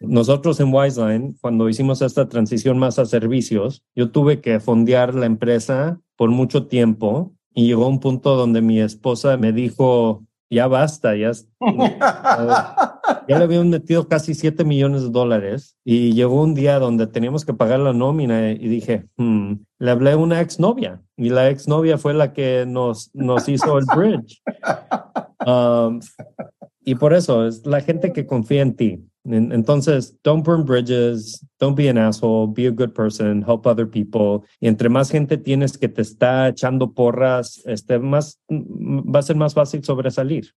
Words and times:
nosotros 0.00 0.60
en 0.60 0.72
Wiseline, 0.72 1.36
cuando 1.40 1.68
hicimos 1.68 2.02
esta 2.02 2.28
transición 2.28 2.78
más 2.78 2.98
a 2.98 3.06
servicios, 3.06 3.82
yo 3.94 4.10
tuve 4.10 4.40
que 4.40 4.60
fondear 4.60 5.14
la 5.14 5.26
empresa 5.26 6.00
por 6.16 6.30
mucho 6.30 6.66
tiempo 6.66 7.32
y 7.54 7.66
llegó 7.66 7.88
un 7.88 8.00
punto 8.00 8.36
donde 8.36 8.62
mi 8.62 8.80
esposa 8.80 9.36
me 9.36 9.52
dijo, 9.52 10.24
ya 10.50 10.66
basta, 10.68 11.16
ya, 11.16 11.32
ya 13.28 13.38
le 13.38 13.44
habían 13.44 13.68
metido 13.70 14.08
casi 14.08 14.34
7 14.34 14.64
millones 14.64 15.02
de 15.02 15.10
dólares 15.10 15.76
y 15.84 16.12
llegó 16.12 16.42
un 16.42 16.54
día 16.54 16.78
donde 16.78 17.06
teníamos 17.06 17.44
que 17.44 17.54
pagar 17.54 17.80
la 17.80 17.92
nómina 17.92 18.52
y 18.52 18.68
dije, 18.68 19.06
hmm", 19.16 19.54
le 19.78 19.90
hablé 19.90 20.12
a 20.12 20.16
una 20.16 20.40
exnovia 20.40 21.02
y 21.16 21.30
la 21.30 21.50
exnovia 21.50 21.98
fue 21.98 22.14
la 22.14 22.32
que 22.32 22.64
nos, 22.66 23.10
nos 23.14 23.48
hizo 23.48 23.78
el 23.78 23.86
bridge. 23.94 24.42
Um, 25.46 26.00
y 26.84 26.96
por 26.96 27.14
eso 27.14 27.46
es 27.46 27.64
la 27.64 27.80
gente 27.80 28.12
que 28.12 28.26
confía 28.26 28.60
en 28.60 28.74
ti. 28.74 29.07
Entonces, 29.30 30.14
don't 30.22 30.42
burn 30.42 30.64
bridges, 30.64 31.44
don't 31.58 31.76
be 31.76 31.88
an 31.88 31.98
asshole, 31.98 32.46
be 32.46 32.66
a 32.66 32.70
good 32.70 32.94
person, 32.94 33.42
help 33.42 33.66
other 33.66 33.86
people. 33.86 34.42
Y 34.60 34.68
entre 34.68 34.88
más 34.88 35.10
gente 35.10 35.36
tienes 35.36 35.76
que 35.76 35.88
te 35.88 36.00
está 36.00 36.48
echando 36.48 36.92
porras, 36.94 37.60
este, 37.66 37.98
más, 37.98 38.40
va 38.50 39.18
a 39.18 39.22
ser 39.22 39.36
más 39.36 39.52
fácil 39.52 39.84
sobresalir. 39.84 40.54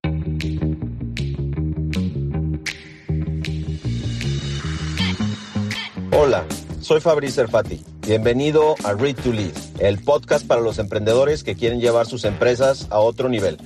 Hola, 6.16 6.44
soy 6.80 7.00
Fabrice 7.00 7.42
Erfati. 7.42 7.80
Bienvenido 8.06 8.74
a 8.84 8.94
Read 8.94 9.16
to 9.16 9.32
Lead, 9.32 9.52
el 9.80 9.98
podcast 9.98 10.46
para 10.46 10.60
los 10.60 10.78
emprendedores 10.78 11.44
que 11.44 11.56
quieren 11.56 11.80
llevar 11.80 12.06
sus 12.06 12.24
empresas 12.24 12.86
a 12.90 13.00
otro 13.00 13.28
nivel. 13.28 13.58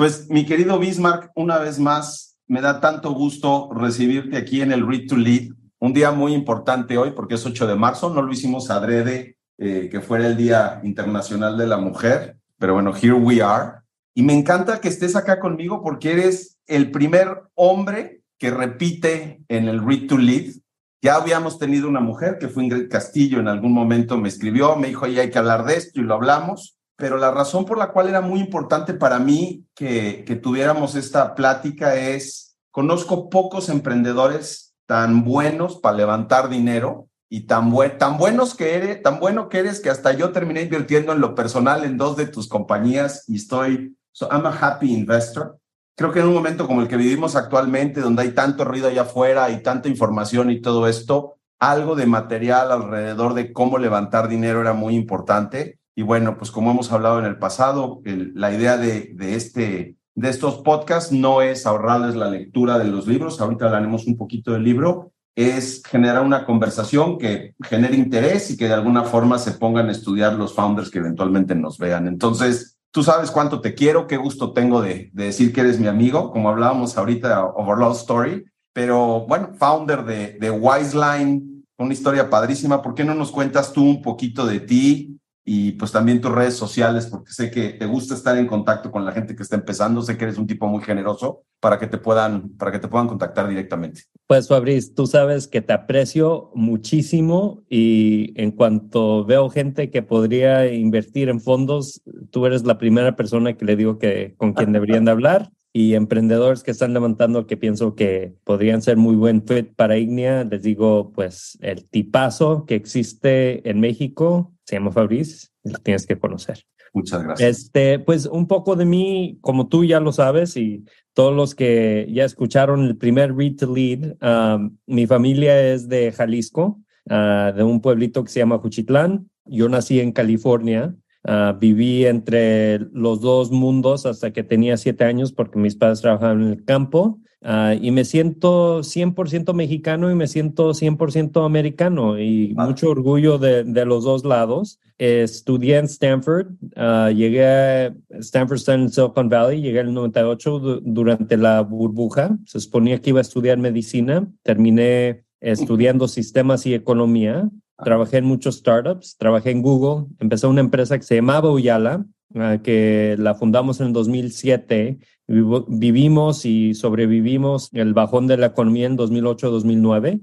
Pues 0.00 0.30
mi 0.30 0.46
querido 0.46 0.78
Bismarck, 0.78 1.30
una 1.34 1.58
vez 1.58 1.78
más, 1.78 2.38
me 2.46 2.62
da 2.62 2.80
tanto 2.80 3.12
gusto 3.12 3.68
recibirte 3.70 4.38
aquí 4.38 4.62
en 4.62 4.72
el 4.72 4.86
Read 4.86 5.06
to 5.06 5.14
Lead. 5.14 5.50
Un 5.78 5.92
día 5.92 6.10
muy 6.10 6.32
importante 6.32 6.96
hoy 6.96 7.10
porque 7.10 7.34
es 7.34 7.44
8 7.44 7.66
de 7.66 7.74
marzo, 7.74 8.08
no 8.08 8.22
lo 8.22 8.32
hicimos 8.32 8.70
adrede 8.70 9.36
eh, 9.58 9.90
que 9.92 10.00
fuera 10.00 10.26
el 10.26 10.38
Día 10.38 10.80
Internacional 10.84 11.58
de 11.58 11.66
la 11.66 11.76
Mujer, 11.76 12.38
pero 12.56 12.72
bueno, 12.72 12.94
here 12.94 13.12
we 13.12 13.42
are. 13.42 13.82
Y 14.14 14.22
me 14.22 14.32
encanta 14.32 14.80
que 14.80 14.88
estés 14.88 15.16
acá 15.16 15.38
conmigo 15.38 15.82
porque 15.82 16.12
eres 16.12 16.56
el 16.66 16.90
primer 16.90 17.42
hombre 17.54 18.22
que 18.38 18.50
repite 18.50 19.44
en 19.48 19.68
el 19.68 19.86
Read 19.86 20.06
to 20.06 20.16
Lead. 20.16 20.54
Ya 21.02 21.16
habíamos 21.16 21.58
tenido 21.58 21.86
una 21.86 22.00
mujer 22.00 22.38
que 22.38 22.48
fue 22.48 22.64
Ingrid 22.64 22.88
Castillo, 22.88 23.38
en 23.38 23.48
algún 23.48 23.74
momento 23.74 24.16
me 24.16 24.30
escribió, 24.30 24.76
me 24.76 24.88
dijo, 24.88 25.06
ya 25.06 25.20
hay 25.20 25.30
que 25.30 25.38
hablar 25.38 25.66
de 25.66 25.76
esto 25.76 26.00
y 26.00 26.04
lo 26.04 26.14
hablamos 26.14 26.79
pero 27.00 27.16
la 27.16 27.30
razón 27.30 27.64
por 27.64 27.78
la 27.78 27.90
cual 27.90 28.10
era 28.10 28.20
muy 28.20 28.40
importante 28.40 28.92
para 28.92 29.18
mí 29.18 29.66
que, 29.74 30.22
tuviéramos 30.42 30.94
esta 30.94 31.34
plática 31.34 31.96
es, 31.96 32.58
conozco 32.70 33.30
pocos 33.30 33.70
emprendedores 33.70 34.74
tan 34.86 35.24
buenos 35.24 35.78
para 35.78 35.96
levantar 35.96 36.50
dinero 36.50 37.08
y 37.30 37.46
tan, 37.46 37.72
tan 37.98 38.18
buenos 38.18 38.54
que 38.54 38.74
eres, 38.74 39.02
tan 39.02 39.18
bueno 39.18 39.48
que 39.48 39.60
eres 39.60 39.80
que 39.80 39.88
hasta 39.88 40.12
yo 40.12 40.30
terminé 40.30 40.62
invirtiendo 40.62 41.12
en 41.12 41.20
lo 41.20 41.34
personal 41.34 41.84
en 41.84 41.96
dos 41.96 42.18
de 42.18 42.26
tus 42.26 42.48
compañías 42.48 43.24
y 43.26 43.36
estoy, 43.36 43.96
so 44.12 44.28
I'm 44.30 44.44
a 44.44 44.50
happy 44.50 44.92
investor. 44.92 45.58
Creo 45.96 46.12
que 46.12 46.20
en 46.20 46.26
un 46.26 46.34
momento 46.34 46.66
como 46.66 46.82
el 46.82 46.88
que 46.88 46.96
vivimos 46.96 47.34
actualmente, 47.34 48.02
donde 48.02 48.22
hay 48.22 48.32
tanto 48.32 48.64
ruido 48.64 48.88
allá 48.88 49.02
afuera 49.02 49.50
y 49.50 49.62
tanta 49.62 49.88
información 49.88 50.50
y 50.50 50.60
todo 50.60 50.86
esto, 50.86 51.36
algo 51.58 51.94
de 51.94 52.06
material 52.06 52.72
alrededor 52.72 53.32
de 53.32 53.54
cómo 53.54 53.78
levantar 53.78 54.28
dinero 54.28 54.60
era 54.60 54.74
muy 54.74 54.94
importante 54.94 55.79
y 56.00 56.02
bueno, 56.02 56.38
pues 56.38 56.50
como 56.50 56.70
hemos 56.70 56.90
hablado 56.92 57.18
en 57.18 57.26
el 57.26 57.36
pasado, 57.36 58.00
la 58.06 58.54
idea 58.54 58.78
de, 58.78 59.14
este, 59.18 59.96
de 60.14 60.30
estos 60.30 60.62
podcasts 60.62 61.12
no 61.12 61.42
es 61.42 61.66
ahorrarles 61.66 62.16
la 62.16 62.30
lectura 62.30 62.78
de 62.78 62.86
los 62.86 63.06
libros, 63.06 63.38
ahorita 63.38 63.66
hablaremos 63.66 64.06
un 64.06 64.16
poquito 64.16 64.52
del 64.52 64.64
libro, 64.64 65.12
es 65.36 65.82
generar 65.86 66.24
una 66.24 66.46
conversación 66.46 67.18
que 67.18 67.54
genere 67.62 67.96
interés 67.96 68.50
y 68.50 68.56
que 68.56 68.68
de 68.68 68.72
alguna 68.72 69.02
forma 69.04 69.36
se 69.36 69.52
pongan 69.52 69.90
a 69.90 69.92
estudiar 69.92 70.32
los 70.36 70.54
founders 70.54 70.90
que 70.90 71.00
eventualmente 71.00 71.54
nos 71.54 71.76
vean. 71.76 72.08
Entonces, 72.08 72.78
tú 72.90 73.02
sabes 73.02 73.30
cuánto 73.30 73.60
te 73.60 73.74
quiero, 73.74 74.06
qué 74.06 74.16
gusto 74.16 74.54
tengo 74.54 74.80
de, 74.80 75.10
de 75.12 75.24
decir 75.24 75.52
que 75.52 75.60
eres 75.60 75.78
mi 75.78 75.86
amigo, 75.86 76.30
como 76.30 76.48
hablábamos 76.48 76.96
ahorita, 76.96 77.44
Overload 77.44 77.96
Story, 77.96 78.46
pero 78.72 79.26
bueno, 79.28 79.50
founder 79.58 80.06
de, 80.06 80.38
de 80.40 80.50
Wiseline, 80.50 81.62
una 81.76 81.92
historia 81.92 82.30
padrísima. 82.30 82.80
¿Por 82.80 82.94
qué 82.94 83.04
no 83.04 83.14
nos 83.14 83.30
cuentas 83.30 83.74
tú 83.74 83.84
un 83.84 84.00
poquito 84.00 84.46
de 84.46 84.60
ti, 84.60 85.19
y 85.52 85.72
pues 85.72 85.90
también 85.90 86.20
tus 86.20 86.30
redes 86.30 86.54
sociales, 86.54 87.08
porque 87.08 87.32
sé 87.32 87.50
que 87.50 87.70
te 87.70 87.84
gusta 87.84 88.14
estar 88.14 88.38
en 88.38 88.46
contacto 88.46 88.92
con 88.92 89.04
la 89.04 89.10
gente 89.10 89.34
que 89.34 89.42
está 89.42 89.56
empezando, 89.56 90.00
sé 90.00 90.16
que 90.16 90.22
eres 90.22 90.38
un 90.38 90.46
tipo 90.46 90.68
muy 90.68 90.80
generoso 90.80 91.42
para 91.58 91.76
que 91.76 91.88
te 91.88 91.98
puedan, 91.98 92.50
para 92.50 92.70
que 92.70 92.78
te 92.78 92.86
puedan 92.86 93.08
contactar 93.08 93.48
directamente. 93.48 94.02
Pues 94.28 94.46
Fabriz, 94.46 94.94
tú 94.94 95.08
sabes 95.08 95.48
que 95.48 95.60
te 95.60 95.72
aprecio 95.72 96.52
muchísimo 96.54 97.64
y 97.68 98.32
en 98.40 98.52
cuanto 98.52 99.24
veo 99.24 99.50
gente 99.50 99.90
que 99.90 100.02
podría 100.02 100.72
invertir 100.72 101.28
en 101.28 101.40
fondos, 101.40 102.00
tú 102.30 102.46
eres 102.46 102.64
la 102.64 102.78
primera 102.78 103.16
persona 103.16 103.54
que 103.54 103.64
le 103.64 103.74
digo 103.74 103.98
que 103.98 104.34
con 104.36 104.52
quien 104.52 104.70
deberían 104.70 105.04
de 105.04 105.10
hablar 105.10 105.50
y 105.72 105.94
emprendedores 105.94 106.62
que 106.62 106.70
están 106.70 106.94
levantando 106.94 107.48
que 107.48 107.56
pienso 107.56 107.96
que 107.96 108.34
podrían 108.44 108.82
ser 108.82 108.96
muy 108.96 109.16
buen 109.16 109.44
fit 109.44 109.74
para 109.74 109.98
Ignia, 109.98 110.44
les 110.44 110.62
digo 110.62 111.10
pues 111.12 111.58
el 111.60 111.86
tipazo 111.86 112.66
que 112.66 112.76
existe 112.76 113.68
en 113.68 113.80
México 113.80 114.52
se 114.70 114.76
llama 114.76 114.92
Fabriz, 114.92 115.52
lo 115.64 115.78
tienes 115.78 116.06
que 116.06 116.16
conocer. 116.16 116.64
Muchas 116.92 117.22
gracias. 117.24 117.58
Este, 117.58 117.98
pues 117.98 118.26
un 118.26 118.46
poco 118.46 118.76
de 118.76 118.84
mí, 118.84 119.38
como 119.40 119.68
tú 119.68 119.84
ya 119.84 119.98
lo 119.98 120.12
sabes 120.12 120.56
y 120.56 120.84
todos 121.12 121.34
los 121.34 121.54
que 121.54 122.06
ya 122.08 122.24
escucharon 122.24 122.84
el 122.84 122.96
primer 122.96 123.34
Read 123.34 123.56
to 123.56 123.74
Lead, 123.74 124.16
um, 124.22 124.76
mi 124.86 125.06
familia 125.06 125.72
es 125.72 125.88
de 125.88 126.12
Jalisco, 126.12 126.80
uh, 127.06 127.52
de 127.54 127.62
un 127.64 127.80
pueblito 127.80 128.22
que 128.22 128.30
se 128.30 128.40
llama 128.40 128.58
Juchitlán. 128.58 129.28
Yo 129.44 129.68
nací 129.68 130.00
en 130.00 130.12
California. 130.12 130.94
Uh, 131.22 131.52
viví 131.58 132.06
entre 132.06 132.78
los 132.92 133.20
dos 133.20 133.50
mundos 133.50 134.06
hasta 134.06 134.32
que 134.32 134.42
tenía 134.42 134.78
siete 134.78 135.04
años 135.04 135.32
porque 135.32 135.58
mis 135.58 135.76
padres 135.76 136.00
trabajaban 136.00 136.40
en 136.40 136.48
el 136.48 136.64
campo 136.64 137.18
Ah, 137.42 137.74
y 137.80 137.90
me 137.90 138.04
siento 138.04 138.82
100% 138.82 139.54
mexicano 139.54 140.10
y 140.10 140.14
me 140.14 140.26
siento 140.26 140.74
100% 140.74 141.46
americano 141.46 142.20
y 142.20 142.54
mucho 142.54 142.90
orgullo 142.90 143.38
de, 143.38 143.64
de, 143.64 143.86
los 143.86 144.04
dos 144.04 144.26
lados. 144.26 144.78
estudié 144.98 145.78
en 145.78 145.86
Stanford, 145.86 146.48
uh, 146.76 147.08
llegué 147.08 147.46
a 147.46 147.94
Stanford 148.18 148.58
está 148.58 148.74
en 148.74 148.90
Silicon 148.90 149.30
Valley, 149.30 149.62
llegué 149.62 149.80
en 149.80 149.88
el 149.88 149.94
98 149.94 150.80
durante 150.82 151.38
la 151.38 151.62
burbuja. 151.62 152.36
Se 152.44 152.60
suponía 152.60 153.00
que 153.00 153.10
iba 153.10 153.20
a 153.20 153.22
estudiar 153.22 153.56
medicina, 153.56 154.28
terminé 154.42 155.24
estudiando 155.40 156.08
sistemas 156.08 156.66
y 156.66 156.74
economía. 156.74 157.48
Trabajé 157.82 158.18
en 158.18 158.26
muchos 158.26 158.58
startups, 158.58 159.16
trabajé 159.16 159.52
en 159.52 159.62
Google, 159.62 160.08
empecé 160.18 160.46
una 160.46 160.60
empresa 160.60 160.98
que 160.98 161.04
se 161.04 161.14
llamaba 161.14 161.50
Uyala, 161.50 162.04
Ah, 162.34 162.58
que 162.62 163.16
la 163.18 163.34
fundamos 163.34 163.80
en 163.80 163.88
el 163.88 163.92
2007. 163.92 164.98
Vivimos 165.32 166.44
y 166.44 166.74
sobrevivimos 166.74 167.70
el 167.72 167.94
bajón 167.94 168.26
de 168.26 168.36
la 168.36 168.46
economía 168.46 168.86
en 168.86 168.98
2008-2009. 168.98 170.20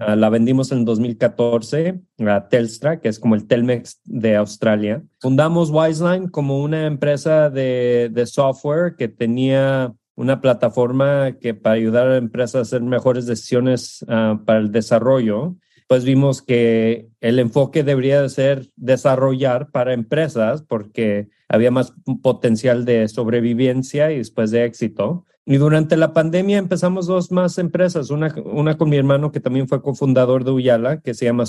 Ah, 0.00 0.16
la 0.16 0.28
vendimos 0.28 0.72
en 0.72 0.84
2014 0.84 2.00
a 2.26 2.48
Telstra, 2.48 3.00
que 3.00 3.08
es 3.08 3.20
como 3.20 3.36
el 3.36 3.46
Telmex 3.46 4.00
de 4.04 4.34
Australia. 4.34 5.04
Fundamos 5.20 5.70
Wiseline 5.70 6.28
como 6.28 6.60
una 6.60 6.86
empresa 6.86 7.48
de, 7.48 8.10
de 8.12 8.26
software 8.26 8.96
que 8.96 9.06
tenía 9.06 9.94
una 10.16 10.40
plataforma 10.40 11.32
que 11.40 11.54
para 11.54 11.76
ayudar 11.76 12.08
a 12.08 12.16
empresas 12.16 12.56
a 12.56 12.62
hacer 12.62 12.82
mejores 12.82 13.26
decisiones 13.26 14.04
ah, 14.08 14.40
para 14.44 14.58
el 14.58 14.72
desarrollo 14.72 15.54
pues 15.90 16.04
vimos 16.04 16.40
que 16.40 17.08
el 17.20 17.40
enfoque 17.40 17.82
debería 17.82 18.22
de 18.22 18.28
ser 18.28 18.68
desarrollar 18.76 19.72
para 19.72 19.92
empresas 19.92 20.62
porque 20.62 21.30
había 21.48 21.72
más 21.72 21.92
potencial 22.22 22.84
de 22.84 23.08
sobrevivencia 23.08 24.12
y 24.12 24.18
después 24.18 24.52
de 24.52 24.66
éxito. 24.66 25.26
Y 25.44 25.56
durante 25.56 25.96
la 25.96 26.12
pandemia 26.12 26.58
empezamos 26.58 27.08
dos 27.08 27.32
más 27.32 27.58
empresas, 27.58 28.10
una, 28.10 28.32
una 28.44 28.78
con 28.78 28.88
mi 28.88 28.98
hermano 28.98 29.32
que 29.32 29.40
también 29.40 29.66
fue 29.66 29.82
cofundador 29.82 30.44
de 30.44 30.52
Uyala, 30.52 31.00
que 31.00 31.12
se 31.12 31.24
llama 31.24 31.42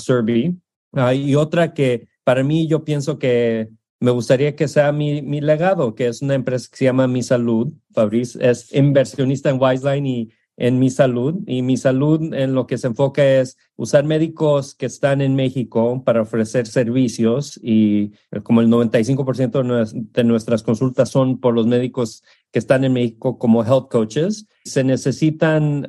ah, 0.94 1.14
y 1.14 1.36
otra 1.36 1.72
que 1.72 2.08
para 2.24 2.42
mí 2.42 2.66
yo 2.66 2.82
pienso 2.82 3.20
que 3.20 3.68
me 4.00 4.10
gustaría 4.10 4.56
que 4.56 4.66
sea 4.66 4.90
mi, 4.90 5.22
mi 5.22 5.40
legado, 5.40 5.94
que 5.94 6.08
es 6.08 6.20
una 6.20 6.34
empresa 6.34 6.66
que 6.68 6.78
se 6.78 6.86
llama 6.86 7.06
Mi 7.06 7.22
Salud. 7.22 7.72
Fabriz 7.92 8.34
es 8.34 8.74
inversionista 8.74 9.50
en 9.50 9.62
Wiseline 9.62 10.06
y 10.06 10.32
en 10.56 10.78
mi 10.78 10.90
salud 10.90 11.36
y 11.46 11.62
mi 11.62 11.76
salud 11.76 12.34
en 12.34 12.54
lo 12.54 12.66
que 12.66 12.78
se 12.78 12.86
enfoca 12.86 13.24
es 13.24 13.56
usar 13.76 14.04
médicos 14.04 14.74
que 14.74 14.86
están 14.86 15.20
en 15.20 15.34
México 15.34 16.02
para 16.04 16.22
ofrecer 16.22 16.66
servicios 16.66 17.58
y 17.62 18.12
como 18.42 18.60
el 18.60 18.68
95% 18.68 20.12
de 20.12 20.24
nuestras 20.24 20.62
consultas 20.62 21.08
son 21.08 21.40
por 21.40 21.54
los 21.54 21.66
médicos 21.66 22.22
que 22.50 22.58
están 22.58 22.84
en 22.84 22.92
México 22.92 23.38
como 23.38 23.64
health 23.64 23.90
coaches, 23.90 24.46
se 24.64 24.84
necesitan 24.84 25.86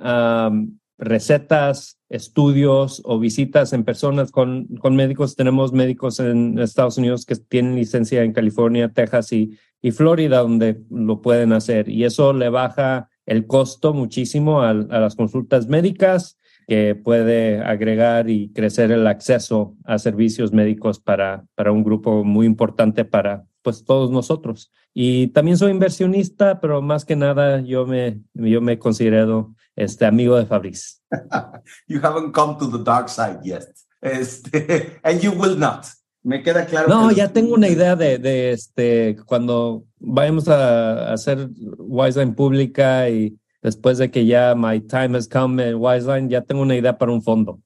recetas, 0.97 1.99
estudios 2.09 3.01
o 3.03 3.19
visitas 3.19 3.73
en 3.73 3.83
personas 3.83 4.31
con, 4.31 4.67
con 4.79 4.95
médicos. 4.95 5.35
Tenemos 5.35 5.73
médicos 5.73 6.19
en 6.19 6.57
Estados 6.59 6.97
Unidos 6.97 7.25
que 7.25 7.35
tienen 7.35 7.75
licencia 7.75 8.23
en 8.23 8.31
California, 8.31 8.93
Texas 8.93 9.33
y, 9.33 9.57
y 9.81 9.91
Florida 9.91 10.39
donde 10.39 10.81
lo 10.89 11.21
pueden 11.21 11.51
hacer. 11.51 11.89
Y 11.89 12.05
eso 12.05 12.31
le 12.31 12.49
baja 12.49 13.09
el 13.25 13.47
costo 13.47 13.93
muchísimo 13.93 14.61
a, 14.61 14.73
las 14.73 15.15
consultas 15.15 15.67
médicas 15.67 16.37
que 16.67 16.95
puede 16.95 17.61
agregar 17.61 18.29
y 18.29 18.51
crecer 18.53 18.91
el 18.91 19.07
acceso 19.07 19.75
a 19.83 19.97
servicios 19.97 20.53
médicos 20.53 20.99
para, 20.99 21.45
para 21.55 21.71
un 21.71 21.83
grupo 21.83 22.23
muy 22.23 22.45
importante 22.45 23.05
para 23.05 23.45
pues 23.61 23.83
todos 23.85 24.11
nosotros. 24.11 24.71
Y 24.93 25.27
también 25.27 25.57
soy 25.57 25.71
inversionista, 25.71 26.59
pero 26.59 26.81
más 26.81 27.05
que 27.05 27.15
nada 27.15 27.61
yo 27.61 27.85
me, 27.85 28.21
yo 28.33 28.61
me 28.61 28.77
considero 28.77 29.55
este 29.75 30.05
amigo 30.05 30.37
de 30.37 30.45
Fabriz. 30.45 31.01
you 31.87 31.99
haven't 32.01 32.33
come 32.33 32.57
to 32.59 32.69
the 32.69 32.83
dark 32.83 33.09
side 33.09 33.39
yet. 33.43 33.65
Este, 34.01 34.99
and 35.03 35.21
you 35.21 35.31
will 35.31 35.57
not. 35.57 35.85
Me 36.23 36.41
queda 36.41 36.65
claro. 36.65 36.87
No, 36.87 37.11
ya 37.11 37.31
tengo 37.33 37.53
una 37.53 37.67
idea 37.67 37.95
de, 37.95 38.17
de, 38.17 38.51
este, 38.51 39.17
cuando 39.25 39.83
vayamos 39.99 40.47
a, 40.47 41.11
hacer 41.11 41.49
Wiseline 41.77 42.33
pública 42.33 43.09
y 43.09 43.37
después 43.61 43.97
de 43.97 44.09
que 44.09 44.25
ya 44.25 44.55
my 44.55 44.79
time 44.79 45.17
has 45.17 45.27
come 45.27 45.67
en 45.67 45.75
Wiseline, 45.75 46.29
ya 46.29 46.41
tengo 46.41 46.61
una 46.61 46.75
idea 46.75 46.97
para 46.97 47.11
un 47.11 47.21
fondo. 47.21 47.59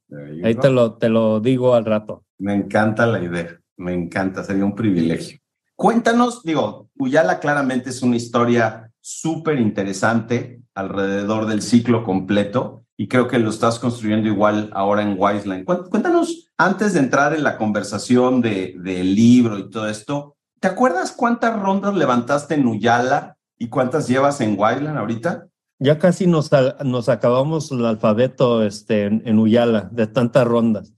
Ahí 0.43 0.55
te 0.55 0.71
lo, 0.71 0.93
te 0.95 1.09
lo 1.09 1.39
digo 1.39 1.75
al 1.75 1.85
rato. 1.85 2.23
Me 2.39 2.55
encanta 2.55 3.05
la 3.05 3.23
idea, 3.23 3.59
me 3.77 3.93
encanta, 3.93 4.43
sería 4.43 4.65
un 4.65 4.75
privilegio. 4.75 5.37
Cuéntanos, 5.75 6.41
digo, 6.43 6.89
Uyala 6.97 7.39
claramente 7.39 7.91
es 7.91 8.01
una 8.01 8.15
historia 8.15 8.91
súper 8.99 9.59
interesante 9.59 10.61
alrededor 10.73 11.45
del 11.45 11.61
ciclo 11.61 12.03
completo 12.03 12.86
y 12.97 13.07
creo 13.07 13.27
que 13.27 13.37
lo 13.37 13.51
estás 13.51 13.77
construyendo 13.77 14.27
igual 14.27 14.71
ahora 14.73 15.03
en 15.03 15.15
Wiseline. 15.17 15.63
Cuéntanos, 15.63 16.49
antes 16.57 16.93
de 16.93 16.99
entrar 16.99 17.33
en 17.35 17.43
la 17.43 17.57
conversación 17.57 18.41
de, 18.41 18.75
del 18.79 19.13
libro 19.13 19.59
y 19.59 19.69
todo 19.69 19.87
esto, 19.87 20.35
¿te 20.59 20.67
acuerdas 20.67 21.11
cuántas 21.11 21.57
rondas 21.59 21.93
levantaste 21.93 22.55
en 22.55 22.65
Uyala 22.65 23.37
y 23.57 23.69
cuántas 23.69 24.07
llevas 24.07 24.41
en 24.41 24.55
Wiseline 24.57 24.97
ahorita? 24.97 25.47
Ya 25.79 25.99
casi 25.99 26.25
nos, 26.25 26.49
nos 26.83 27.07
acabamos 27.07 27.71
el 27.71 27.85
alfabeto 27.85 28.63
este, 28.63 29.05
en, 29.05 29.21
en 29.25 29.37
Uyala 29.37 29.89
de 29.91 30.07
tantas 30.07 30.47
rondas. 30.47 30.91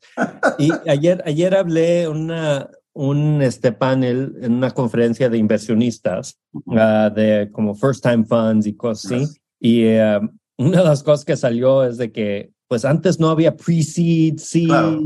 Y 0.57 0.71
ayer, 0.89 1.21
ayer 1.25 1.53
hablé 1.53 2.07
una, 2.07 2.69
un 2.93 3.41
este 3.41 3.73
panel 3.73 4.37
en 4.41 4.53
una 4.53 4.71
conferencia 4.71 5.27
de 5.27 5.37
inversionistas 5.37 6.39
uh, 6.53 7.13
de 7.13 7.49
como 7.51 7.75
first 7.75 8.01
time 8.03 8.23
funds 8.23 8.65
y 8.67 8.75
cosas 8.77 9.11
así. 9.11 9.41
Y 9.59 9.97
uh, 9.97 10.29
una 10.59 10.79
de 10.79 10.83
las 10.83 11.03
cosas 11.03 11.25
que 11.25 11.37
salió 11.37 11.85
es 11.85 11.97
de 11.97 12.11
que 12.11 12.51
pues 12.67 12.85
antes 12.85 13.19
no 13.19 13.29
había 13.29 13.55
pre-seed, 13.55 14.37
seed, 14.37 14.67
claro. 14.67 15.01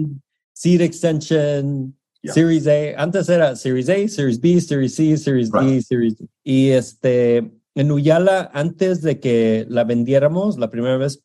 seed 0.53 0.81
extension, 0.81 1.95
yeah. 2.21 2.33
Series 2.33 2.67
A. 2.67 3.01
Antes 3.01 3.29
era 3.29 3.55
Series 3.55 3.87
A, 3.87 4.07
Series 4.07 4.41
B, 4.41 4.59
Series 4.59 4.95
C, 4.95 5.15
Series 5.15 5.51
right. 5.51 5.63
D, 5.63 5.81
Series 5.81 6.17
D. 6.17 6.27
Y 6.43 6.69
este 6.69 7.51
en 7.75 7.91
Uyala, 7.91 8.51
antes 8.53 9.01
de 9.01 9.19
que 9.19 9.65
la 9.69 9.83
vendiéramos, 9.83 10.57
la 10.57 10.69
primera 10.69 10.97
vez 10.97 11.23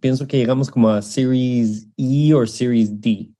pienso 0.00 0.26
que 0.26 0.38
llegamos 0.38 0.70
como 0.70 0.90
a 0.90 1.00
Series 1.00 1.88
E 1.96 2.34
o 2.34 2.46
Series 2.46 3.00
D 3.00 3.30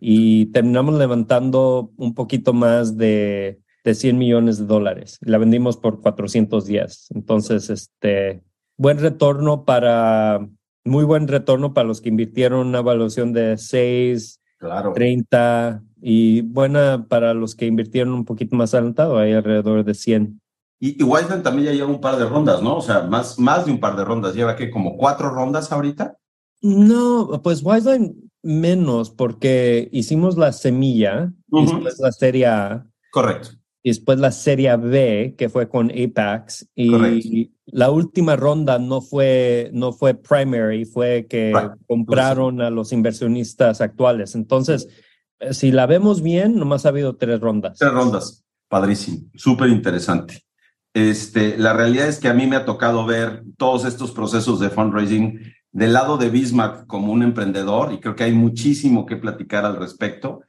y 0.00 0.46
terminamos 0.46 0.98
levantando 0.98 1.92
un 1.96 2.14
poquito 2.14 2.52
más 2.52 2.96
de, 2.96 3.60
de 3.82 3.94
100 3.94 4.18
millones 4.18 4.58
de 4.58 4.66
dólares. 4.66 5.18
La 5.22 5.38
vendimos 5.38 5.76
por 5.76 6.00
410. 6.00 7.08
Entonces, 7.14 7.70
este, 7.70 8.42
buen 8.76 8.98
retorno 8.98 9.64
para, 9.64 10.46
muy 10.84 11.04
buen 11.04 11.28
retorno 11.28 11.74
para 11.74 11.88
los 11.88 12.00
que 12.00 12.08
invirtieron 12.08 12.66
una 12.66 12.78
evaluación 12.78 13.32
de 13.32 13.58
6, 13.58 14.40
claro. 14.58 14.92
30 14.92 15.82
y 16.00 16.42
buena 16.42 17.06
para 17.08 17.34
los 17.34 17.54
que 17.54 17.66
invirtieron 17.66 18.14
un 18.14 18.24
poquito 18.24 18.56
más 18.56 18.74
adelantado, 18.74 19.18
ahí 19.18 19.32
alrededor 19.32 19.84
de 19.84 19.94
100. 19.94 20.40
Y, 20.78 21.00
y 21.00 21.04
Wiseman 21.04 21.42
también 21.42 21.68
ya 21.68 21.72
lleva 21.72 21.88
un 21.88 22.00
par 22.00 22.16
de 22.16 22.26
rondas, 22.26 22.62
¿no? 22.62 22.76
O 22.76 22.82
sea, 22.82 23.02
más, 23.02 23.38
más 23.38 23.64
de 23.64 23.72
un 23.72 23.80
par 23.80 23.96
de 23.96 24.04
rondas. 24.04 24.34
¿Lleva 24.34 24.56
que 24.56 24.70
como 24.70 24.96
cuatro 24.96 25.30
rondas 25.30 25.72
ahorita? 25.72 26.18
No, 26.60 27.40
pues 27.42 27.62
Wiseline 27.64 28.30
menos 28.42 29.10
porque 29.10 29.88
hicimos 29.92 30.36
la 30.36 30.52
semilla, 30.52 31.32
uh 31.50 31.58
-huh. 31.58 31.62
y 31.62 31.72
después 31.72 31.98
la 31.98 32.12
serie 32.12 32.46
A. 32.46 32.86
Correcto. 33.10 33.50
Y 33.86 33.90
después 33.90 34.18
la 34.18 34.32
serie 34.32 34.76
B, 34.76 35.36
que 35.38 35.48
fue 35.48 35.68
con 35.68 35.92
Apex. 35.92 36.68
Y 36.74 37.52
la 37.66 37.92
última 37.92 38.34
ronda 38.34 38.80
no 38.80 39.00
fue, 39.00 39.70
no 39.72 39.92
fue 39.92 40.14
primary, 40.14 40.84
fue 40.84 41.28
que 41.30 41.52
right. 41.54 41.70
compraron 41.86 42.60
a 42.60 42.70
los 42.70 42.92
inversionistas 42.92 43.80
actuales. 43.80 44.34
Entonces, 44.34 44.88
eh, 45.38 45.54
si 45.54 45.70
la 45.70 45.86
vemos 45.86 46.20
bien, 46.20 46.56
nomás 46.56 46.84
ha 46.84 46.88
habido 46.88 47.14
tres 47.14 47.38
rondas. 47.38 47.78
Tres 47.78 47.92
rondas. 47.92 48.44
Padrísimo. 48.66 49.18
Súper 49.36 49.68
interesante. 49.68 50.42
Este, 50.92 51.56
la 51.56 51.72
realidad 51.72 52.08
es 52.08 52.18
que 52.18 52.26
a 52.26 52.34
mí 52.34 52.48
me 52.48 52.56
ha 52.56 52.64
tocado 52.64 53.06
ver 53.06 53.44
todos 53.56 53.84
estos 53.84 54.10
procesos 54.10 54.58
de 54.58 54.68
fundraising 54.68 55.38
del 55.70 55.92
lado 55.92 56.16
de 56.16 56.28
Bismarck 56.28 56.88
como 56.88 57.12
un 57.12 57.22
emprendedor 57.22 57.92
y 57.92 58.00
creo 58.00 58.16
que 58.16 58.24
hay 58.24 58.32
muchísimo 58.32 59.06
que 59.06 59.14
platicar 59.14 59.64
al 59.64 59.76
respecto, 59.76 60.40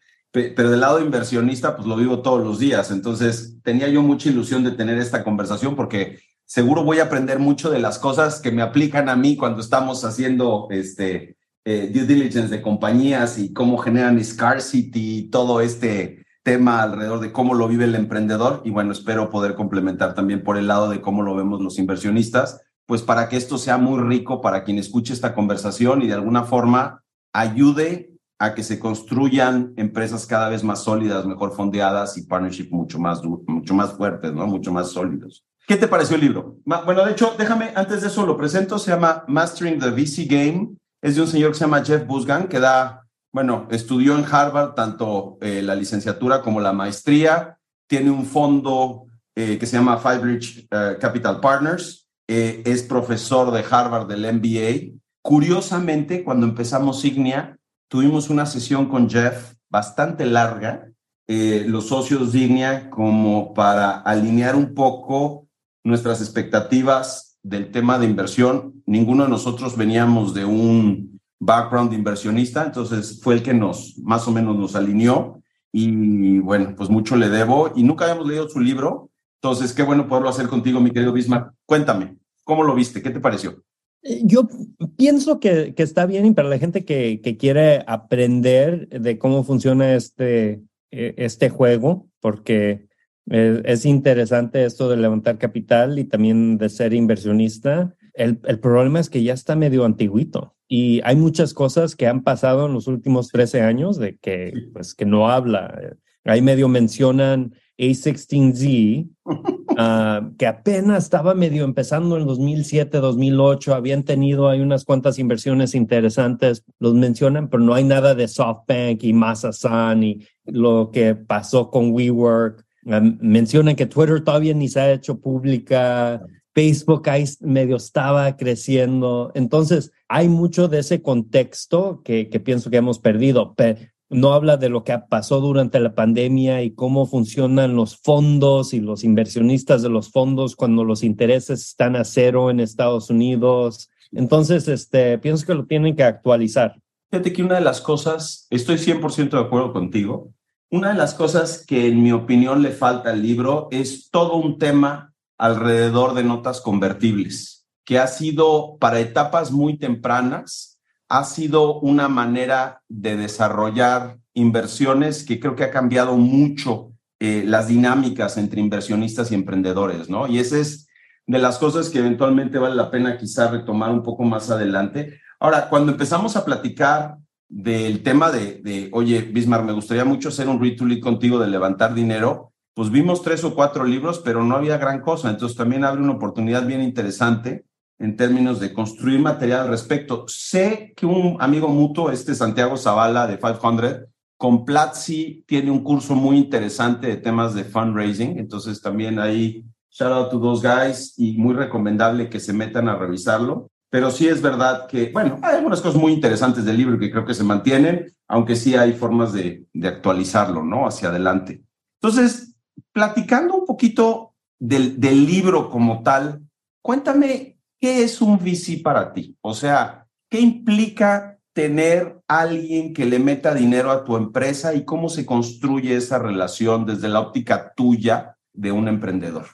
pero 0.56 0.69
del 0.69 0.81
lado 0.81 1.00
inversionista 1.00 1.75
pues 1.75 1.88
lo 1.88 1.95
vivo 1.95 2.22
todos 2.22 2.44
los 2.44 2.60
días, 2.60 2.92
entonces 2.92 3.57
tenía 3.63 3.88
yo 3.88 4.01
mucha 4.01 4.30
ilusión 4.30 4.63
de 4.63 4.72
tener 4.72 4.98
esta 4.98 5.24
conversación 5.24 5.75
porque 5.75 6.19
seguro 6.45 6.84
voy 6.84 7.00
a 7.00 7.04
aprender 7.04 7.39
mucho 7.39 7.69
de 7.69 7.80
las 7.80 8.00
cosas 8.00 8.39
que 8.39 8.51
me 8.51 8.62
aplican 8.62 9.10
a 9.10 9.16
mí 9.16 9.36
cuando 9.36 9.62
estamos 9.62 10.04
haciendo 10.06 10.68
este 10.69 11.38
eh, 11.66 11.92
due 11.94 12.06
diligence 12.06 12.48
de 12.48 12.62
compañías 12.62 13.38
y 13.38 13.51
cómo 13.51 13.78
generan 13.78 14.24
scarcity 14.24 15.18
y 15.18 15.30
todo 15.30 15.60
este 15.60 16.25
tema 16.44 16.81
alrededor 16.81 17.19
de 17.19 17.34
cómo 17.34 17.54
lo 17.56 17.68
vive 17.68 17.84
el 17.84 17.95
emprendedor. 17.95 18.62
Y 18.63 18.69
bueno, 18.69 18.94
espero 18.94 19.30
poder 19.30 19.56
complementar 19.56 20.16
también 20.16 20.44
por 20.44 20.57
el 20.57 20.68
lado 20.68 20.89
de 20.89 21.01
cómo 21.01 21.24
lo 21.24 21.36
vemos 21.36 21.60
los 21.60 21.78
inversionistas 21.78 22.62
pues 22.88 23.01
para 23.04 23.30
que 23.30 23.36
esto 23.36 23.60
sea 23.60 23.78
muy 23.78 24.01
rico 24.01 24.42
para 24.42 24.63
quien 24.63 24.80
escuche 24.80 25.13
esta 25.13 25.36
conversación 25.36 26.01
y 26.01 26.07
de 26.07 26.13
alguna 26.13 26.45
forma 26.45 27.04
ayude 27.34 28.17
a 28.39 28.54
que 28.54 28.63
se 28.63 28.80
construyan 28.80 29.74
empresas 29.78 30.25
cada 30.25 30.50
vez 30.50 30.63
más 30.63 30.84
sólidas, 30.84 31.25
mejor 31.25 31.54
fondeadas 31.54 32.18
y 32.18 32.24
partnership 32.24 32.69
mucho 32.72 33.00
más, 33.00 33.24
mucho 33.24 33.74
más 33.74 33.94
fuertes, 33.94 34.34
¿no? 34.34 34.45
Mucho 34.48 34.72
más 34.72 34.89
sólidos. 34.92 35.44
¿Qué 35.68 35.75
te 35.75 35.88
pareció 35.88 36.16
el 36.16 36.22
libro? 36.22 36.57
Bueno, 36.63 37.04
de 37.04 37.12
hecho, 37.12 37.36
déjame, 37.38 37.72
antes 37.75 38.01
de 38.01 38.07
eso 38.07 38.25
lo 38.25 38.38
presento, 38.38 38.80
se 38.80 38.92
llama 38.92 39.24
Mastering 39.28 39.80
the 39.80 39.89
VC 39.89 40.25
Game. 40.28 40.75
Es 41.01 41.16
de 41.16 41.22
un 41.22 41.28
señor 41.28 41.51
que 41.51 41.57
se 41.57 41.66
llama 41.66 41.84
Jeff 41.84 42.06
Busgan, 42.06 42.48
que 42.48 42.60
da, 42.60 43.06
bueno, 43.34 43.68
estudió 43.72 44.18
en 44.18 44.25
Harvard 44.25 44.75
tanto 44.75 45.38
eh, 45.42 45.62
la 45.62 45.75
licenciatura 45.75 46.42
como 46.42 46.62
la 46.62 46.74
maestría. 46.74 47.57
Tiene 47.88 48.12
un 48.12 48.25
fondo 48.25 49.07
eh, 49.36 49.57
que 49.57 49.66
se 49.66 49.78
llama 49.78 49.98
Five 49.98 50.39
uh, 50.72 51.00
Capital 51.00 51.39
Partners 51.39 52.07
eh, 52.28 52.62
es 52.66 52.84
profesor 52.84 53.51
de 53.51 53.63
Harvard 53.69 54.07
del 54.07 54.31
MBA. 54.34 55.00
Curiosamente, 55.22 56.24
cuando 56.24 56.46
empezamos 56.46 57.03
Ignia, 57.06 57.58
tuvimos 57.88 58.29
una 58.29 58.46
sesión 58.46 58.88
con 58.88 59.10
Jeff 59.10 59.56
bastante 59.70 60.25
larga, 60.25 60.89
eh, 61.27 61.65
los 61.67 61.88
socios 61.88 62.32
de 62.32 62.39
Ignia, 62.39 62.89
como 62.89 63.53
para 63.53 63.98
alinear 63.98 64.56
un 64.56 64.74
poco 64.74 65.48
nuestras 65.84 66.22
expectativas 66.22 67.38
del 67.44 67.72
tema 67.72 68.00
de 68.00 68.06
inversión. 68.06 68.82
Ninguno 68.86 69.24
de 69.24 69.29
nosotros 69.29 69.75
veníamos 69.75 70.34
de 70.34 70.46
un 70.46 71.20
background 71.39 71.94
inversionista, 71.94 72.65
entonces 72.65 73.20
fue 73.22 73.36
el 73.36 73.44
que 73.44 73.53
nos, 73.53 73.98
más 74.00 74.27
o 74.27 74.32
menos 74.32 74.56
nos 74.56 74.75
alineó 74.75 75.41
y 75.72 76.39
bueno, 76.39 76.74
pues 76.75 76.89
mucho 76.89 77.15
le 77.15 77.29
debo 77.29 77.72
y 77.75 77.84
nunca 77.84 78.06
habíamos 78.06 78.27
leído 78.27 78.50
su 78.50 78.60
libro, 78.60 79.12
entonces, 79.41 79.74
qué 79.74 79.84
bueno 79.84 80.08
poderlo 80.08 80.29
hacer 80.29 80.48
contigo, 80.48 80.79
mi 80.79 80.91
querido 80.91 81.13
Bismarck. 81.13 81.53
Cuéntame, 81.65 82.17
¿cómo 82.44 82.63
lo 82.63 82.74
viste? 82.74 83.01
¿Qué 83.01 83.12
te 83.12 83.20
pareció? 83.20 83.63
Eh, 84.08 84.22
yo 84.24 84.48
pienso 84.96 85.40
que, 85.40 85.74
que 85.76 85.84
está 85.84 86.06
bien 86.06 86.26
y 86.26 86.32
para 86.32 86.48
la 86.48 86.58
gente 86.58 86.86
que, 86.86 87.20
que, 87.22 87.36
quiere 87.36 87.84
aprender 87.88 88.88
de 88.88 89.18
cómo 89.18 89.44
funciona 89.44 89.96
este, 89.96 90.62
e, 90.92 91.14
este 91.18 91.50
juego, 91.50 92.08
porque 92.22 92.88
es, 93.26 93.62
es, 93.66 93.86
interesante 93.86 94.64
esto 94.64 94.90
de 94.90 94.96
levantar 94.96 95.38
capital 95.38 96.00
y 96.00 96.06
también 96.06 96.58
de 96.58 96.70
ser 96.70 96.94
inversionista. 96.94 97.96
El, 98.14 98.40
el, 98.46 98.60
problema 98.60 99.02
es 99.02 99.10
que 99.10 99.24
ya 99.24 99.34
está 99.34 99.58
medio 99.58 99.84
antiguito 99.84 100.56
y 100.70 101.02
hay 101.04 101.18
muchas 101.18 101.54
cosas 101.54 101.96
que 101.96 102.08
han 102.08 102.24
pasado 102.24 102.66
en 102.66 102.74
los 102.74 102.88
últimos 102.88 103.28
13 103.28 103.62
años 103.62 103.98
de 103.98 104.18
que, 104.18 104.54
pues, 104.74 104.96
que 104.96 105.06
no 105.06 105.30
habla. 105.30 105.98
Ahí 106.24 106.42
medio 106.42 106.70
mencionan 106.70 107.54
a16Z, 107.77 109.10
uh, 109.25 110.36
que 110.38 110.48
apenas 110.48 111.03
estaba 111.03 111.34
medio 111.34 111.63
empezando 111.63 112.17
en 112.17 112.25
2007, 112.25 112.98
2008, 112.98 113.74
habían 113.74 114.03
tenido 114.03 114.50
hay 114.50 114.62
unas 114.62 114.84
cuantas 114.84 115.19
inversiones 115.19 115.75
interesantes, 115.75 116.63
los 116.79 116.93
mencionan, 116.93 117.50
pero 117.50 117.63
no 117.63 117.74
hay 117.74 117.84
nada 117.84 118.15
de 118.15 118.27
SoftBank 118.27 119.03
y 119.03 119.13
Masasan 119.13 120.03
y 120.03 120.27
lo 120.46 120.91
que 120.91 121.15
pasó 121.15 121.69
con 121.69 121.91
WeWork. 121.91 122.65
Uh, 122.86 123.15
mencionan 123.19 123.75
que 123.75 123.86
Twitter 123.86 124.24
todavía 124.24 124.53
ni 124.53 124.69
se 124.69 124.79
ha 124.79 124.91
hecho 124.91 125.19
pública. 125.19 126.22
Facebook 126.53 127.07
ahí 127.10 127.25
medio 127.41 127.75
estaba 127.75 128.36
creciendo. 128.36 129.31
Entonces, 129.36 129.91
hay 130.07 130.27
mucho 130.27 130.67
de 130.67 130.79
ese 130.79 131.03
contexto 131.03 132.01
que, 132.03 132.29
que 132.29 132.39
pienso 132.39 132.72
que 132.72 132.77
hemos 132.77 132.98
perdido. 132.98 133.53
Pero 133.55 133.79
no 134.10 134.34
habla 134.34 134.58
de 134.58 134.70
lo 134.70 134.84
que 134.84 134.98
pasó 135.10 135.42
durante 135.42 135.80
la 135.80 135.94
pandemia 135.94 136.64
y 136.64 136.72
cómo 136.72 137.06
funcionan 137.06 137.76
los 137.76 137.98
fondos 137.98 138.74
y 138.74 138.80
los 138.80 139.04
inversionistas 139.04 139.82
de 139.82 139.90
los 139.90 140.12
fondos 140.12 140.56
cuando 140.56 140.84
los 140.84 141.04
intereses 141.04 141.66
están 141.66 141.96
a 141.96 142.04
cero 142.04 142.50
en 142.50 142.60
Estados 142.60 143.10
Unidos. 143.10 143.90
Entonces, 144.12 144.68
este, 144.68 145.18
pienso 145.18 145.46
que 145.46 145.56
lo 145.56 145.66
tienen 145.66 145.96
que 145.96 146.04
actualizar. 146.04 146.80
Fíjate 147.12 147.34
que 147.34 147.44
una 147.44 147.56
de 147.56 147.62
las 147.62 147.82
cosas, 147.82 148.48
estoy 148.50 148.78
100% 148.78 149.30
de 149.30 149.40
acuerdo 149.40 149.74
contigo, 149.74 150.34
una 150.70 150.90
de 150.90 150.96
las 150.96 151.14
cosas 151.14 151.66
que 151.66 151.88
en 151.88 152.04
mi 152.04 152.12
opinión 152.12 152.62
le 152.62 152.72
falta 152.72 153.12
al 153.12 153.22
libro 153.22 153.70
es 153.72 154.10
todo 154.10 154.36
un 154.36 154.58
tema 154.58 155.14
alrededor 155.38 156.14
de 156.14 156.24
notas 156.24 156.60
convertibles, 156.60 157.66
que 157.86 158.00
ha 158.00 158.08
sido 158.08 158.78
para 158.78 159.00
etapas 159.00 159.52
muy 159.52 159.78
tempranas, 159.78 160.76
ha 161.10 161.24
sido 161.24 161.80
una 161.80 162.08
manera 162.10 162.82
de 162.90 163.16
desarrollar 163.16 164.18
inversiones 164.34 165.24
que 165.24 165.40
creo 165.40 165.56
que 165.56 165.64
ha 165.64 165.72
cambiado 165.72 166.18
mucho 166.18 166.92
eh, 167.20 167.44
las 167.46 167.68
dinámicas 167.68 168.38
entre 168.38 168.62
inversionistas 168.62 169.32
y 169.32 169.36
emprendedores, 169.36 170.10
¿no? 170.10 170.28
Y 170.28 170.40
esa 170.40 170.60
es 170.60 170.88
de 171.26 171.40
las 171.40 171.58
cosas 171.58 171.90
que 171.90 172.00
eventualmente 172.00 172.60
vale 172.60 172.76
la 172.76 172.92
pena 172.92 173.18
quizá 173.18 173.50
retomar 173.50 173.92
un 173.92 174.04
poco 174.04 174.24
más 174.24 174.50
adelante. 174.50 175.20
Ahora, 175.40 175.70
cuando 175.70 175.92
empezamos 175.92 176.36
a 176.36 176.46
platicar 176.46 177.18
del 177.50 178.04
tema 178.04 178.30
de, 178.32 178.62
de, 178.62 178.90
oye, 178.94 179.22
Bismarck, 179.22 179.66
me 179.66 179.74
gustaría 179.74 180.06
mucho 180.06 180.30
hacer 180.30 180.48
un 180.48 180.62
lead 180.62 181.00
contigo 181.00 181.40
de 181.40 181.48
levantar 181.48 181.94
dinero, 181.94 182.54
pues 182.74 182.92
vimos 182.92 183.24
tres 183.24 183.44
o 183.44 183.56
cuatro 183.56 183.84
libros, 183.84 184.22
pero 184.24 184.44
no 184.44 184.56
había 184.56 184.78
gran 184.78 185.02
cosa. 185.02 185.30
Entonces 185.30 185.58
también 185.58 185.84
abre 185.84 186.02
una 186.02 186.14
oportunidad 186.14 186.66
bien 186.66 186.82
interesante 186.82 187.66
en 188.00 188.16
términos 188.16 188.60
de 188.60 188.74
construir 188.74 189.20
material 189.20 189.62
al 189.62 189.70
respecto. 189.70 190.25
Sé 190.27 190.94
que 190.96 191.06
un 191.06 191.38
amigo 191.39 191.68
mutuo, 191.68 192.12
este 192.12 192.36
Santiago 192.36 192.77
Zavala 192.77 193.27
de 193.27 193.39
500, 193.39 194.08
con 194.38 194.66
Platzi 194.66 195.44
tiene 195.48 195.72
un 195.72 195.84
curso 195.84 196.13
muy 196.13 196.38
interesante 196.38 197.08
de 197.08 197.18
temas 197.18 197.56
de 197.56 197.63
fundraising. 197.63 198.38
Entonces 198.38 198.82
también 198.82 199.20
ahí, 199.20 199.66
shout 199.92 200.12
out 200.12 200.30
to 200.30 200.39
those 200.39 200.66
guys 200.66 201.16
y 201.18 201.38
muy 201.38 201.56
recomendable 201.56 202.30
que 202.30 202.39
se 202.39 202.54
metan 202.54 202.88
a 202.88 202.96
revisarlo. 202.96 203.70
Pero 203.89 204.12
sí 204.12 204.27
es 204.27 204.42
verdad 204.42 204.86
que, 204.88 205.12
bueno, 205.12 205.39
hay 205.42 205.56
algunas 205.56 205.82
cosas 205.82 206.00
muy 206.00 206.12
interesantes 206.12 206.66
del 206.66 206.77
libro 206.77 207.00
que 207.00 207.10
creo 207.10 207.25
que 207.25 207.34
se 207.34 207.44
mantienen, 207.44 208.12
aunque 208.27 208.56
sí 208.56 208.75
hay 208.75 208.94
formas 208.94 209.32
de, 209.34 209.66
de 209.74 209.88
actualizarlo, 209.88 210.62
¿no? 210.62 210.86
Hacia 210.86 211.08
adelante. 211.08 211.63
Entonces, 212.01 212.56
platicando 212.92 213.56
un 213.56 213.66
poquito 213.66 214.36
del, 214.60 215.00
del 215.00 215.25
libro 215.25 215.70
como 215.70 216.04
tal, 216.04 216.42
cuéntame 216.82 217.57
qué 217.79 218.03
es 218.03 218.22
un 218.22 218.38
VC 218.38 218.81
para 218.84 219.13
ti. 219.13 219.36
O 219.41 219.53
sea, 219.53 220.07
¿qué 220.29 220.39
implica 220.39 221.39
tener 221.53 222.19
alguien 222.27 222.93
que 222.93 223.05
le 223.05 223.19
meta 223.19 223.53
dinero 223.53 223.91
a 223.91 224.03
tu 224.03 224.15
empresa 224.15 224.75
y 224.75 224.86
cómo 224.86 225.10
se 225.10 225.25
construye 225.25 225.96
esa 225.96 226.19
relación 226.19 226.86
desde 226.86 227.10
la 227.10 227.19
óptica 227.19 227.74
tuya 227.75 228.38
de 228.53 228.72
un 228.72 228.88
emprendedor? 228.88 229.46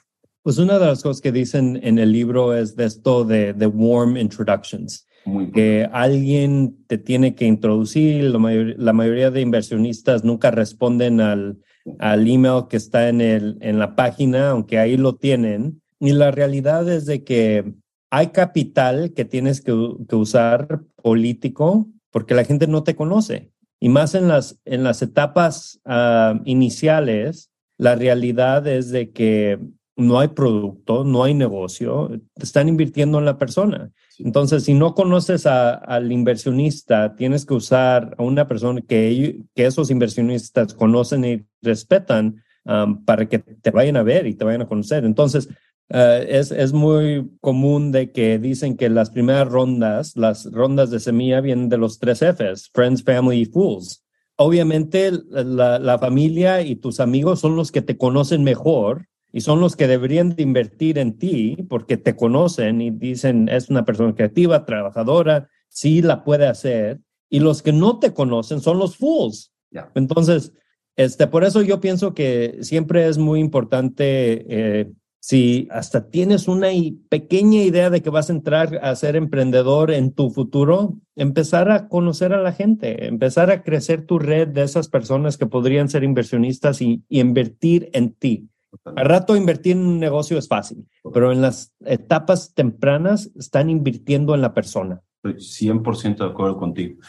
Pues 0.42 0.58
una 0.58 0.78
de 0.78 0.86
las 0.86 1.02
cosas 1.02 1.22
que 1.22 1.32
dicen 1.32 1.80
en 1.82 1.98
el 1.98 2.12
libro 2.12 2.54
es 2.54 2.76
de 2.76 2.84
esto 2.84 3.24
de, 3.24 3.54
de 3.54 3.66
warm 3.66 4.18
introductions. 4.18 5.06
Muy 5.24 5.50
que 5.50 5.88
alguien 5.90 6.84
te 6.86 6.98
tiene 6.98 7.34
que 7.34 7.46
introducir, 7.46 8.24
la, 8.24 8.38
mayor, 8.38 8.74
la 8.76 8.92
mayoría 8.92 9.30
de 9.30 9.40
inversionistas 9.40 10.22
nunca 10.22 10.50
responden 10.50 11.22
al, 11.22 11.58
al 11.98 12.28
email 12.28 12.64
que 12.68 12.76
está 12.76 13.08
en, 13.08 13.22
el, 13.22 13.56
en 13.62 13.78
la 13.78 13.96
página, 13.96 14.50
aunque 14.50 14.78
ahí 14.78 14.98
lo 14.98 15.16
tienen. 15.16 15.80
Y 15.98 16.12
la 16.12 16.30
realidad 16.30 16.86
es 16.90 17.06
de 17.06 17.24
que 17.24 17.72
hay 18.10 18.28
capital 18.28 19.12
que 19.14 19.24
tienes 19.24 19.60
que, 19.60 19.72
que 20.08 20.16
usar 20.16 20.82
político 21.02 21.88
porque 22.10 22.34
la 22.34 22.44
gente 22.44 22.66
no 22.66 22.84
te 22.84 22.94
conoce. 22.94 23.50
Y 23.80 23.88
más 23.88 24.14
en 24.14 24.28
las, 24.28 24.58
en 24.64 24.84
las 24.84 25.02
etapas 25.02 25.80
uh, 25.84 26.40
iniciales, 26.44 27.50
la 27.76 27.96
realidad 27.96 28.66
es 28.66 28.90
de 28.90 29.10
que 29.10 29.58
no 29.96 30.18
hay 30.18 30.28
producto, 30.28 31.04
no 31.04 31.24
hay 31.24 31.34
negocio, 31.34 32.10
están 32.36 32.68
invirtiendo 32.68 33.18
en 33.18 33.24
la 33.24 33.38
persona. 33.38 33.90
Entonces, 34.18 34.64
si 34.64 34.74
no 34.74 34.94
conoces 34.94 35.46
a, 35.46 35.74
al 35.74 36.10
inversionista, 36.12 37.14
tienes 37.14 37.44
que 37.46 37.54
usar 37.54 38.14
a 38.18 38.22
una 38.22 38.46
persona 38.48 38.80
que, 38.80 39.42
que 39.54 39.66
esos 39.66 39.90
inversionistas 39.90 40.74
conocen 40.74 41.24
y 41.24 41.44
respetan 41.62 42.42
um, 42.64 43.04
para 43.04 43.28
que 43.28 43.38
te 43.38 43.70
vayan 43.70 43.96
a 43.96 44.02
ver 44.02 44.26
y 44.26 44.34
te 44.34 44.44
vayan 44.44 44.62
a 44.62 44.68
conocer. 44.68 45.04
Entonces, 45.04 45.48
uh, 45.90 46.22
es, 46.28 46.50
es 46.50 46.72
muy 46.72 47.30
común 47.40 47.92
de 47.92 48.12
que 48.12 48.38
dicen 48.38 48.76
que 48.76 48.88
las 48.88 49.10
primeras 49.10 49.48
rondas, 49.48 50.16
las 50.16 50.50
rondas 50.50 50.90
de 50.90 51.00
semilla 51.00 51.40
vienen 51.40 51.68
de 51.68 51.78
los 51.78 51.98
tres 51.98 52.20
Fs, 52.22 52.70
Friends, 52.72 53.02
Family 53.02 53.42
y 53.42 53.46
Fools. 53.46 54.04
Obviamente, 54.36 55.12
la, 55.30 55.78
la 55.78 55.98
familia 55.98 56.62
y 56.62 56.76
tus 56.76 57.00
amigos 57.00 57.40
son 57.40 57.54
los 57.56 57.70
que 57.70 57.82
te 57.82 57.96
conocen 57.96 58.42
mejor 58.42 59.06
y 59.32 59.40
son 59.40 59.60
los 59.60 59.74
que 59.74 59.88
deberían 59.88 60.36
de 60.36 60.44
invertir 60.44 60.96
en 60.96 61.18
ti 61.18 61.56
porque 61.68 61.96
te 61.96 62.14
conocen 62.14 62.80
y 62.80 62.90
dicen 62.90 63.48
es 63.48 63.68
una 63.68 63.84
persona 63.84 64.14
creativa, 64.14 64.64
trabajadora, 64.64 65.48
sí 65.68 66.02
la 66.02 66.22
puede 66.22 66.46
hacer. 66.46 67.00
Y 67.28 67.40
los 67.40 67.60
que 67.60 67.72
no 67.72 67.98
te 67.98 68.14
conocen 68.14 68.60
son 68.60 68.78
los 68.78 68.96
fools. 68.96 69.52
Yeah. 69.70 69.90
Entonces, 69.96 70.52
este, 70.94 71.26
por 71.26 71.42
eso 71.42 71.62
yo 71.62 71.80
pienso 71.80 72.14
que 72.14 72.58
siempre 72.60 73.08
es 73.08 73.18
muy 73.18 73.40
importante, 73.40 74.46
eh, 74.48 74.92
si 75.26 75.68
hasta 75.70 76.10
tienes 76.10 76.48
una 76.48 76.68
pequeña 77.08 77.62
idea 77.62 77.88
de 77.88 78.02
que 78.02 78.10
vas 78.10 78.28
a 78.28 78.34
entrar 78.34 78.78
a 78.82 78.94
ser 78.94 79.16
emprendedor 79.16 79.90
en 79.90 80.12
tu 80.12 80.28
futuro, 80.28 80.98
empezar 81.16 81.70
a 81.70 81.88
conocer 81.88 82.34
a 82.34 82.42
la 82.42 82.52
gente, 82.52 83.06
empezar 83.06 83.50
a 83.50 83.62
crecer 83.62 84.04
tu 84.04 84.18
red 84.18 84.48
de 84.48 84.64
esas 84.64 84.88
personas 84.88 85.38
que 85.38 85.46
podrían 85.46 85.88
ser 85.88 86.04
inversionistas 86.04 86.82
y, 86.82 87.04
y 87.08 87.20
invertir 87.20 87.88
en 87.94 88.12
ti. 88.12 88.50
Al 88.84 89.06
rato 89.06 89.34
invertir 89.34 89.78
en 89.78 89.86
un 89.86 89.98
negocio 89.98 90.36
es 90.36 90.46
fácil, 90.46 90.86
pero 91.14 91.32
en 91.32 91.40
las 91.40 91.72
etapas 91.86 92.52
tempranas 92.52 93.30
están 93.34 93.70
invirtiendo 93.70 94.34
en 94.34 94.42
la 94.42 94.52
persona. 94.52 95.00
Estoy 95.22 95.70
100% 95.70 96.18
de 96.18 96.26
acuerdo 96.26 96.58
contigo. 96.58 97.00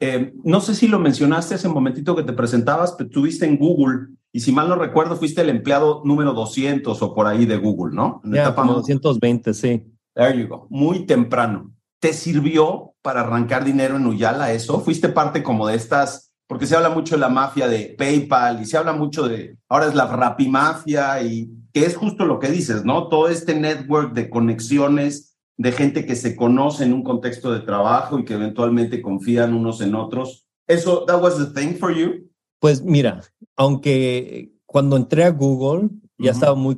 Eh, 0.00 0.34
no 0.42 0.60
sé 0.60 0.74
si 0.74 0.88
lo 0.88 0.98
mencionaste 0.98 1.54
ese 1.54 1.68
momentito 1.68 2.16
que 2.16 2.22
te 2.22 2.32
presentabas, 2.32 2.92
pero 2.92 3.08
estuviste 3.08 3.46
en 3.46 3.56
Google 3.56 4.08
y 4.32 4.40
si 4.40 4.52
mal 4.52 4.68
no 4.68 4.74
recuerdo 4.76 5.16
fuiste 5.16 5.42
el 5.42 5.50
empleado 5.50 6.02
número 6.04 6.32
200 6.32 7.00
o 7.00 7.14
por 7.14 7.26
ahí 7.26 7.46
de 7.46 7.56
Google, 7.56 7.94
¿no? 7.94 8.20
En 8.24 8.32
yeah, 8.32 8.42
etapa 8.42 8.64
220, 8.64 9.54
sí. 9.54 9.86
There 10.14 10.38
you 10.38 10.48
go. 10.48 10.66
Muy 10.70 11.06
temprano. 11.06 11.72
¿Te 12.00 12.12
sirvió 12.12 12.94
para 13.00 13.20
arrancar 13.20 13.64
dinero 13.64 13.96
en 13.96 14.06
Uyala 14.06 14.52
eso? 14.52 14.80
¿Fuiste 14.80 15.08
parte 15.08 15.42
como 15.42 15.66
de 15.66 15.76
estas 15.76 16.34
porque 16.46 16.66
se 16.66 16.76
habla 16.76 16.90
mucho 16.90 17.14
de 17.14 17.20
la 17.20 17.28
mafia 17.28 17.68
de 17.68 17.94
PayPal 17.98 18.60
y 18.60 18.66
se 18.66 18.76
habla 18.76 18.92
mucho 18.92 19.26
de, 19.26 19.56
ahora 19.68 19.86
es 19.86 19.94
la 19.94 20.06
rapimafia 20.06 21.22
y 21.22 21.50
que 21.72 21.86
es 21.86 21.96
justo 21.96 22.26
lo 22.26 22.38
que 22.38 22.50
dices, 22.50 22.84
¿no? 22.84 23.08
Todo 23.08 23.28
este 23.28 23.58
network 23.58 24.12
de 24.12 24.28
conexiones 24.30 25.33
de 25.56 25.72
gente 25.72 26.04
que 26.04 26.16
se 26.16 26.34
conoce 26.34 26.84
en 26.84 26.92
un 26.92 27.02
contexto 27.02 27.52
de 27.52 27.60
trabajo 27.60 28.18
y 28.18 28.24
que 28.24 28.34
eventualmente 28.34 29.00
confían 29.00 29.54
unos 29.54 29.80
en 29.80 29.94
otros. 29.94 30.46
Eso, 30.66 31.04
that 31.06 31.22
was 31.22 31.36
the 31.36 31.60
thing 31.60 31.74
for 31.74 31.94
you? 31.94 32.28
Pues 32.60 32.82
mira, 32.82 33.20
aunque 33.56 34.52
cuando 34.66 34.96
entré 34.96 35.24
a 35.24 35.30
Google 35.30 35.90
ya 36.16 36.30
uh 36.30 36.32
-huh. 36.32 36.34
estaba 36.34 36.54
muy 36.54 36.76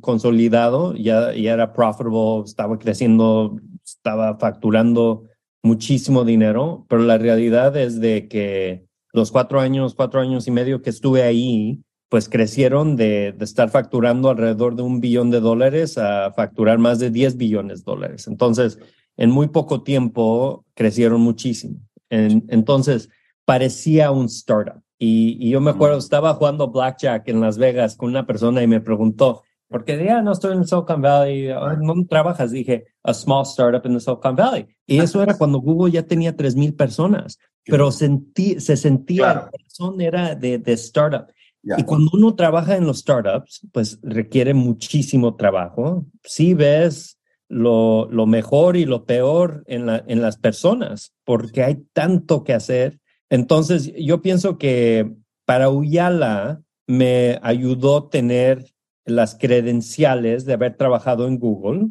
consolidado, 0.00 0.94
ya, 0.94 1.34
ya 1.34 1.52
era 1.52 1.72
profitable, 1.72 2.42
estaba 2.44 2.78
creciendo, 2.78 3.56
estaba 3.84 4.38
facturando 4.38 5.24
muchísimo 5.62 6.24
dinero, 6.24 6.86
pero 6.88 7.02
la 7.02 7.18
realidad 7.18 7.76
es 7.76 8.00
de 8.00 8.28
que 8.28 8.86
los 9.12 9.30
cuatro 9.30 9.60
años, 9.60 9.94
cuatro 9.94 10.20
años 10.20 10.46
y 10.46 10.50
medio 10.50 10.80
que 10.82 10.90
estuve 10.90 11.22
ahí, 11.22 11.82
pues 12.08 12.28
crecieron 12.28 12.96
de, 12.96 13.32
de, 13.32 13.44
estar 13.44 13.70
facturando 13.70 14.30
alrededor 14.30 14.76
de 14.76 14.82
un 14.82 15.00
billón 15.00 15.30
de 15.30 15.40
dólares 15.40 15.98
a 15.98 16.32
facturar 16.32 16.78
más 16.78 16.98
de 16.98 17.10
10 17.10 17.36
billones 17.36 17.84
de 17.84 17.90
dólares. 17.90 18.26
Entonces, 18.26 18.78
en 19.16 19.30
muy 19.30 19.48
poco 19.48 19.82
tiempo 19.82 20.64
crecieron 20.74 21.20
muchísimo. 21.20 21.80
En, 22.08 22.44
entonces, 22.48 23.10
parecía 23.44 24.10
un 24.10 24.26
startup. 24.26 24.82
Y, 24.98 25.36
y, 25.38 25.50
yo 25.50 25.60
me 25.60 25.70
acuerdo, 25.70 25.98
estaba 25.98 26.34
jugando 26.34 26.70
blackjack 26.70 27.28
en 27.28 27.40
Las 27.40 27.58
Vegas 27.58 27.96
con 27.96 28.10
una 28.10 28.26
persona 28.26 28.62
y 28.62 28.66
me 28.66 28.80
preguntó, 28.80 29.42
porque 29.68 30.02
ya 30.02 30.22
no 30.22 30.32
estoy 30.32 30.56
en 30.56 30.66
Silicon 30.66 31.02
Valley, 31.02 31.48
no 31.80 32.06
trabajas, 32.08 32.50
dije, 32.50 32.86
a 33.04 33.12
small 33.12 33.42
startup 33.42 33.86
in 33.86 33.94
the 33.94 34.00
Silicon 34.00 34.34
Valley. 34.34 34.66
Y 34.86 34.98
eso 34.98 35.22
era 35.22 35.36
cuando 35.36 35.58
Google 35.58 35.92
ya 35.92 36.02
tenía 36.02 36.34
3,000 36.34 36.74
personas 36.74 37.38
pero 37.68 37.92
sentí, 37.92 38.60
se 38.60 38.76
sentía, 38.76 39.24
claro. 39.24 39.44
el 39.44 39.50
corazón 39.50 40.00
era 40.00 40.34
de, 40.34 40.58
de 40.58 40.72
startup. 40.72 41.26
Y 41.62 41.82
cuando 41.82 42.10
uno 42.14 42.34
trabaja 42.34 42.76
en 42.76 42.86
los 42.86 43.00
startups, 43.00 43.66
pues 43.72 43.98
requiere 44.02 44.54
muchísimo 44.54 45.36
trabajo. 45.36 46.06
Sí 46.22 46.54
ves 46.54 47.18
lo, 47.48 48.08
lo 48.10 48.26
mejor 48.26 48.76
y 48.76 48.84
lo 48.84 49.04
peor 49.04 49.64
en, 49.66 49.86
la, 49.86 50.02
en 50.06 50.22
las 50.22 50.38
personas, 50.38 51.14
porque 51.24 51.64
hay 51.64 51.84
tanto 51.92 52.44
que 52.44 52.54
hacer. 52.54 53.00
Entonces, 53.28 53.92
yo 53.96 54.22
pienso 54.22 54.56
que 54.56 55.14
para 55.44 55.68
Uyala 55.68 56.62
me 56.86 57.38
ayudó 57.42 58.08
tener 58.08 58.64
las 59.04 59.34
credenciales 59.34 60.44
de 60.44 60.54
haber 60.54 60.76
trabajado 60.76 61.26
en 61.26 61.38
Google, 61.38 61.88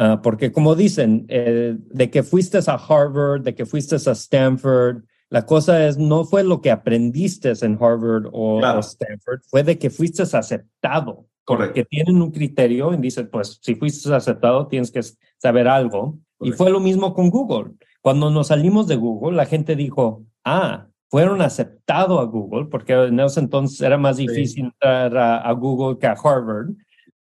Ah, 0.00 0.20
porque 0.22 0.52
como 0.52 0.76
dicen, 0.76 1.26
eh, 1.28 1.76
de 1.76 2.08
que 2.08 2.22
fuiste 2.22 2.58
a 2.58 2.74
Harvard, 2.74 3.42
de 3.42 3.54
que 3.56 3.66
fuiste 3.66 3.96
a 3.96 4.12
Stanford, 4.12 5.02
la 5.30 5.44
cosa 5.44 5.86
es, 5.86 5.98
no 5.98 6.24
fue 6.24 6.42
lo 6.42 6.60
que 6.60 6.70
aprendiste 6.70 7.52
en 7.60 7.78
Harvard 7.80 8.28
o, 8.32 8.60
Stanford, 8.80 9.40
fue 9.46 9.62
de 9.62 9.78
que 9.78 9.90
fuiste 9.90 10.22
aceptado. 10.22 11.26
Correcto. 11.44 11.74
Que 11.74 11.84
tienen 11.84 12.20
un 12.20 12.30
criterio 12.30 12.92
y 12.92 12.98
dicen, 12.98 13.28
pues 13.30 13.58
si 13.62 13.74
fuiste 13.74 14.12
aceptado, 14.14 14.66
tienes 14.68 14.90
que 14.90 15.00
saber 15.38 15.68
algo. 15.68 16.18
Y 16.40 16.52
fue 16.52 16.70
lo 16.70 16.80
mismo 16.80 17.14
con 17.14 17.30
Google. 17.30 17.72
Cuando 18.00 18.30
nos 18.30 18.48
salimos 18.48 18.86
de 18.86 18.96
Google, 18.96 19.36
la 19.36 19.46
gente 19.46 19.74
dijo, 19.74 20.24
ah, 20.44 20.88
fueron 21.10 21.40
aceptados 21.40 22.20
a 22.20 22.24
Google, 22.24 22.66
porque 22.66 22.92
en 22.92 23.18
ese 23.20 23.40
entonces 23.40 23.80
era 23.80 23.96
más 23.96 24.18
difícil 24.18 24.66
entrar 24.66 25.16
a, 25.16 25.52
Google 25.52 25.98
que 25.98 26.06
a 26.06 26.12
Harvard. 26.12 26.70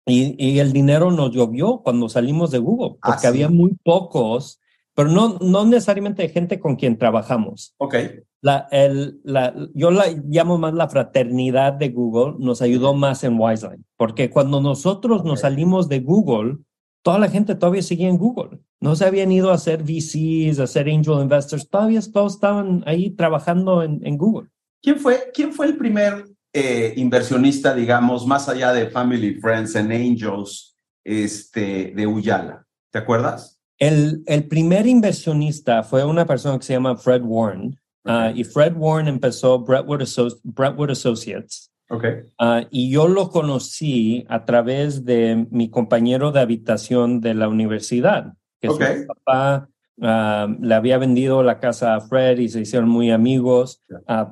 Y, 0.05 0.59
el 0.59 0.71
dinero 0.71 1.11
nos 1.11 1.31
llovió 1.31 1.81
cuando 1.83 2.07
salimos 2.07 2.51
de 2.51 2.59
Google, 2.59 2.97
porque 3.01 3.27
ah, 3.27 3.29
había 3.29 3.49
muy 3.49 3.75
pocos, 3.83 4.61
pero 4.97 5.11
no, 5.11 5.37
no 5.41 5.63
necesariamente 5.63 6.27
gente 6.27 6.59
con 6.59 6.75
quien 6.75 6.97
trabajamos. 6.97 7.75
Ok. 7.77 7.95
La, 8.41 8.67
el, 8.71 9.21
la, 9.23 9.53
yo 9.75 9.91
la 9.91 10.07
llamo 10.27 10.57
más 10.57 10.73
la 10.73 10.89
fraternidad 10.89 11.73
de 11.73 11.89
Google, 11.89 12.33
nos 12.39 12.63
ayudó 12.63 12.95
más 12.95 13.23
en 13.23 13.39
Wiseline, 13.39 13.85
porque 13.95 14.31
cuando 14.31 14.59
nosotros 14.59 15.23
nos 15.23 15.41
salimos 15.41 15.87
de 15.87 15.99
Google, 15.99 16.57
toda 17.03 17.19
la 17.19 17.29
gente 17.29 17.53
todavía 17.53 17.83
seguía 17.83 18.09
en 18.09 18.17
Google. 18.17 18.59
No 18.81 18.95
se 18.95 19.05
habían 19.05 19.31
ido 19.31 19.51
a 19.51 19.53
hacer 19.53 19.83
VCs, 19.83 20.59
a 20.59 20.63
hacer 20.63 20.89
angel 20.89 21.21
investors, 21.21 21.69
todavía 21.69 22.01
todos 22.11 22.33
estaban 22.33 22.83
ahí 22.87 23.11
trabajando 23.11 23.83
en, 23.83 24.01
en 24.03 24.17
Google. 24.17 24.49
¿Quién 24.81 24.97
fue, 24.97 25.29
¿Quién 25.31 25.53
fue 25.53 25.67
el 25.67 25.77
primer 25.77 26.25
eh, 26.53 26.95
inversionista, 26.97 27.75
digamos, 27.75 28.25
más 28.25 28.49
allá 28.49 28.73
de 28.73 28.89
Family, 28.89 29.35
Friends 29.35 29.75
and 29.75 29.91
Angels 29.91 30.75
este, 31.03 31.93
de 31.95 32.07
Uyala? 32.07 32.65
¿Te 32.91 32.97
acuerdas? 32.97 33.56
El, 33.79 34.23
el 34.25 34.47
primer 34.47 34.87
inversionista 34.87 35.83
fue 35.83 36.03
una 36.03 36.25
persona 36.25 36.57
que 36.57 36.65
se 36.65 36.73
llama 36.73 36.97
Fred 36.97 37.21
Warren. 37.23 37.77
Ah, 38.07 38.31
y 38.33 38.43
Fred 38.45 38.73
Warren 38.75 39.07
empezó 39.07 39.59
Brentwood, 39.59 40.01
Brentwood 40.43 40.91
Associates. 40.91 41.71
Okay. 41.89 42.21
Ah, 42.37 42.65
y 42.71 42.89
yo 42.89 43.07
lo 43.07 43.29
conocí 43.29 44.25
a 44.29 44.45
través 44.45 45.05
de 45.05 45.47
mi 45.51 45.69
compañero 45.69 46.31
de 46.31 46.39
habitación 46.39 47.21
de 47.21 47.33
la 47.33 47.47
universidad, 47.49 48.33
que 48.61 48.69
su 48.69 48.79
papá 49.07 49.69
ah, 50.01 50.47
le 50.59 50.73
había 50.73 50.97
vendido 50.97 51.43
la 51.43 51.59
casa 51.59 51.95
a 51.95 52.01
Fred 52.01 52.39
y 52.39 52.49
se 52.49 52.61
hicieron 52.61 52.89
muy 52.89 53.11
amigos. 53.11 53.83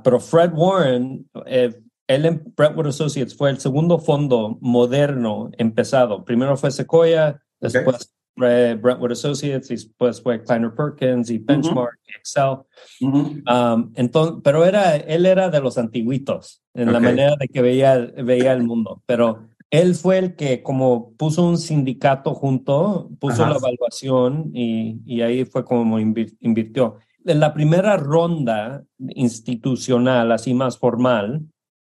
Pero 0.03 0.19
Fred 0.19 0.51
Warren, 0.53 1.29
eh, 1.45 1.75
él 2.07 2.25
en 2.25 2.53
Brentwood 2.55 2.87
Associates 2.87 3.35
fue 3.35 3.49
el 3.49 3.59
segundo 3.59 3.99
fondo 3.99 4.57
moderno 4.61 5.49
empezado. 5.57 6.23
Primero 6.23 6.55
fue 6.55 6.71
Sequoia, 6.71 7.41
después 7.59 8.14
Brentwood 8.35 9.11
Associates 9.11 9.71
y 9.71 9.75
después 9.75 10.21
fue 10.21 10.43
Kleiner 10.43 10.73
Perkins 10.73 11.29
y 11.29 11.37
Benchmark, 11.37 11.99
Excel. 12.17 12.57
Um, 13.01 13.91
entonces, 13.95 14.41
pero 14.43 14.65
era, 14.65 14.95
él 14.97 15.25
era 15.25 15.49
de 15.49 15.61
los 15.61 15.77
antiguitos 15.77 16.61
en 16.73 16.91
la 16.91 16.99
manera 16.99 17.35
de 17.39 17.47
que 17.47 17.61
veía, 17.61 17.97
veía 17.97 18.53
el 18.53 18.63
mundo, 18.63 19.01
pero 19.05 19.47
él 19.71 19.95
fue 19.95 20.17
el 20.17 20.35
que 20.35 20.61
como 20.61 21.13
puso 21.13 21.43
un 21.43 21.57
sindicato 21.57 22.33
junto, 22.33 23.09
puso 23.19 23.45
la 23.45 23.55
evaluación 23.55 24.51
y, 24.53 24.99
y, 25.05 25.21
ahí 25.21 25.45
fue 25.45 25.65
como 25.65 25.99
invirtió. 25.99 26.97
En 27.25 27.39
la 27.39 27.53
primera 27.53 27.97
ronda 27.97 28.83
institucional, 28.99 30.31
así 30.31 30.53
más 30.53 30.77
formal, 30.77 31.41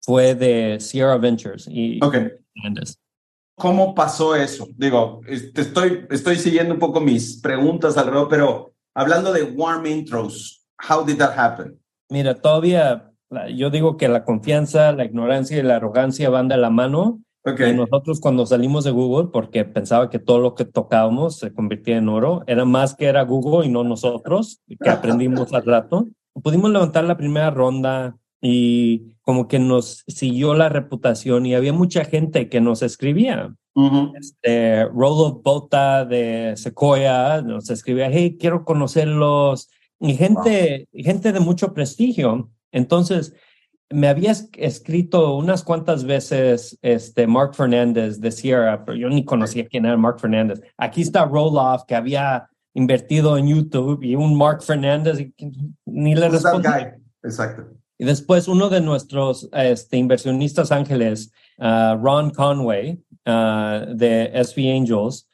fue 0.01 0.35
de 0.35 0.79
Sierra 0.79 1.17
Ventures 1.17 1.67
y 1.69 1.99
okay. 2.03 2.29
¿Cómo 3.55 3.95
pasó 3.95 4.35
eso? 4.35 4.67
Digo, 4.75 5.21
estoy, 5.27 6.05
estoy 6.09 6.35
siguiendo 6.35 6.73
un 6.73 6.79
poco 6.79 6.99
mis 6.99 7.39
preguntas 7.41 7.97
alrededor, 7.97 8.27
pero 8.27 8.73
hablando 8.93 9.31
de 9.31 9.43
warm 9.43 9.85
intros, 9.85 10.65
how 10.89 11.05
did 11.05 11.17
that 11.17 11.37
happen? 11.37 11.79
Mira, 12.09 12.35
todavía 12.35 13.11
yo 13.55 13.69
digo 13.69 13.97
que 13.97 14.07
la 14.07 14.23
confianza, 14.23 14.91
la 14.91 15.05
ignorancia 15.05 15.57
y 15.57 15.63
la 15.63 15.77
arrogancia 15.77 16.29
van 16.29 16.47
de 16.47 16.57
la 16.57 16.69
mano. 16.69 17.21
Okay. 17.43 17.71
Y 17.71 17.75
nosotros 17.75 18.19
cuando 18.19 18.45
salimos 18.45 18.83
de 18.83 18.91
Google, 18.91 19.29
porque 19.31 19.65
pensaba 19.65 20.09
que 20.09 20.19
todo 20.19 20.39
lo 20.39 20.55
que 20.55 20.65
tocábamos 20.65 21.37
se 21.37 21.53
convertía 21.53 21.97
en 21.97 22.09
oro, 22.09 22.43
era 22.47 22.65
más 22.65 22.95
que 22.95 23.05
era 23.05 23.23
Google 23.23 23.67
y 23.67 23.69
no 23.69 23.83
nosotros, 23.83 24.61
que 24.67 24.89
aprendimos 24.89 25.53
al 25.53 25.63
rato. 25.63 26.07
Pudimos 26.41 26.71
levantar 26.71 27.03
la 27.03 27.17
primera 27.17 27.51
ronda 27.51 28.17
y 28.41 29.14
como 29.25 29.47
que 29.47 29.59
nos 29.59 30.03
siguió 30.07 30.53
la 30.53 30.69
reputación 30.69 31.45
y 31.45 31.55
había 31.55 31.73
mucha 31.73 32.05
gente 32.05 32.47
que 32.47 32.61
nos 32.61 32.81
escribía. 32.83 33.55
este, 34.17 34.85
Roloff 34.85 35.41
Bota 35.43 36.05
de 36.05 36.53
Sequoia 36.55 37.41
nos 37.41 37.69
escribía, 37.69 38.09
hey, 38.11 38.37
quiero 38.39 38.63
conocerlos. 38.63 39.69
Y 39.99 40.13
gente, 40.15 40.87
gente 40.93 41.33
de 41.33 41.39
mucho 41.39 41.73
prestigio. 41.73 42.51
Entonces, 42.71 43.33
me 43.89 44.07
había 44.07 44.33
escrito 44.57 45.35
unas 45.35 45.63
cuantas 45.63 46.03
veces 46.03 46.77
este 46.81 47.25
Mark 47.25 47.55
Fernández 47.55 48.19
de 48.19 48.31
Sierra, 48.31 48.85
pero 48.85 48.97
yo 48.97 49.09
ni 49.09 49.25
conocía 49.25 49.67
quién 49.67 49.85
era 49.85 49.97
Mark 49.97 50.19
Fernández. 50.19 50.61
Aquí 50.77 51.01
está 51.01 51.25
Roloff, 51.25 51.83
que 51.87 51.95
había 51.95 52.47
invertido 52.75 53.37
en 53.37 53.47
YouTube, 53.47 54.03
y 54.03 54.15
un 54.15 54.37
Mark 54.37 54.61
Fernández, 54.61 55.19
y 55.19 55.33
ni 55.85 56.13
le 56.13 56.29
respondí. 56.29 56.67
Exacto. 57.23 57.75
Y 57.97 58.05
después 58.05 58.47
uno 58.47 58.69
de 58.69 58.81
nuestros 58.81 59.49
este, 59.53 59.97
inversionistas 59.97 60.71
ángeles, 60.71 61.31
uh, 61.59 61.95
Ron 61.95 62.29
Conway, 62.31 62.99
uh, 63.25 63.95
de 63.95 64.31
SV 64.33 64.71
Angels, 64.71 65.29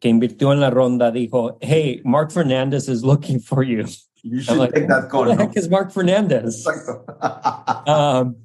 que 0.00 0.08
invirtió 0.08 0.52
en 0.52 0.60
la 0.60 0.70
ronda, 0.70 1.10
dijo, 1.10 1.58
hey, 1.60 2.00
Mark 2.04 2.32
Fernandez 2.32 2.88
is 2.88 3.02
looking 3.02 3.38
for 3.38 3.62
you. 3.62 3.84
You 4.22 4.40
should 4.40 4.58
like, 4.58 4.72
take 4.72 4.88
that 4.88 5.08
call. 5.08 5.24
Who 5.24 5.36
the 5.36 5.42
heck 5.44 5.56
is 5.56 5.68
Mark 5.68 5.92
Fernandez? 5.92 6.66
um, 7.86 8.36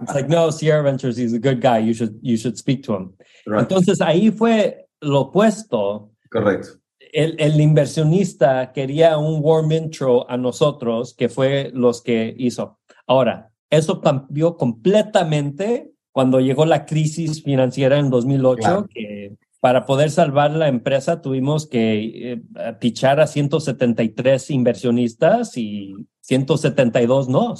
it's 0.00 0.14
like, 0.14 0.28
no, 0.28 0.50
Sierra 0.50 0.82
Ventures, 0.82 1.16
he's 1.16 1.34
a 1.34 1.38
good 1.38 1.60
guy. 1.60 1.78
You 1.78 1.92
should, 1.92 2.18
you 2.22 2.38
should 2.38 2.56
speak 2.56 2.84
to 2.84 2.94
him. 2.94 3.12
Right. 3.46 3.68
Entonces 3.68 4.00
ahí 4.00 4.30
fue 4.30 4.86
lo 5.02 5.30
opuesto. 5.30 6.10
Correcto. 6.32 6.78
El, 7.12 7.36
el, 7.38 7.60
inversionista 7.60 8.72
quería 8.72 9.18
un 9.18 9.40
warm 9.42 9.72
intro 9.72 10.28
a 10.28 10.36
nosotros, 10.36 11.14
que 11.14 11.28
fue 11.28 11.70
los 11.72 12.02
que 12.02 12.34
hizo. 12.38 12.78
Ahora, 13.06 13.50
eso 13.70 14.00
cambió 14.00 14.56
completamente 14.56 15.92
cuando 16.12 16.40
llegó 16.40 16.64
la 16.64 16.86
crisis 16.86 17.42
financiera 17.42 17.98
en 17.98 18.10
2008, 18.10 18.86
que 18.88 19.36
para 19.60 19.84
poder 19.84 20.10
salvar 20.10 20.52
la 20.52 20.68
empresa 20.68 21.20
tuvimos 21.20 21.66
que 21.66 22.32
eh, 22.32 22.42
pichar 22.80 23.20
a 23.20 23.26
173 23.26 24.50
inversionistas 24.50 25.56
y 25.56 25.94
172 26.20 27.28
no. 27.28 27.54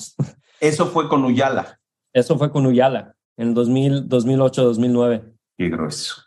Eso 0.61 0.87
fue 0.87 1.09
con 1.09 1.25
Uyala. 1.25 1.81
Eso 2.13 2.39
fue 2.39 2.51
con 2.51 2.65
Uyala 2.67 3.15
en 3.37 3.55
2008-2009. 3.55 5.35
Qué 5.59 5.69
grueso. 5.69 6.23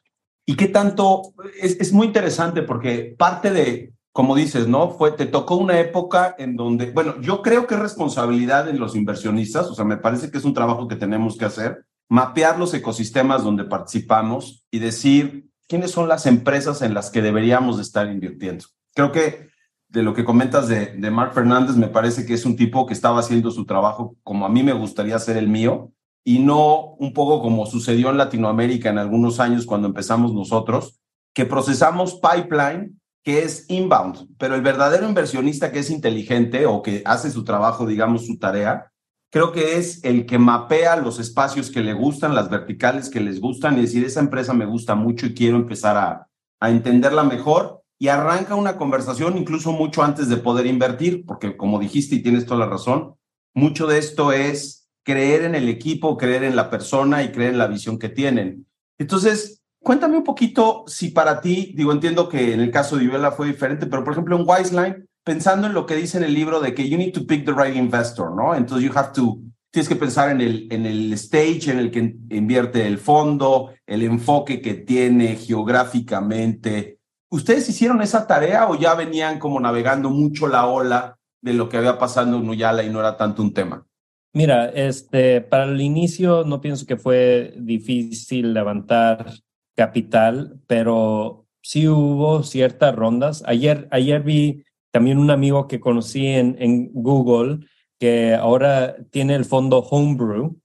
¿Y 0.45 0.55
qué 0.55 0.67
tanto? 0.67 1.33
Es, 1.61 1.79
es 1.79 1.93
muy 1.93 2.07
interesante 2.07 2.61
porque 2.61 3.15
parte 3.17 3.51
de, 3.51 3.93
como 4.19 4.35
dices, 4.35 4.67
¿no? 4.67 4.89
Fue, 4.89 5.13
te 5.13 5.27
tocó 5.27 5.55
una 5.55 5.79
época 5.79 6.35
en 6.37 6.57
donde, 6.57 6.91
bueno, 6.91 7.21
yo 7.21 7.41
creo 7.41 7.65
que 7.65 7.75
es 7.75 7.79
responsabilidad 7.79 8.65
de 8.65 8.73
los 8.73 8.93
inversionistas, 8.93 9.67
o 9.67 9.75
sea, 9.75 9.85
me 9.85 9.95
parece 9.95 10.29
que 10.29 10.37
es 10.37 10.43
un 10.43 10.53
trabajo 10.53 10.89
que 10.89 10.97
tenemos 10.97 11.37
que 11.37 11.45
hacer, 11.45 11.85
mapear 12.09 12.59
los 12.59 12.73
ecosistemas 12.73 13.45
donde 13.45 13.63
participamos 13.63 14.65
y 14.71 14.79
decir 14.79 15.49
quiénes 15.69 15.91
son 15.91 16.09
las 16.09 16.25
empresas 16.25 16.81
en 16.81 16.93
las 16.93 17.11
que 17.11 17.21
deberíamos 17.21 17.79
estar 17.79 18.11
invirtiendo. 18.11 18.65
Creo 18.93 19.13
que 19.13 19.47
de 19.87 20.03
lo 20.03 20.13
que 20.13 20.25
comentas 20.25 20.67
de, 20.67 20.87
de 20.87 21.11
Mark 21.11 21.31
Fernández, 21.33 21.77
me 21.77 21.87
parece 21.87 22.25
que 22.25 22.33
es 22.33 22.45
un 22.45 22.57
tipo 22.57 22.85
que 22.85 22.93
estaba 22.95 23.21
haciendo 23.21 23.51
su 23.51 23.65
trabajo 23.65 24.17
como 24.23 24.45
a 24.45 24.49
mí 24.49 24.63
me 24.63 24.73
gustaría 24.73 25.15
hacer 25.15 25.37
el 25.37 25.47
mío 25.47 25.93
y 26.25 26.39
no 26.39 26.95
un 26.95 27.13
poco 27.13 27.41
como 27.41 27.65
sucedió 27.65 28.09
en 28.09 28.17
Latinoamérica 28.17 28.89
en 28.89 28.97
algunos 28.97 29.39
años 29.39 29.65
cuando 29.65 29.87
empezamos 29.87 30.33
nosotros, 30.33 30.99
que 31.33 31.45
procesamos 31.45 32.19
pipeline 32.19 32.99
que 33.29 33.43
es 33.43 33.65
inbound, 33.69 34.27
pero 34.39 34.55
el 34.55 34.63
verdadero 34.63 35.07
inversionista 35.07 35.71
que 35.71 35.77
es 35.77 35.91
inteligente 35.91 36.65
o 36.65 36.81
que 36.81 37.03
hace 37.05 37.29
su 37.29 37.43
trabajo, 37.43 37.85
digamos, 37.85 38.25
su 38.25 38.39
tarea, 38.39 38.91
creo 39.29 39.51
que 39.51 39.77
es 39.77 40.03
el 40.03 40.25
que 40.25 40.39
mapea 40.39 40.95
los 40.95 41.19
espacios 41.19 41.69
que 41.69 41.81
le 41.81 41.93
gustan, 41.93 42.33
las 42.33 42.49
verticales 42.49 43.07
que 43.07 43.19
les 43.19 43.39
gustan 43.39 43.77
y 43.77 43.81
decir, 43.81 44.03
esa 44.03 44.19
empresa 44.19 44.55
me 44.55 44.65
gusta 44.65 44.95
mucho 44.95 45.27
y 45.27 45.35
quiero 45.35 45.57
empezar 45.57 45.95
a, 45.95 46.27
a 46.59 46.69
entenderla 46.71 47.23
mejor 47.23 47.83
y 47.99 48.07
arranca 48.07 48.55
una 48.55 48.77
conversación 48.77 49.37
incluso 49.37 49.73
mucho 49.73 50.01
antes 50.01 50.27
de 50.27 50.37
poder 50.37 50.65
invertir, 50.65 51.23
porque 51.23 51.55
como 51.55 51.77
dijiste 51.77 52.15
y 52.15 52.23
tienes 52.23 52.47
toda 52.47 52.61
la 52.61 52.71
razón, 52.71 53.13
mucho 53.53 53.85
de 53.85 53.99
esto 53.99 54.31
es 54.31 54.89
creer 55.03 55.43
en 55.43 55.53
el 55.53 55.69
equipo, 55.69 56.17
creer 56.17 56.45
en 56.45 56.55
la 56.55 56.71
persona 56.71 57.21
y 57.21 57.31
creer 57.31 57.51
en 57.51 57.59
la 57.59 57.67
visión 57.67 57.99
que 57.99 58.09
tienen. 58.09 58.65
Entonces, 58.97 59.58
Cuéntame 59.81 60.17
un 60.17 60.23
poquito 60.23 60.83
si 60.87 61.09
para 61.09 61.39
ti, 61.39 61.73
digo, 61.75 61.91
entiendo 61.91 62.27
que 62.27 62.53
en 62.53 62.59
el 62.59 62.71
caso 62.71 62.97
de 62.97 63.05
Ivela 63.05 63.31
fue 63.31 63.47
diferente, 63.47 63.87
pero 63.87 64.03
por 64.03 64.13
ejemplo 64.13 64.35
en 64.35 64.45
Wiseline, 64.47 65.05
pensando 65.23 65.67
en 65.67 65.73
lo 65.73 65.85
que 65.85 65.95
dice 65.95 66.17
en 66.17 66.23
el 66.23 66.33
libro 66.33 66.59
de 66.59 66.73
que 66.73 66.87
you 66.89 66.97
need 66.97 67.13
to 67.13 67.25
pick 67.25 67.45
the 67.45 67.53
right 67.53 67.75
investor, 67.75 68.35
¿no? 68.35 68.55
Entonces 68.55 68.87
you 68.87 68.97
have 68.97 69.13
to, 69.13 69.39
tienes 69.71 69.87
que 69.87 69.95
pensar 69.95 70.31
en 70.31 70.41
el, 70.41 70.67
en 70.71 70.85
el 70.85 71.13
stage 71.13 71.71
en 71.71 71.79
el 71.79 71.91
que 71.91 71.99
invierte 72.29 72.85
el 72.85 72.97
fondo, 72.97 73.71
el 73.87 74.03
enfoque 74.03 74.61
que 74.61 74.73
tiene 74.73 75.35
geográficamente. 75.35 76.99
¿Ustedes 77.31 77.69
hicieron 77.69 78.01
esa 78.01 78.27
tarea 78.27 78.67
o 78.67 78.75
ya 78.75 78.95
venían 78.95 79.39
como 79.39 79.59
navegando 79.59 80.09
mucho 80.09 80.47
la 80.47 80.65
ola 80.65 81.17
de 81.41 81.53
lo 81.53 81.69
que 81.69 81.77
había 81.77 81.97
pasado 81.97 82.37
en 82.37 82.49
Uyala 82.49 82.83
y 82.83 82.89
no 82.89 82.99
era 82.99 83.15
tanto 83.15 83.41
un 83.41 83.53
tema? 83.53 83.85
Mira, 84.33 84.69
este, 84.69 85.41
para 85.41 85.63
el 85.63 85.79
inicio 85.81 86.43
no 86.43 86.61
pienso 86.61 86.85
que 86.85 86.97
fue 86.97 87.53
difícil 87.57 88.53
levantar 88.53 89.31
capital, 89.79 90.59
pero 90.67 91.45
sí 91.61 91.87
hubo 91.87 92.43
ciertas 92.43 92.93
rondas. 92.93 93.43
Ayer, 93.45 93.87
ayer 93.91 94.21
vi 94.21 94.65
también 94.91 95.17
un 95.17 95.31
amigo 95.31 95.69
que 95.69 95.79
conocí 95.79 96.27
en, 96.27 96.57
en 96.59 96.91
Google 96.91 97.59
que 97.97 98.35
ahora 98.35 98.97
tiene 99.09 99.35
el 99.35 99.45
fondo 99.45 99.79
Homebrew. 99.79 100.57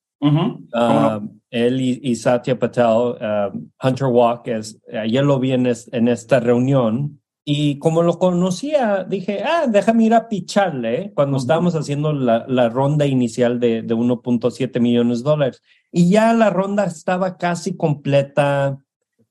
Ah, 0.72 1.20
él 1.50 1.80
y, 1.80 2.16
Satya 2.16 2.58
Patel, 2.58 3.14
ah, 3.20 3.52
Hunter 3.80 4.08
Walk, 4.08 4.48
es, 4.48 4.80
ayer 4.92 5.24
lo 5.24 5.38
vi 5.38 5.52
en, 5.52 5.66
en, 5.66 6.08
esta 6.08 6.40
reunión 6.40 7.20
y 7.44 7.78
como 7.78 8.02
lo 8.02 8.18
conocía, 8.18 9.04
dije, 9.04 9.44
ah, 9.44 9.66
déjame 9.68 10.06
ir 10.06 10.14
a 10.14 10.28
picharle 10.28 11.12
cuando 11.14 11.36
estábamos 11.36 11.76
haciendo 11.76 12.12
la, 12.12 12.46
la, 12.48 12.68
ronda 12.68 13.06
inicial 13.06 13.60
de, 13.60 13.82
de 13.82 13.94
1.7 13.94 14.80
millones 14.80 15.18
de 15.18 15.30
dólares. 15.30 15.62
Y 15.92 16.10
ya 16.10 16.32
la 16.32 16.50
ronda 16.50 16.86
estaba 16.86 17.36
casi 17.36 17.76
completa. 17.76 18.78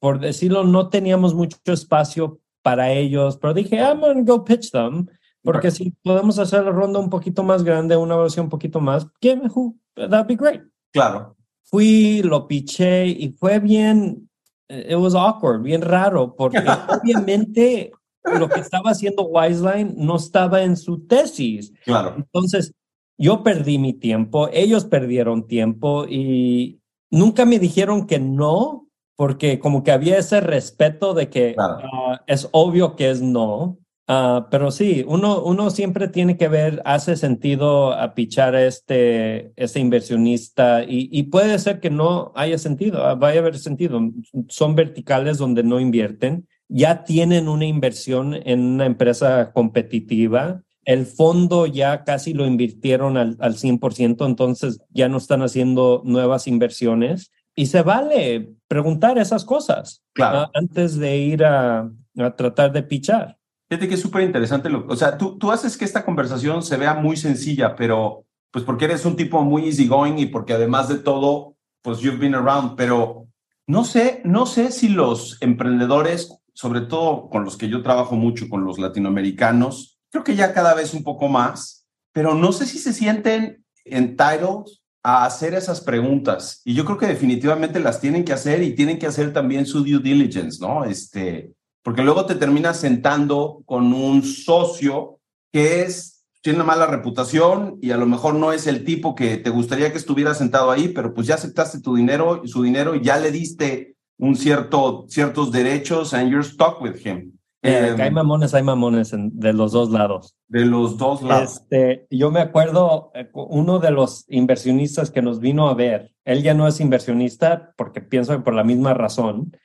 Por 0.04 0.20
decirlo, 0.20 0.66
no 0.66 0.90
teníamos 0.90 1.34
mucho 1.34 1.58
espacio 1.68 2.42
para 2.62 2.92
ellos, 2.92 3.38
pero 3.38 3.54
dije, 3.54 3.78
I'm 3.78 4.02
going 4.02 4.26
to 4.26 4.34
go 4.34 4.44
pitch 4.44 4.70
them. 4.70 5.08
Porque 5.42 5.72
si 5.72 5.92
podemos 6.04 6.38
hacer 6.40 6.66
la 6.66 6.72
ronda 6.72 7.00
un 7.00 7.10
poquito 7.10 7.42
más 7.42 7.64
grande, 7.64 7.96
una 7.96 8.18
versión 8.18 8.48
un 8.48 8.50
poquito 8.50 8.82
más, 8.82 9.08
give 9.22 9.38
me 9.38 9.48
who, 9.48 9.78
that'd 9.96 10.28
be 10.28 10.36
great. 10.36 10.62
Claro. 10.92 11.38
Fui, 11.62 12.22
lo 12.22 12.50
piché 12.50 13.08
y 13.08 13.30
fue 13.30 13.60
bien, 13.60 14.30
it 14.68 14.98
was 14.98 15.16
awkward, 15.16 15.62
bien 15.62 15.82
raro, 15.82 16.36
porque 16.36 16.58
obviamente 17.02 17.94
lo 18.26 18.50
que 18.50 18.60
estaba 18.60 18.92
haciendo 18.92 19.24
Wiseline 19.24 19.94
no 19.96 20.18
estaba 20.18 20.64
en 20.64 20.76
su 20.76 21.08
tesis. 21.08 21.72
Claro. 21.86 22.16
Entonces, 22.18 22.74
yo 23.18 23.42
perdí 23.42 23.78
mi 23.78 23.94
tiempo, 23.94 24.50
ellos 24.52 24.84
perdieron 24.84 25.48
tiempo 25.48 26.06
y 26.10 26.82
nunca 27.10 27.46
me 27.46 27.58
dijeron 27.58 28.06
que 28.06 28.20
no, 28.20 28.83
porque 29.24 29.58
como 29.58 29.84
que 29.84 29.92
había 29.94 30.18
ese 30.18 30.42
respeto 30.42 31.14
de 31.14 31.30
que 31.30 31.56
ah, 31.58 32.22
es 32.28 32.50
obvio 32.52 32.98
que 32.98 33.10
es 33.10 33.22
no. 33.22 33.80
Uh, 34.06 34.44
pero 34.52 34.70
sí, 34.70 35.06
uno, 35.08 35.42
uno 35.42 35.70
siempre 35.70 36.10
tiene 36.10 36.36
que 36.36 36.50
ver, 36.50 36.82
hace 36.84 37.16
sentido 37.16 37.94
a 37.94 38.16
pichar 38.16 38.54
a 38.54 38.66
este, 38.66 39.54
este 39.56 39.80
inversionista 39.80 40.84
y, 40.84 41.08
y, 41.10 41.24
puede 41.24 41.58
ser 41.58 41.80
que 41.80 41.90
no 41.90 42.34
haya 42.36 42.58
sentido, 42.58 43.06
ah, 43.06 43.16
vaya 43.16 43.40
a 43.40 43.44
haber 43.44 43.58
sentido. 43.60 44.02
Son 44.50 44.76
verticales 44.76 45.38
donde 45.38 45.64
no 45.64 45.80
invierten, 45.80 46.46
ya 46.68 47.06
tienen 47.06 47.48
una 47.48 47.64
inversión 47.66 48.34
en 48.34 48.60
una 48.60 48.86
empresa 48.86 49.54
competitiva. 49.54 50.64
El 50.84 51.06
fondo 51.06 51.66
ya 51.66 52.04
casi 52.04 52.34
lo 52.34 52.46
invirtieron 52.46 53.16
al, 53.16 53.38
al 53.40 53.56
100%, 53.56 54.26
entonces 54.26 54.82
ya 54.90 55.08
no 55.08 55.16
están 55.16 55.44
haciendo 55.44 56.02
nuevas 56.04 56.46
inversiones. 56.46 57.32
Y 57.56 57.68
se 57.68 57.84
vale 57.84 58.56
preguntar 58.74 59.20
esas 59.20 59.46
cosas 59.46 60.02
claro. 60.14 60.50
antes 60.56 60.98
de 60.98 61.16
ir 61.16 61.46
a, 61.46 61.92
a 62.18 62.36
tratar 62.36 62.72
de 62.72 62.82
pichar. 62.82 63.38
Fíjate 63.70 63.88
que 63.88 63.94
es 63.94 64.02
súper 64.02 64.24
interesante. 64.24 64.68
O 64.68 64.96
sea, 64.96 65.16
tú, 65.16 65.38
tú 65.38 65.52
haces 65.52 65.78
que 65.78 65.86
esta 65.86 66.04
conversación 66.04 66.64
se 66.64 66.76
vea 66.76 66.96
muy 66.96 67.16
sencilla, 67.16 67.76
pero 67.76 68.26
pues 68.50 68.66
porque 68.66 68.86
eres 68.86 69.06
un 69.06 69.16
tipo 69.16 69.44
muy 69.44 69.66
easygoing 69.68 70.18
y 70.18 70.26
porque 70.26 70.54
además 70.54 70.90
de 70.90 70.96
todo, 70.96 71.56
pues 71.84 72.00
you've 72.00 72.18
been 72.18 72.34
around, 72.34 72.76
pero 72.76 73.28
no 73.68 73.84
sé, 73.84 74.22
no 74.26 74.48
sé 74.48 74.72
si 74.72 74.90
los 74.90 75.40
emprendedores, 75.40 76.36
sobre 76.56 76.82
todo 76.82 77.30
con 77.30 77.44
los 77.44 77.56
que 77.56 77.70
yo 77.70 77.84
trabajo 77.84 78.16
mucho, 78.16 78.50
con 78.50 78.66
los 78.66 78.80
latinoamericanos, 78.80 80.00
creo 80.10 80.24
que 80.24 80.36
ya 80.36 80.52
cada 80.52 80.74
vez 80.74 80.96
un 80.96 81.04
poco 81.04 81.28
más, 81.28 81.86
pero 82.12 82.34
no 82.34 82.52
sé 82.52 82.66
si 82.66 82.80
se 82.80 82.92
sienten 82.92 83.64
entitled 83.86 84.66
a 85.04 85.26
hacer 85.26 85.54
esas 85.54 85.82
preguntas. 85.82 86.62
Y 86.64 86.74
yo 86.74 86.86
creo 86.86 86.98
que 86.98 87.08
definitivamente 87.08 87.80
las 87.80 88.00
tienen 88.00 88.24
que 88.24 88.34
hacer 88.34 88.64
y 88.64 88.74
tienen 88.74 88.98
que 88.98 89.08
hacer 89.08 89.34
también 89.34 89.66
su 89.66 89.84
due 89.84 90.00
diligence, 90.00 90.60
¿no? 90.62 90.86
Este, 90.86 91.52
porque 91.84 92.04
luego 92.04 92.26
te 92.26 92.36
terminas 92.36 92.80
sentando 92.80 93.62
con 93.66 93.94
un 93.94 94.24
socio 94.24 95.20
que 95.52 95.82
es, 95.82 96.26
tiene 96.42 96.60
una 96.60 96.66
mala 96.66 96.88
reputación 96.88 97.78
y 97.82 97.92
a 97.92 97.98
lo 97.98 98.06
mejor 98.06 98.36
no 98.36 98.54
es 98.54 98.66
el 98.66 98.86
tipo 98.86 99.14
que 99.14 99.38
te 99.38 99.50
gustaría 99.50 99.92
que 99.92 99.98
estuviera 99.98 100.34
sentado 100.34 100.72
ahí, 100.72 100.88
pero 100.88 101.14
pues 101.14 101.28
ya 101.28 101.36
aceptaste 101.36 101.82
tu 101.82 101.96
dinero, 101.96 102.42
su 102.46 102.64
dinero 102.64 102.96
y 102.96 103.02
ya 103.02 103.20
le 103.20 103.32
diste 103.32 103.98
un 104.18 104.38
cierto, 104.38 105.06
ciertos 105.10 105.52
derechos 105.52 106.14
and 106.14 106.32
you're 106.32 106.44
stuck 106.44 106.82
with 106.82 106.96
him. 107.06 107.34
Eh, 107.62 107.96
hay 107.98 108.12
mamones, 108.12 108.54
hay 108.54 108.64
mamones 108.64 109.14
de 109.14 109.54
los 109.54 109.72
dos 109.72 109.90
lados. 109.90 110.36
De 110.54 110.66
los 110.66 111.00
dos 111.00 111.24
lados. 111.24 111.62
Este, 111.62 112.06
yo 112.12 112.30
me 112.30 112.40
acuerdo, 112.40 113.10
eh, 113.16 113.28
uno 113.34 113.80
de 113.80 113.90
los 113.90 114.26
inversionistas 114.30 115.10
que 115.10 115.24
nos 115.24 115.40
vino 115.40 115.68
a 115.68 115.74
ver, 115.74 116.12
él 116.26 116.44
ya 116.44 116.54
no 116.54 116.68
es 116.68 116.80
inversionista 116.80 117.74
porque 117.76 118.02
pienso 118.02 118.34
que 118.34 118.44
por 118.44 118.54
la 118.54 118.64
misma 118.64 118.94
razón. 118.94 119.58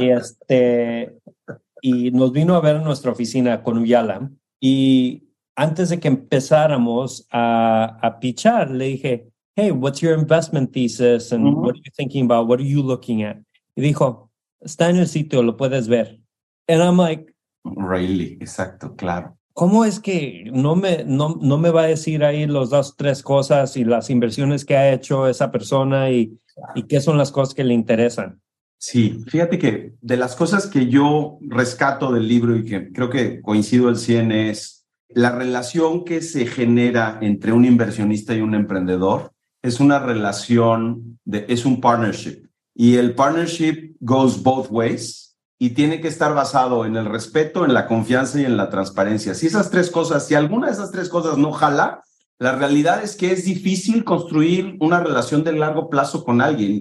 y 0.00 0.10
este, 0.10 1.16
y 1.80 2.10
nos 2.10 2.32
vino 2.32 2.56
a 2.56 2.60
ver 2.60 2.74
en 2.74 2.82
nuestra 2.82 3.12
oficina 3.12 3.62
con 3.62 3.78
Uyala 3.78 4.28
y 4.60 5.28
antes 5.54 5.90
de 5.90 6.00
que 6.00 6.08
empezáramos 6.08 7.24
a, 7.30 8.00
a 8.02 8.18
pichar, 8.18 8.72
le 8.72 8.86
dije, 8.86 9.28
hey, 9.54 9.70
what's 9.70 10.00
your 10.00 10.18
investment 10.18 10.72
thesis 10.72 11.30
and 11.30 11.44
what 11.44 11.76
are 11.76 11.82
you 11.84 11.92
thinking 11.96 12.24
about? 12.24 12.48
What 12.48 12.58
are 12.58 12.68
you 12.68 12.82
looking 12.82 13.22
at? 13.22 13.36
Y 13.76 13.82
dijo, 13.82 14.32
está 14.60 14.90
en 14.90 14.96
el 14.96 15.06
sitio, 15.06 15.44
lo 15.44 15.56
puedes 15.56 15.86
ver. 15.86 16.18
And 16.66 16.82
I'm 16.82 16.96
like, 16.96 17.32
really, 17.62 18.36
exacto, 18.40 18.96
claro. 18.96 19.37
¿Cómo 19.58 19.84
es 19.84 19.98
que 19.98 20.44
no 20.52 20.76
me, 20.76 21.02
no, 21.04 21.36
no 21.42 21.58
me 21.58 21.70
va 21.70 21.82
a 21.82 21.86
decir 21.88 22.22
ahí 22.22 22.46
los 22.46 22.70
dos, 22.70 22.94
tres 22.96 23.24
cosas 23.24 23.76
y 23.76 23.82
las 23.82 24.08
inversiones 24.08 24.64
que 24.64 24.76
ha 24.76 24.92
hecho 24.92 25.26
esa 25.26 25.50
persona 25.50 26.12
y, 26.12 26.38
y 26.76 26.84
qué 26.84 27.00
son 27.00 27.18
las 27.18 27.32
cosas 27.32 27.56
que 27.56 27.64
le 27.64 27.74
interesan? 27.74 28.40
Sí, 28.78 29.24
fíjate 29.26 29.58
que 29.58 29.94
de 30.00 30.16
las 30.16 30.36
cosas 30.36 30.68
que 30.68 30.86
yo 30.86 31.40
rescato 31.40 32.12
del 32.12 32.28
libro 32.28 32.56
y 32.56 32.64
que 32.64 32.92
creo 32.92 33.10
que 33.10 33.42
coincido 33.42 33.88
al 33.88 33.96
100 33.96 34.30
es 34.30 34.86
la 35.08 35.32
relación 35.32 36.04
que 36.04 36.22
se 36.22 36.46
genera 36.46 37.18
entre 37.20 37.50
un 37.50 37.64
inversionista 37.64 38.36
y 38.36 38.42
un 38.42 38.54
emprendedor. 38.54 39.32
Es 39.60 39.80
una 39.80 39.98
relación 39.98 41.18
de 41.24 41.46
es 41.48 41.66
un 41.66 41.80
partnership. 41.80 42.46
Y 42.76 42.94
el 42.94 43.16
partnership 43.16 43.96
goes 43.98 44.40
both 44.40 44.68
ways 44.70 45.27
y 45.58 45.70
tiene 45.70 46.00
que 46.00 46.08
estar 46.08 46.34
basado 46.34 46.84
en 46.84 46.96
el 46.96 47.06
respeto, 47.06 47.64
en 47.64 47.74
la 47.74 47.86
confianza 47.86 48.40
y 48.40 48.44
en 48.44 48.56
la 48.56 48.70
transparencia. 48.70 49.34
Si 49.34 49.46
esas 49.46 49.70
tres 49.70 49.90
cosas, 49.90 50.26
si 50.26 50.34
alguna 50.34 50.68
de 50.68 50.74
esas 50.74 50.92
tres 50.92 51.08
cosas 51.08 51.36
no 51.36 51.52
jala, 51.52 52.02
la 52.38 52.52
realidad 52.52 53.02
es 53.02 53.16
que 53.16 53.32
es 53.32 53.44
difícil 53.44 54.04
construir 54.04 54.76
una 54.78 55.00
relación 55.00 55.42
de 55.42 55.52
largo 55.52 55.90
plazo 55.90 56.24
con 56.24 56.40
alguien, 56.40 56.80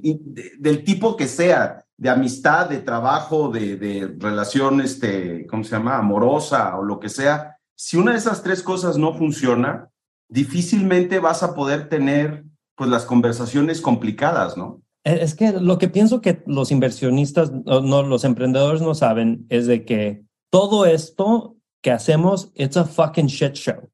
del 0.60 0.84
tipo 0.84 1.18
que 1.18 1.28
sea, 1.28 1.84
de 1.98 2.10
amistad, 2.12 2.70
de 2.70 2.78
trabajo, 2.78 3.50
de, 3.50 3.76
de 3.76 4.16
relación, 4.20 4.82
este, 4.82 5.48
¿cómo 5.48 5.64
se 5.64 5.72
llama? 5.72 5.98
Amorosa 5.98 6.78
o 6.78 6.84
lo 6.84 7.00
que 7.00 7.10
sea. 7.10 7.58
Si 7.76 7.98
una 7.98 8.12
de 8.12 8.20
esas 8.20 8.44
tres 8.44 8.62
cosas 8.62 9.00
no 9.00 9.16
funciona, 9.16 9.90
difícilmente 10.30 11.18
vas 11.18 11.42
a 11.42 11.56
poder 11.56 11.90
tener 11.90 12.44
pues 12.76 12.92
las 12.92 13.06
conversaciones 13.06 13.82
complicadas, 13.82 14.56
¿no? 14.56 14.84
E, 15.08 15.24
es 15.24 15.36
que 15.36 15.54
lo 15.54 15.78
que 15.78 15.88
pienso 15.88 16.20
que 16.20 16.44
los 16.46 16.70
inversionistas, 16.72 17.52
no, 17.52 18.04
los 18.04 18.26
emprendedores 18.26 18.82
no 18.82 18.94
saben 18.94 19.46
es 19.50 19.66
de 19.66 19.86
que 19.86 20.26
todo 20.50 20.86
esto 20.86 21.56
que 21.82 21.92
hacemos, 21.92 22.52
it's 22.56 22.76
a 22.76 22.84
fucking 22.84 23.28
shit 23.28 23.54
show. 23.54 23.90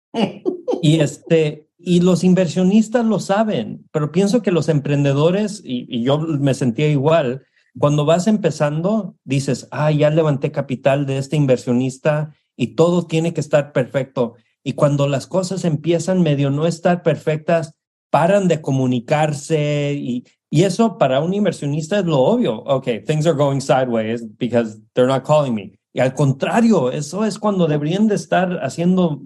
y 0.82 0.99
este, 1.02 1.69
y 1.78 1.99
los 1.99 2.23
inversionistas 2.23 3.06
lo 3.06 3.19
saben, 3.19 3.88
pero 3.91 4.12
pienso 4.12 4.41
que 4.41 4.52
los 4.52 4.69
emprendedores, 4.69 5.62
y, 5.63 5.86
y 5.88 6.04
yo 6.04 6.17
me 6.17 6.56
sentía 6.56 6.89
igual, 6.89 7.43
cuando 7.78 8.06
vas 8.06 8.28
empezando, 8.28 9.15
dices, 9.23 9.67
ah, 9.71 9.91
ya 9.91 10.10
levanté 10.10 10.52
capital 10.52 11.06
de 11.06 11.17
este 11.17 11.36
inversionista 11.36 12.34
y 12.56 12.76
todo 12.76 13.06
tiene 13.06 13.34
que 13.34 13.41
estar 13.41 13.71
perfecto. 13.71 14.36
Y 14.63 14.73
cuando 14.73 15.08
las 15.08 15.28
cosas 15.28 15.65
empiezan 15.65 16.23
medio 16.23 16.49
no 16.49 16.65
estar 16.65 17.04
perfectas, 17.04 17.76
paran 18.13 18.47
de 18.47 18.62
comunicarse 18.62 19.93
y, 19.97 20.23
y 20.54 20.66
eso 20.66 21.00
para 21.00 21.20
un 21.20 21.34
inversionista 21.34 21.98
es 21.98 22.06
lo 22.06 22.20
obvio. 22.20 22.58
Ok, 22.68 22.86
things 23.08 23.26
are 23.26 23.36
going 23.36 23.60
sideways 23.60 24.24
because 24.38 24.80
they're 24.94 25.08
not 25.08 25.24
calling 25.24 25.56
me. 25.56 25.80
Y 25.94 26.00
al 26.00 26.13
contrario, 26.13 26.92
eso 26.92 27.26
es 27.26 27.39
cuando 27.39 27.66
deberían 27.66 28.08
de 28.08 28.13
estar 28.13 28.60
haciendo 28.62 29.24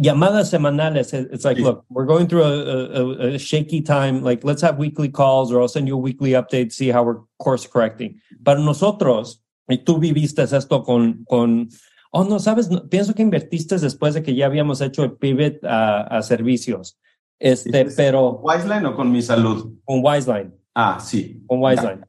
llamadas 0.00 0.50
semanales. 0.50 1.14
It's 1.14 1.44
like, 1.44 1.60
look, 1.60 1.84
we're 1.90 2.06
going 2.06 2.26
through 2.26 2.42
a, 2.42 3.30
a, 3.30 3.34
a, 3.34 3.38
shaky 3.38 3.82
time. 3.82 4.24
Like, 4.24 4.42
let's 4.42 4.60
have 4.60 4.78
weekly 4.78 5.08
calls 5.08 5.52
or 5.52 5.60
I'll 5.60 5.68
send 5.68 5.86
you 5.86 5.94
a 5.94 6.00
weekly 6.00 6.32
update, 6.32 6.72
see 6.72 6.88
how 6.88 7.04
we're 7.04 7.20
course 7.38 7.64
correcting. 7.64 8.20
Para 8.44 8.58
nosotros, 8.58 9.40
y 9.68 9.84
tú 9.84 10.00
viviste 10.00 10.42
esto 10.42 10.82
con, 10.82 11.24
con 11.28 11.68
oh, 12.10 12.24
no, 12.24 12.40
sabes, 12.40 12.68
pienso 12.90 13.14
que 13.14 13.22
invertiste 13.22 13.78
después 13.78 14.14
de 14.14 14.24
que 14.24 14.34
ya 14.34 14.46
habíamos 14.46 14.80
hecho 14.80 15.04
el 15.04 15.12
pivot 15.12 15.64
a, 15.64 16.00
a 16.00 16.22
servicios. 16.22 16.98
Este, 17.38 17.86
pero. 17.96 18.40
¿Wiseline 18.42 18.86
o 18.86 18.94
con 18.94 19.10
mi 19.10 19.22
salud? 19.22 19.74
Con 19.84 20.00
Wiseline. 20.04 20.54
Ah, 20.74 20.98
sí. 21.00 21.42
Con 21.46 21.62
Wiseline. 21.62 22.04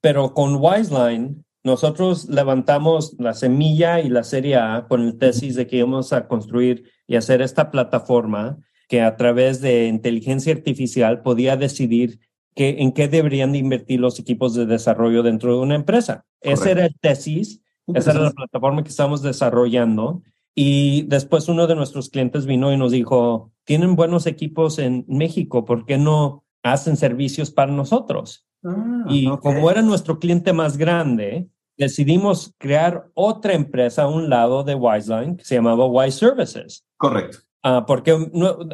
Pero 0.00 0.34
con 0.34 0.56
Wiseline, 0.56 1.44
nosotros 1.64 2.28
levantamos 2.28 3.16
la 3.18 3.34
semilla 3.34 4.00
y 4.00 4.08
la 4.08 4.22
serie 4.22 4.56
A 4.56 4.86
con 4.88 5.02
el 5.02 5.18
tesis 5.18 5.54
de 5.54 5.66
que 5.66 5.78
íbamos 5.78 6.12
a 6.12 6.28
construir 6.28 6.84
y 7.06 7.16
hacer 7.16 7.42
esta 7.42 7.70
plataforma 7.70 8.58
que 8.88 9.02
a 9.02 9.16
través 9.16 9.60
de 9.60 9.86
inteligencia 9.88 10.52
artificial 10.52 11.22
podía 11.22 11.56
decidir 11.56 12.20
que, 12.54 12.76
en 12.78 12.92
qué 12.92 13.08
deberían 13.08 13.52
de 13.52 13.58
invertir 13.58 14.00
los 14.00 14.18
equipos 14.18 14.54
de 14.54 14.66
desarrollo 14.66 15.22
dentro 15.22 15.56
de 15.56 15.60
una 15.60 15.74
empresa. 15.74 16.24
Ese 16.40 16.70
era 16.70 16.86
el 16.86 16.96
tesis, 17.00 17.62
esa 17.92 18.12
era 18.12 18.20
la 18.20 18.30
plataforma 18.30 18.82
que 18.82 18.90
estamos 18.90 19.22
desarrollando. 19.22 20.22
Y 20.58 21.02
después 21.02 21.48
uno 21.48 21.66
de 21.66 21.74
nuestros 21.74 22.08
clientes 22.08 22.46
vino 22.46 22.72
y 22.72 22.78
nos 22.78 22.90
dijo, 22.90 23.52
tienen 23.64 23.94
buenos 23.94 24.26
equipos 24.26 24.78
en 24.78 25.04
México, 25.06 25.66
¿por 25.66 25.84
qué 25.84 25.98
no 25.98 26.44
hacen 26.62 26.96
servicios 26.96 27.50
para 27.50 27.70
nosotros? 27.70 28.46
Ah, 28.64 29.04
y 29.06 29.28
como 29.38 29.70
era 29.70 29.82
nuestro 29.82 30.18
cliente 30.18 30.54
más 30.54 30.78
grande, 30.78 31.46
decidimos 31.76 32.54
crear 32.56 33.10
otra 33.12 33.52
empresa 33.52 34.04
a 34.04 34.08
un 34.08 34.30
lado 34.30 34.64
de 34.64 34.74
Wiseline 34.74 35.36
que 35.36 35.44
se 35.44 35.56
llamaba 35.56 35.86
Wise 35.86 36.18
Services. 36.18 36.86
Correcto. 36.96 37.38
Ah, 37.62 37.84
porque 37.86 38.16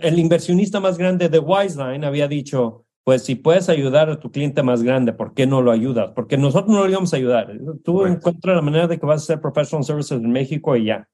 el 0.02 0.18
inversionista 0.20 0.78
más 0.78 0.98
grande 0.98 1.28
de 1.28 1.40
Wiseline 1.40 2.04
había 2.04 2.28
dicho, 2.28 2.84
pues 3.04 3.24
si 3.24 3.34
puedes 3.34 3.68
ayudar 3.68 4.10
a 4.10 4.20
tu 4.20 4.30
cliente 4.30 4.62
más 4.62 4.82
grande, 4.82 5.12
¿por 5.12 5.34
qué 5.34 5.46
no 5.46 5.60
lo 5.60 5.72
ayudas? 5.72 6.12
Porque 6.14 6.38
nosotros 6.38 6.72
no 6.72 6.84
lo 6.84 6.90
íbamos 6.90 7.12
a 7.12 7.16
ayudar. 7.16 7.52
Tú 7.82 8.06
encuentras 8.06 8.54
la 8.54 8.62
manera 8.62 8.86
de 8.86 8.98
que 8.98 9.06
vas 9.06 9.22
a 9.22 9.24
hacer 9.24 9.40
professional 9.40 9.84
services 9.84 10.12
en 10.12 10.30
México 10.30 10.76
y 10.76 10.86
ya. 10.86 11.08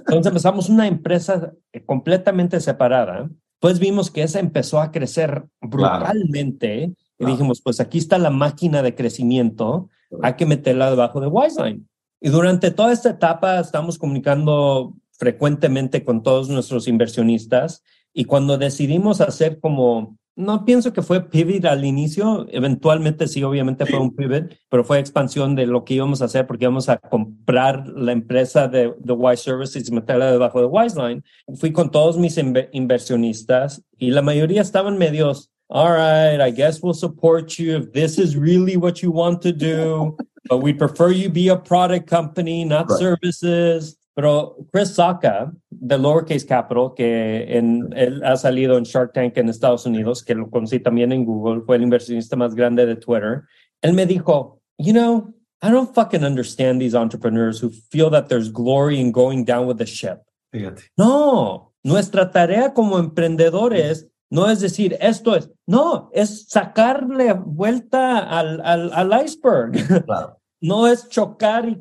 Entonces 0.00 0.26
empezamos 0.26 0.68
una 0.68 0.86
empresa 0.86 1.52
completamente 1.86 2.60
separada. 2.60 3.30
Pues 3.60 3.78
vimos 3.78 4.10
que 4.10 4.22
esa 4.22 4.40
empezó 4.40 4.80
a 4.80 4.90
crecer 4.90 5.44
brutalmente 5.60 6.92
y 7.18 7.24
dijimos, 7.24 7.62
pues 7.62 7.80
aquí 7.80 7.98
está 7.98 8.18
la 8.18 8.30
máquina 8.30 8.82
de 8.82 8.94
crecimiento, 8.94 9.88
hay 10.22 10.34
que 10.34 10.44
meterla 10.44 10.90
debajo 10.90 11.20
de 11.20 11.28
Wiseline. 11.28 11.88
Y 12.20 12.28
durante 12.28 12.70
toda 12.70 12.92
esta 12.92 13.10
etapa 13.10 13.58
estamos 13.58 13.98
comunicando 13.98 14.94
frecuentemente 15.12 16.04
con 16.04 16.22
todos 16.22 16.48
nuestros 16.50 16.88
inversionistas 16.88 17.82
y 18.12 18.24
cuando 18.24 18.58
decidimos 18.58 19.20
hacer 19.20 19.60
como 19.60 20.18
no 20.34 20.64
pienso 20.64 20.92
que 20.92 21.02
fue 21.02 21.28
pivot 21.28 21.64
al 21.66 21.84
inicio, 21.84 22.46
eventualmente 22.50 23.28
sí, 23.28 23.42
obviamente 23.42 23.84
fue 23.84 23.98
un 23.98 24.14
pivot, 24.14 24.56
pero 24.70 24.84
fue 24.84 24.98
expansión 24.98 25.54
de 25.54 25.66
lo 25.66 25.84
que 25.84 25.94
íbamos 25.94 26.22
a 26.22 26.24
hacer 26.24 26.46
porque 26.46 26.64
íbamos 26.64 26.88
a 26.88 26.96
comprar 26.96 27.86
la 27.88 28.12
empresa 28.12 28.66
de, 28.66 28.94
de 28.98 29.12
Wise 29.12 29.42
Services 29.42 29.88
y 29.88 29.92
meterla 29.92 30.32
debajo 30.32 30.60
de 30.60 30.66
Wiseline. 30.66 31.22
Fui 31.56 31.72
con 31.72 31.90
todos 31.90 32.16
mis 32.16 32.38
inversionistas 32.72 33.84
y 33.98 34.10
la 34.10 34.22
mayoría 34.22 34.62
estaban 34.62 34.96
medios, 34.96 35.50
all 35.68 35.92
right, 35.92 36.40
I 36.40 36.50
guess 36.50 36.82
we'll 36.82 36.94
support 36.94 37.58
you 37.58 37.76
if 37.76 37.92
this 37.92 38.18
is 38.18 38.36
really 38.36 38.76
what 38.76 39.02
you 39.02 39.10
want 39.10 39.42
to 39.42 39.52
do, 39.52 40.16
but 40.48 40.58
we 40.62 40.72
prefer 40.72 41.10
you 41.10 41.28
be 41.28 41.48
a 41.48 41.56
product 41.56 42.08
company, 42.08 42.64
not 42.64 42.90
services. 42.90 43.96
Pero 44.14 44.56
Chris 44.70 44.94
Saka, 44.94 45.52
de 45.70 45.98
Lowercase 45.98 46.46
Capital, 46.46 46.92
que 46.94 47.56
en, 47.56 47.88
él 47.96 48.22
ha 48.24 48.36
salido 48.36 48.76
en 48.76 48.84
Shark 48.84 49.12
Tank 49.12 49.36
en 49.38 49.48
Estados 49.48 49.86
Unidos, 49.86 50.22
que 50.22 50.34
lo 50.34 50.50
conocí 50.50 50.80
también 50.80 51.12
en 51.12 51.24
Google, 51.24 51.62
fue 51.64 51.76
el 51.76 51.82
inversionista 51.82 52.36
más 52.36 52.54
grande 52.54 52.84
de 52.84 52.96
Twitter. 52.96 53.42
Él 53.80 53.94
me 53.94 54.04
dijo, 54.04 54.60
you 54.78 54.92
know, 54.92 55.32
I 55.62 55.70
don't 55.70 55.94
fucking 55.94 56.24
understand 56.24 56.80
these 56.80 56.94
entrepreneurs 56.94 57.62
who 57.62 57.70
feel 57.90 58.10
that 58.10 58.28
there's 58.28 58.50
glory 58.50 59.00
in 59.00 59.12
going 59.12 59.44
down 59.44 59.66
with 59.66 59.78
the 59.78 59.86
ship. 59.86 60.18
Fíjate. 60.52 60.82
No, 60.98 61.72
nuestra 61.82 62.30
tarea 62.30 62.74
como 62.74 62.98
emprendedores 62.98 64.08
no 64.32 64.48
es 64.48 64.60
decir 64.60 64.96
esto 64.98 65.36
es, 65.36 65.50
no, 65.66 66.08
es 66.12 66.46
sacarle 66.48 67.34
vuelta 67.34 68.18
al, 68.18 68.62
al, 68.64 68.90
al 68.92 69.24
iceberg. 69.24 69.72
Claro. 70.04 70.38
No 70.64 70.86
es 70.86 71.08
chocar 71.08 71.68
y, 71.68 71.76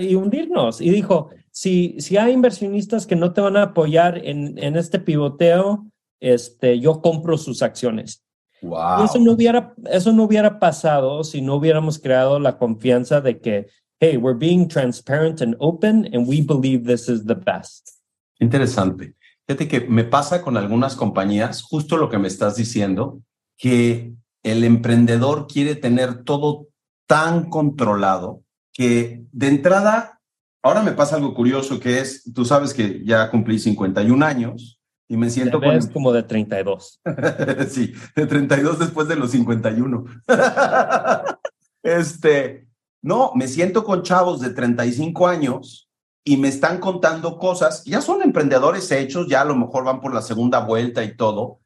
y 0.00 0.14
hundirnos. 0.14 0.80
Y 0.80 0.88
dijo, 0.88 1.28
si, 1.52 1.96
si 2.00 2.16
hay 2.16 2.32
inversionistas 2.32 3.06
que 3.06 3.14
no 3.14 3.32
te 3.32 3.40
van 3.40 3.56
a 3.56 3.62
apoyar 3.62 4.18
en, 4.26 4.58
en 4.58 4.76
este 4.76 4.98
pivoteo, 4.98 5.86
este, 6.18 6.80
yo 6.80 7.00
compro 7.00 7.36
sus 7.36 7.62
acciones. 7.62 8.24
Wow. 8.62 9.04
eso 9.04 9.18
no 9.18 9.32
hubiera, 9.32 9.74
eso 9.90 10.12
no 10.12 10.22
hubiera 10.22 10.60
pasado 10.60 11.24
si 11.24 11.42
no 11.42 11.56
hubiéramos 11.56 11.98
creado 11.98 12.38
la 12.38 12.58
confianza 12.58 13.20
de 13.20 13.40
que, 13.40 13.66
hey, 13.98 14.16
we're 14.16 14.38
being 14.38 14.68
transparent 14.68 15.40
and 15.40 15.56
open 15.58 16.08
and 16.14 16.28
we 16.28 16.42
believe 16.42 16.86
this 16.86 17.08
is 17.08 17.26
the 17.26 17.34
best. 17.34 17.88
Interesante. 18.38 19.14
Fíjate 19.46 19.66
que 19.66 19.80
me 19.80 20.04
pasa 20.04 20.42
con 20.42 20.56
algunas 20.56 20.94
compañías, 20.94 21.62
justo 21.62 21.96
lo 21.96 22.08
que 22.08 22.18
me 22.18 22.28
estás 22.28 22.54
diciendo, 22.54 23.20
que 23.58 24.12
el 24.44 24.62
emprendedor 24.62 25.48
quiere 25.48 25.74
tener 25.74 26.22
todo 26.22 26.68
tan 27.08 27.50
controlado 27.50 28.42
que 28.72 29.24
de 29.32 29.48
entrada 29.48 30.20
Ahora 30.62 30.82
me 30.82 30.92
pasa 30.92 31.16
algo 31.16 31.34
curioso 31.34 31.80
que 31.80 31.98
es, 31.98 32.22
tú 32.32 32.44
sabes 32.44 32.72
que 32.72 33.02
ya 33.04 33.28
cumplí 33.30 33.58
51 33.58 34.24
años 34.24 34.80
y 35.08 35.16
me 35.16 35.28
siento 35.28 35.60
con... 35.60 35.78
como 35.88 36.12
de 36.12 36.22
32. 36.22 37.00
sí, 37.68 37.92
de 38.14 38.26
32 38.26 38.78
después 38.78 39.08
de 39.08 39.16
los 39.16 39.32
51. 39.32 40.04
este, 41.82 42.68
no, 43.02 43.32
me 43.34 43.48
siento 43.48 43.84
con 43.84 44.04
chavos 44.04 44.40
de 44.40 44.50
35 44.50 45.26
años 45.26 45.90
y 46.24 46.36
me 46.36 46.46
están 46.46 46.78
contando 46.78 47.38
cosas, 47.38 47.84
ya 47.84 48.00
son 48.00 48.22
emprendedores 48.22 48.88
hechos, 48.92 49.26
ya 49.26 49.40
a 49.40 49.44
lo 49.44 49.56
mejor 49.56 49.82
van 49.82 50.00
por 50.00 50.14
la 50.14 50.22
segunda 50.22 50.60
vuelta 50.60 51.02
y 51.02 51.16
todo, 51.16 51.58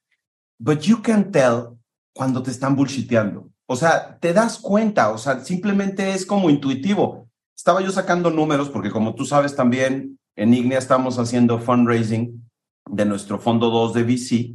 but 0.58 0.80
you 0.80 1.02
can 1.02 1.30
tell 1.30 1.76
cuando 2.14 2.42
te 2.42 2.50
están 2.50 2.74
bullshiteando. 2.74 3.50
O 3.66 3.76
sea, 3.76 4.18
te 4.18 4.32
das 4.32 4.58
cuenta, 4.58 5.10
o 5.10 5.18
sea, 5.18 5.40
simplemente 5.40 6.14
es 6.14 6.24
como 6.24 6.48
intuitivo 6.48 7.25
estaba 7.56 7.80
yo 7.80 7.90
sacando 7.90 8.30
números 8.30 8.68
porque 8.68 8.90
como 8.90 9.14
tú 9.14 9.24
sabes 9.24 9.56
también 9.56 10.18
en 10.36 10.54
Ignea 10.54 10.78
estamos 10.78 11.18
haciendo 11.18 11.58
fundraising 11.58 12.48
de 12.90 13.04
nuestro 13.06 13.38
fondo 13.38 13.70
2 13.70 13.94
de 13.94 14.02
VC 14.04 14.54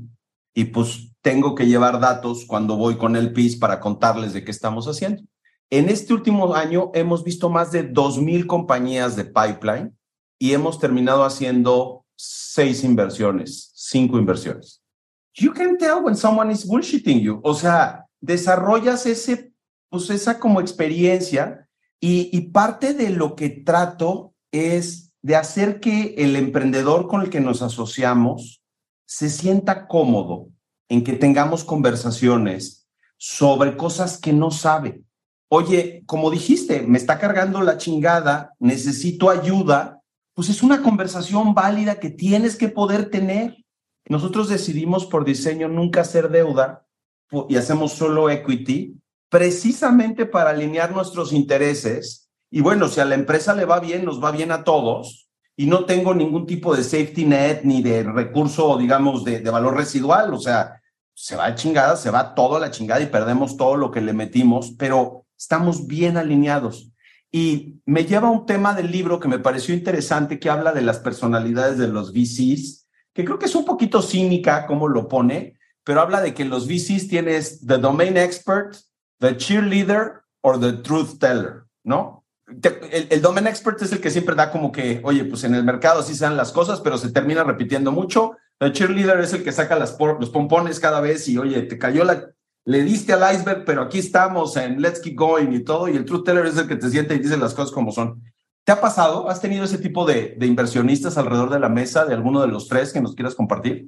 y 0.54 0.66
pues 0.66 1.12
tengo 1.22 1.56
que 1.56 1.66
llevar 1.66 2.00
datos 2.00 2.46
cuando 2.46 2.78
voy 2.78 2.98
con 2.98 3.16
el 3.16 3.34
PIS 3.34 3.58
para 3.58 3.80
contarles 3.80 4.34
de 4.34 4.44
qué 4.44 4.52
estamos 4.52 4.88
haciendo. 4.88 5.24
En 5.70 5.90
este 5.90 6.14
último 6.14 6.54
año 6.54 6.92
hemos 6.94 7.24
visto 7.24 7.50
más 7.50 7.72
de 7.72 7.92
2.000 7.92 8.46
compañías 8.46 9.16
de 9.16 9.26
pipeline 9.26 9.98
y 10.38 10.54
hemos 10.54 10.80
terminado 10.80 11.24
haciendo 11.24 12.06
seis 12.16 12.84
inversiones, 12.84 13.72
cinco 13.74 14.20
inversiones. 14.20 14.82
You 15.34 15.54
can 15.54 15.78
tell 15.78 16.04
when 16.04 16.16
someone 16.16 16.52
is 16.52 16.68
bullshitting 16.68 17.22
you. 17.22 17.40
O 17.44 17.54
sea, 17.54 18.06
desarrollas 18.20 19.06
ese, 19.06 19.54
pues 19.90 20.10
esa 20.10 20.40
como 20.40 20.60
experiencia 20.60 21.68
y, 22.04 22.42
parte 22.50 22.96
de 22.96 23.12
lo 23.12 23.36
que 23.36 23.50
trato 23.50 24.34
es 24.52 25.14
de 25.22 25.36
hacer 25.36 25.80
que 25.80 26.16
el 26.18 26.36
emprendedor 26.36 27.08
con 27.08 27.22
el 27.22 27.30
que 27.30 27.40
nos 27.40 27.62
asociamos 27.62 28.64
se 29.06 29.30
sienta 29.30 29.88
cómodo 29.88 30.48
en 30.90 31.04
que 31.04 31.14
tengamos 31.14 31.64
conversaciones 31.64 32.88
sobre 33.18 33.78
cosas 33.78 34.18
que 34.18 34.34
no 34.34 34.50
sabe. 34.50 35.04
Oye, 35.48 36.02
como 36.08 36.32
dijiste, 36.32 36.82
me 36.82 36.98
está 36.98 37.20
cargando 37.20 37.62
la 37.62 37.78
chingada, 37.78 38.54
necesito 38.58 39.30
ayuda, 39.30 40.02
pues 40.34 40.50
es 40.50 40.64
una 40.64 40.82
conversación 40.82 41.54
válida 41.54 42.00
que 42.00 42.10
tienes 42.10 42.56
que 42.56 42.70
poder 42.70 43.12
tener. 43.12 43.64
Nosotros 44.10 44.50
decidimos 44.50 45.06
por 45.06 45.24
diseño 45.24 45.68
nunca 45.68 46.02
hacer 46.02 46.32
deuda 46.32 46.84
y 47.48 47.58
hacemos 47.58 47.92
solo 47.92 48.32
equity 48.32 49.01
precisamente 49.32 50.26
para 50.26 50.50
alinear 50.50 50.92
nuestros 50.92 51.32
intereses. 51.32 52.30
Y 52.52 52.60
bueno, 52.60 52.90
si 52.90 53.00
a 53.00 53.06
la 53.06 53.16
empresa 53.16 53.56
le 53.56 53.64
va 53.64 53.80
bien, 53.80 54.04
nos 54.04 54.22
va 54.22 54.30
bien 54.30 54.52
a 54.52 54.66
todos. 54.66 55.30
Y 55.56 55.68
no 55.68 55.86
tengo 55.86 56.14
ningún 56.14 56.46
tipo 56.46 56.76
de 56.76 56.84
safety 56.84 57.24
net 57.24 57.62
ni 57.64 57.82
de 57.82 58.04
recurso, 58.04 58.78
digamos, 58.78 59.24
de, 59.24 59.40
valor 59.40 59.78
residual. 59.78 60.34
O 60.34 60.40
sea, 60.40 60.82
se 61.14 61.38
va 61.38 61.46
a 61.46 61.56
chingada, 61.56 61.96
se 61.96 62.12
va 62.12 62.36
todo 62.36 62.58
a 62.58 62.60
la 62.60 62.72
chingada 62.72 63.00
y 63.00 63.06
perdemos 63.06 63.56
todo 63.56 63.78
lo 63.78 63.90
que 63.90 64.02
le 64.02 64.12
metimos, 64.12 64.74
pero 64.78 65.26
estamos 65.38 65.88
bien 65.88 66.18
alineados. 66.18 66.92
Y 67.32 67.80
me 67.86 68.04
lleva 68.04 68.28
a 68.28 68.32
un 68.32 68.46
tema 68.46 68.74
del 68.74 68.92
libro 68.92 69.22
que 69.22 69.30
me 69.30 69.40
pareció 69.40 69.74
interesante, 69.74 70.40
que 70.40 70.50
habla 70.50 70.74
de 70.74 70.82
las 70.82 71.00
personalidades 71.00 71.78
de 71.78 71.88
los 71.88 72.12
VCs, 72.12 72.86
que 73.14 73.24
creo 73.24 73.40
que 73.40 73.46
es 73.46 73.56
un 73.56 73.64
poquito 73.64 74.02
cínica 74.02 74.68
como 74.68 74.90
lo 74.90 75.08
pone, 75.08 75.58
pero 75.86 76.02
habla 76.02 76.20
de 76.20 76.34
que 76.34 76.44
los 76.44 76.68
VCs 76.68 77.08
tienes 77.08 77.66
the 77.66 77.78
domain 77.78 78.18
expert, 78.18 78.76
the 79.22 79.38
cheerleader 79.38 80.24
or 80.42 80.60
the 80.60 80.74
truth 80.74 81.20
teller, 81.20 81.66
¿no? 81.84 82.26
El, 82.92 83.08
el, 83.10 83.22
domain 83.22 83.48
expert 83.48 83.82
es 83.82 83.94
el 83.94 84.02
que 84.02 84.10
siempre 84.10 84.36
da 84.36 84.52
como 84.52 84.74
que, 84.74 85.00
oye, 85.06 85.24
pues 85.24 85.46
en 85.46 85.56
el 85.56 85.64
mercado 85.64 86.02
así 86.02 86.14
se 86.16 86.26
dan 86.26 86.36
las 86.36 86.52
cosas, 86.52 86.82
pero 86.82 86.98
se 86.98 87.12
termina 87.12 87.46
repitiendo 87.46 87.94
mucho. 87.94 88.36
The 88.60 88.74
cheerleader 88.74 89.22
es 89.22 89.32
el 89.32 89.44
que 89.44 89.54
saca 89.54 89.80
los 89.80 89.94
pompones 89.94 90.82
cada 90.82 91.00
vez 91.00 91.30
y, 91.30 91.38
oye, 91.38 91.62
te 91.62 91.78
cayó 91.78 92.04
la, 92.04 92.30
le 92.66 92.84
diste 92.84 93.14
al 93.14 93.34
iceberg, 93.34 93.64
pero 93.64 93.84
aquí 93.84 94.00
estamos 94.00 94.58
en 94.58 94.82
let's 94.82 95.00
keep 95.00 95.16
going 95.16 95.54
y 95.54 95.64
todo. 95.64 95.88
Y 95.88 95.96
el 95.96 96.04
truth 96.04 96.26
teller 96.26 96.46
es 96.46 96.58
el 96.58 96.68
que 96.68 96.76
te 96.76 96.90
siente 96.90 97.16
y 97.16 97.20
dice 97.20 97.38
las 97.38 97.54
cosas 97.54 97.72
como 97.72 97.94
son. 97.94 98.22
¿Te 98.66 98.74
ha 98.74 98.82
pasado? 98.82 99.30
¿Has 99.30 99.40
tenido 99.40 99.64
ese 99.64 99.78
tipo 99.78 100.06
de, 100.06 100.36
de 100.38 100.46
inversionistas 100.46 101.18
alrededor 101.18 101.52
de 101.52 101.60
la 101.60 101.70
mesa, 101.70 102.06
de 102.06 102.14
alguno 102.14 102.42
de 102.42 102.48
los 102.48 102.68
tres 102.68 102.92
que 102.92 103.02
nos 103.02 103.16
quieras 103.16 103.34
compartir? 103.34 103.88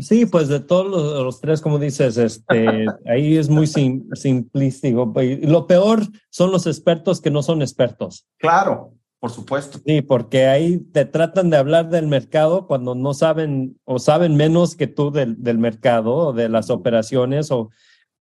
Sí, 0.00 0.26
pues 0.26 0.48
de 0.48 0.58
todos 0.58 0.86
los, 1.22 1.40
tres, 1.40 1.60
como 1.60 1.78
dices, 1.78 2.16
este, 2.16 2.86
ahí 3.06 3.36
es 3.36 3.48
muy 3.48 3.66
sim, 3.66 4.08
simplístico. 4.14 5.12
Lo 5.42 5.66
peor 5.66 6.02
son 6.30 6.50
los 6.50 6.66
expertos 6.66 7.20
que 7.20 7.30
no 7.30 7.42
son 7.42 7.62
expertos. 7.62 8.26
Claro, 8.38 8.92
por 9.20 9.30
supuesto. 9.30 9.78
Sí, 9.86 10.02
porque 10.02 10.46
ahí 10.46 10.78
te 10.78 11.04
tratan 11.04 11.48
de 11.48 11.58
hablar 11.58 11.90
del 11.90 12.08
mercado 12.08 12.66
cuando 12.66 12.96
no 12.96 13.14
saben 13.14 13.78
o 13.84 14.00
saben 14.00 14.34
menos 14.34 14.74
que 14.74 14.88
tú 14.88 15.12
del, 15.12 15.42
del 15.42 15.58
mercado 15.58 16.14
o 16.14 16.32
de 16.32 16.48
las 16.48 16.70
operaciones 16.70 17.52
o 17.52 17.70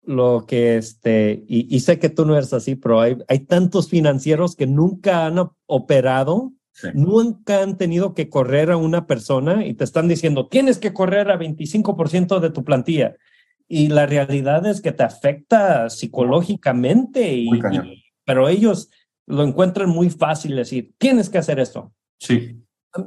lo 0.03 0.47
que 0.49 0.77
este, 0.77 1.45
y, 1.47 1.75
y, 1.75 1.81
sé 1.81 1.99
que 1.99 2.09
tú 2.09 2.25
no 2.25 2.35
eres 2.35 2.53
así, 2.53 2.75
pero 2.75 3.01
hay, 3.01 3.19
hay 3.29 3.41
tantos 3.41 3.89
financieros 3.89 4.57
que 4.57 4.67
nunca 4.67 5.27
han 5.27 5.39
operado 5.67 6.53
Nunca 6.95 7.63
han 7.63 7.77
tenido 7.77 8.15
que 8.15 8.29
correr 8.29 8.71
a 8.71 8.77
una 8.77 9.07
persona 9.07 9.67
y 9.67 9.75
te 9.75 9.85
están 9.85 10.09
diciendo, 10.09 10.49
tienes 10.49 10.79
que 10.79 10.93
correr 10.93 11.31
a 11.31 11.39
25% 11.39 12.41
de 12.41 12.51
tu 12.51 12.65
plantilla. 12.65 13.17
Y 13.69 13.89
la 13.89 14.07
realidad 14.07 14.67
es 14.67 14.81
que 14.81 14.93
te 14.93 15.03
afecta 15.03 15.91
psicológicamente, 15.91 17.33
y, 17.35 17.51
pero 18.25 18.49
ellos 18.49 18.91
lo 19.27 19.45
encuentran 19.45 19.89
muy 19.89 20.11
fácil 20.11 20.57
decir, 20.57 20.93
tienes 20.99 21.29
que 21.29 21.39
hacer 21.39 21.61
esto. 21.61 21.93
Sí. 22.19 22.61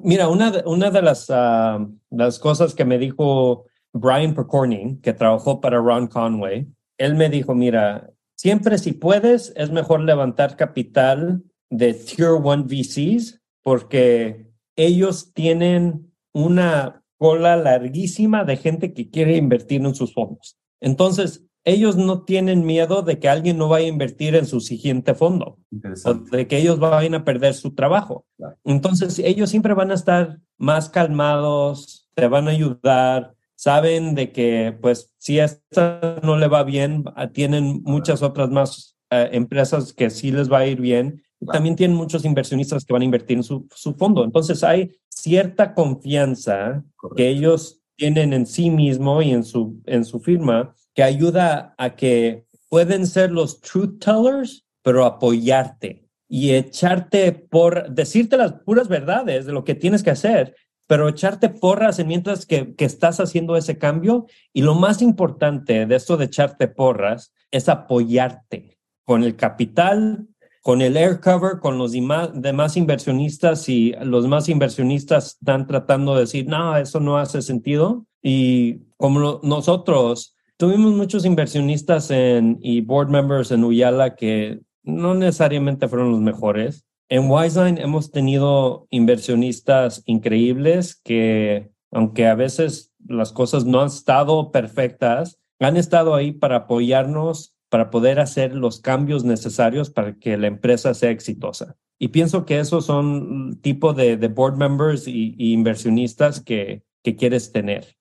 Mira, 0.04 0.30
una 0.30 0.52
de, 0.52 0.63
una 0.65 0.89
de 0.89 1.02
las, 1.02 1.28
ah, 1.30 1.86
las 2.10 2.39
cosas 2.39 2.73
que 2.73 2.86
me 2.86 2.97
dijo 2.97 3.65
Brian 3.91 4.34
Percorning, 4.34 5.02
que 5.02 5.13
trabajó 5.13 5.60
para 5.60 5.80
Ron 5.80 6.08
Conway, 6.08 6.67
él 6.97 7.15
me 7.15 7.30
dijo, 7.30 7.54
mira, 7.54 8.10
siempre 8.36 8.78
si 8.78 8.93
puedes, 8.93 9.52
es 9.58 9.71
mejor 9.71 10.02
levantar 10.02 10.56
capital 10.56 11.43
de 11.69 11.93
Tier 11.93 12.32
1 12.32 12.63
VCs 12.63 13.42
porque 13.63 14.52
ellos 14.76 15.34
tienen 15.34 16.13
una 16.34 17.04
cola 17.17 17.56
larguísima 17.56 18.43
de 18.43 18.58
gente 18.58 18.93
que 18.93 19.10
quiere 19.10 19.38
invertir 19.38 19.82
en 19.86 19.95
sus 19.95 20.13
fondos. 20.13 20.58
Entonces, 20.82 21.45
ellos 21.65 21.95
no 21.95 22.23
tienen 22.23 22.65
miedo 22.65 23.02
de 23.04 23.19
que 23.19 23.30
alguien 23.30 23.58
no 23.58 23.69
vaya 23.69 23.86
a 23.86 23.89
invertir 23.89 24.36
en 24.36 24.45
su 24.45 24.60
siguiente 24.60 25.13
fondo, 25.13 25.58
o 26.04 26.13
de 26.13 26.47
que 26.47 26.58
ellos 26.58 26.80
vayan 26.80 27.15
a 27.15 27.23
perder 27.23 27.54
su 27.54 27.73
trabajo. 27.73 28.26
Entonces, 28.65 29.19
ellos 29.19 29.49
siempre 29.49 29.73
van 29.73 29.91
a 29.91 29.93
estar 29.93 30.39
más 30.58 30.89
calmados, 30.89 32.10
te 32.15 32.28
van 32.28 32.49
a 32.49 32.52
ayudar, 32.52 33.34
saben 33.56 34.13
de 34.15 34.34
que, 34.34 34.78
pues, 34.82 35.13
si 35.17 35.39
esta 35.39 36.19
no 36.21 36.38
le 36.38 36.49
va 36.49 36.63
bien, 36.63 37.06
ah, 37.15 37.30
tienen 37.30 37.82
muchas 37.84 38.21
otras 38.21 38.49
más 38.49 38.97
eh, 39.10 39.30
empresas 39.32 39.93
que 39.93 40.10
sí 40.10 40.32
les 40.32 40.52
va 40.52 40.60
a 40.60 40.67
ir 40.67 40.82
bien 40.82 41.23
también 41.51 41.75
tienen 41.75 41.97
muchos 41.97 42.25
inversionistas 42.25 42.86
que 42.86 42.93
van 42.93 43.01
a 43.01 43.06
invertir 43.06 43.38
en 43.38 43.43
su, 43.43 43.67
su 43.73 43.93
fondo. 43.95 44.23
Entonces 44.23 44.63
hay 44.63 44.91
cierta 45.10 45.73
confianza 45.73 46.84
que 47.15 47.29
ellos 47.29 47.82
tienen 47.95 48.34
en 48.34 48.45
sí 48.45 48.69
mismo 48.69 49.21
y 49.21 49.32
en 49.32 49.43
su, 49.43 49.82
en 49.86 50.06
su 50.06 50.19
firma 50.19 50.75
que 50.93 51.03
ayuda 51.03 51.73
a 51.77 51.95
que 51.95 52.45
pueden 52.69 53.08
ser 53.08 53.32
los 53.32 53.62
truth 53.62 53.99
tellers, 53.99 54.65
pero 54.82 55.06
apoyarte 55.06 56.08
y 56.27 56.53
echarte 56.53 57.32
por, 57.32 57.89
decirte 57.91 58.38
las 58.38 58.53
puras 58.53 58.88
verdades 58.88 59.45
de 59.45 59.51
lo 59.53 59.63
que 59.63 59.75
tienes 59.75 60.03
que 60.03 60.10
hacer, 60.10 60.56
pero 60.88 61.08
echarte 61.08 61.49
porras 61.49 62.03
mientras 62.06 62.45
que, 62.45 62.75
que 62.75 62.86
estás 62.86 63.19
haciendo 63.19 63.56
ese 63.56 63.77
cambio. 63.77 64.25
Y 64.51 64.63
lo 64.63 64.75
más 64.75 65.01
importante 65.01 65.86
de 65.86 65.95
esto 65.95 66.17
de 66.17 66.25
echarte 66.25 66.67
porras 66.67 67.34
es 67.51 67.69
apoyarte 67.69 68.77
con 69.06 69.23
el 69.23 69.36
capital 69.36 70.27
con 70.63 70.82
el 70.82 70.95
air 70.95 71.19
cover, 71.19 71.60
con 71.60 71.78
los 71.78 71.91
demás 71.91 72.78
inversionistas 72.78 73.67
y 73.67 73.93
los 74.02 74.28
más 74.28 74.47
inversionistas 74.47 75.38
están 75.39 75.67
tratando 75.67 76.15
de 76.15 76.21
decir, 76.21 76.47
no, 76.47 76.78
eso 76.78 77.02
no 77.02 77.17
hace 77.17 77.41
sentido. 77.41 78.06
Y 78.21 78.80
como 78.95 79.41
nosotros 79.43 80.38
tuvimos 80.56 80.93
muchos 80.93 81.26
inversionistas 81.26 82.10
en, 82.12 82.60
y 82.62 82.80
board 82.80 83.10
members 83.10 83.52
en 83.52 83.65
Uyala 83.65 84.15
que 84.15 84.62
no 84.84 85.13
necesariamente 85.13 85.89
fueron 85.89 86.12
los 86.12 86.21
mejores. 86.21 86.86
En 87.10 87.30
Wiseline 87.30 87.78
hemos 87.78 88.10
tenido 88.10 88.88
inversionistas 88.89 90.02
increíbles 90.06 90.95
que, 90.95 91.71
aunque 91.91 92.28
a 92.28 92.36
veces 92.36 92.93
las 93.06 93.34
cosas 93.34 93.65
no 93.65 93.82
han 93.82 93.88
estado 93.88 94.49
perfectas, 94.54 95.41
han 95.60 95.76
estado 95.76 96.15
ahí 96.15 96.32
para 96.32 96.56
apoyarnos 96.56 97.52
para 97.73 97.89
poder 97.89 98.19
hacer 98.19 98.53
los 98.53 98.79
cambios 98.79 99.23
necesarios 99.23 99.89
para 99.89 100.13
que 100.13 100.38
la 100.38 100.45
empresa 100.45 100.93
sea 100.93 101.09
exitosa. 101.09 101.75
Y 101.97 102.09
pienso 102.09 102.45
que 102.45 102.59
esos 102.59 102.86
son 102.86 103.59
tipo 103.63 103.93
de, 103.93 104.15
board 104.27 104.57
members 104.57 105.07
y, 105.07 105.33
inversionistas 105.39 106.39
que, 106.39 106.83
que 107.01 107.15
quieres 107.15 107.51
tener. 107.51 107.97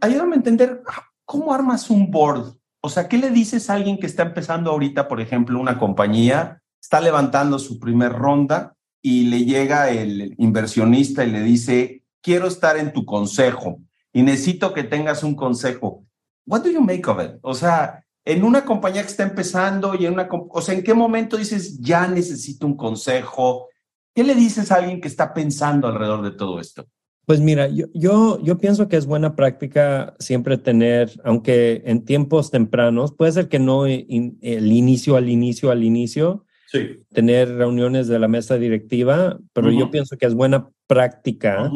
Ayúdame 0.00 0.34
a 0.34 0.36
entender 0.36 0.80
cómo 1.24 1.52
armas 1.52 1.90
un 1.90 2.08
board. 2.08 2.54
O 2.80 2.88
sea, 2.88 3.08
¿qué 3.08 3.18
le 3.18 3.30
dices 3.30 3.68
a 3.68 3.74
alguien 3.74 3.98
que 3.98 4.06
está 4.06 4.22
empezando 4.22 4.70
ahorita, 4.70 5.08
por 5.08 5.20
ejemplo, 5.20 5.58
una 5.58 5.76
compañía, 5.76 6.62
está 6.80 7.00
levantando 7.00 7.58
su 7.58 7.80
primer 7.80 8.12
ronda 8.12 8.76
y 9.02 9.24
le 9.24 9.44
llega 9.44 9.90
el 9.90 10.36
inversionista 10.38 11.24
y 11.24 11.32
le 11.32 11.42
dice, 11.42 12.04
quiero 12.22 12.46
estar 12.46 12.76
en 12.76 12.92
tu 12.92 13.04
consejo 13.04 13.80
y 14.12 14.22
necesito 14.22 14.72
que 14.72 14.84
tengas 14.84 15.24
un 15.24 15.34
consejo. 15.34 16.04
What 16.46 16.62
do 16.62 16.70
you 16.70 16.80
make 16.80 17.10
of 17.10 17.20
it? 17.20 17.40
O 17.42 17.54
sea, 17.54 18.05
en 18.26 18.42
una 18.42 18.64
compañía 18.64 19.02
que 19.02 19.08
está 19.08 19.22
empezando 19.22 19.94
y 19.94 20.04
en 20.04 20.14
una, 20.14 20.28
o 20.30 20.60
sea, 20.60 20.74
¿en 20.74 20.82
qué 20.82 20.92
momento 20.92 21.36
dices, 21.36 21.78
ya 21.78 22.08
necesito 22.08 22.66
un 22.66 22.76
consejo? 22.76 23.68
¿Qué 24.12 24.24
le 24.24 24.34
dices 24.34 24.72
a 24.72 24.76
alguien 24.76 25.00
que 25.00 25.06
está 25.06 25.32
pensando 25.32 25.86
alrededor 25.86 26.22
de 26.22 26.32
todo 26.32 26.58
esto? 26.58 26.84
Pues 27.24 27.40
mira, 27.40 27.68
yo, 27.68 27.86
yo, 27.94 28.40
yo 28.42 28.58
pienso 28.58 28.88
que 28.88 28.96
es 28.96 29.06
buena 29.06 29.36
práctica 29.36 30.14
siempre 30.18 30.58
tener, 30.58 31.10
aunque 31.22 31.82
en 31.86 32.04
tiempos 32.04 32.50
tempranos, 32.50 33.12
puede 33.12 33.30
ser 33.30 33.48
que 33.48 33.60
no 33.60 33.86
el 33.86 34.72
inicio 34.72 35.16
al 35.16 35.28
inicio 35.28 35.70
al 35.70 35.84
inicio, 35.84 36.44
sí. 36.66 37.04
tener 37.12 37.54
reuniones 37.54 38.08
de 38.08 38.18
la 38.18 38.28
mesa 38.28 38.58
directiva, 38.58 39.38
pero 39.52 39.70
yo 39.70 39.90
pienso 39.90 40.16
que 40.16 40.26
es 40.26 40.34
buena 40.34 40.68
práctica. 40.88 41.70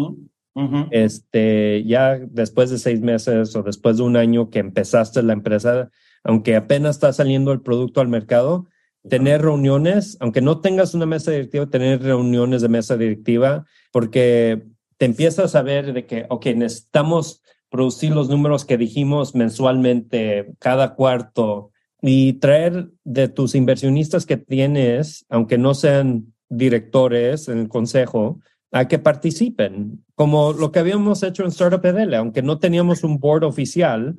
Este, 0.90 1.84
ya 1.84 2.18
después 2.18 2.70
de 2.70 2.78
seis 2.78 3.00
meses 3.00 3.54
o 3.54 3.62
después 3.62 3.98
de 3.98 4.02
un 4.02 4.16
año 4.16 4.50
que 4.50 4.58
empezaste 4.58 5.22
la 5.22 5.32
empresa, 5.32 5.90
aunque 6.24 6.56
apenas 6.56 6.96
está 6.96 7.12
saliendo 7.12 7.52
el 7.52 7.60
producto 7.60 8.00
al 8.00 8.08
mercado, 8.08 8.66
tener 9.08 9.42
reuniones, 9.42 10.16
aunque 10.20 10.40
no 10.40 10.60
tengas 10.60 10.94
una 10.94 11.06
mesa 11.06 11.30
directiva, 11.30 11.66
tener 11.66 12.02
reuniones 12.02 12.62
de 12.62 12.68
mesa 12.68 12.96
directiva, 12.96 13.64
porque 13.92 14.66
te 14.98 15.06
empiezas 15.06 15.54
a 15.54 15.62
ver 15.62 15.92
de 15.92 16.06
que, 16.06 16.26
ok, 16.28 16.46
necesitamos 16.56 17.42
producir 17.70 18.12
los 18.12 18.28
números 18.28 18.64
que 18.64 18.76
dijimos 18.76 19.34
mensualmente, 19.34 20.52
cada 20.58 20.94
cuarto, 20.94 21.70
y 22.02 22.34
traer 22.34 22.88
de 23.04 23.28
tus 23.28 23.54
inversionistas 23.54 24.26
que 24.26 24.36
tienes, 24.36 25.24
aunque 25.28 25.58
no 25.58 25.74
sean 25.74 26.34
directores 26.48 27.48
en 27.48 27.58
el 27.58 27.68
consejo, 27.68 28.40
a 28.72 28.86
que 28.86 28.98
participen, 28.98 30.04
como 30.14 30.52
lo 30.52 30.70
que 30.70 30.78
habíamos 30.78 31.22
hecho 31.22 31.42
en 31.42 31.48
Startup 31.48 31.84
EDL, 31.84 32.14
aunque 32.14 32.42
no 32.42 32.58
teníamos 32.58 33.02
un 33.02 33.18
board 33.18 33.44
oficial, 33.44 34.18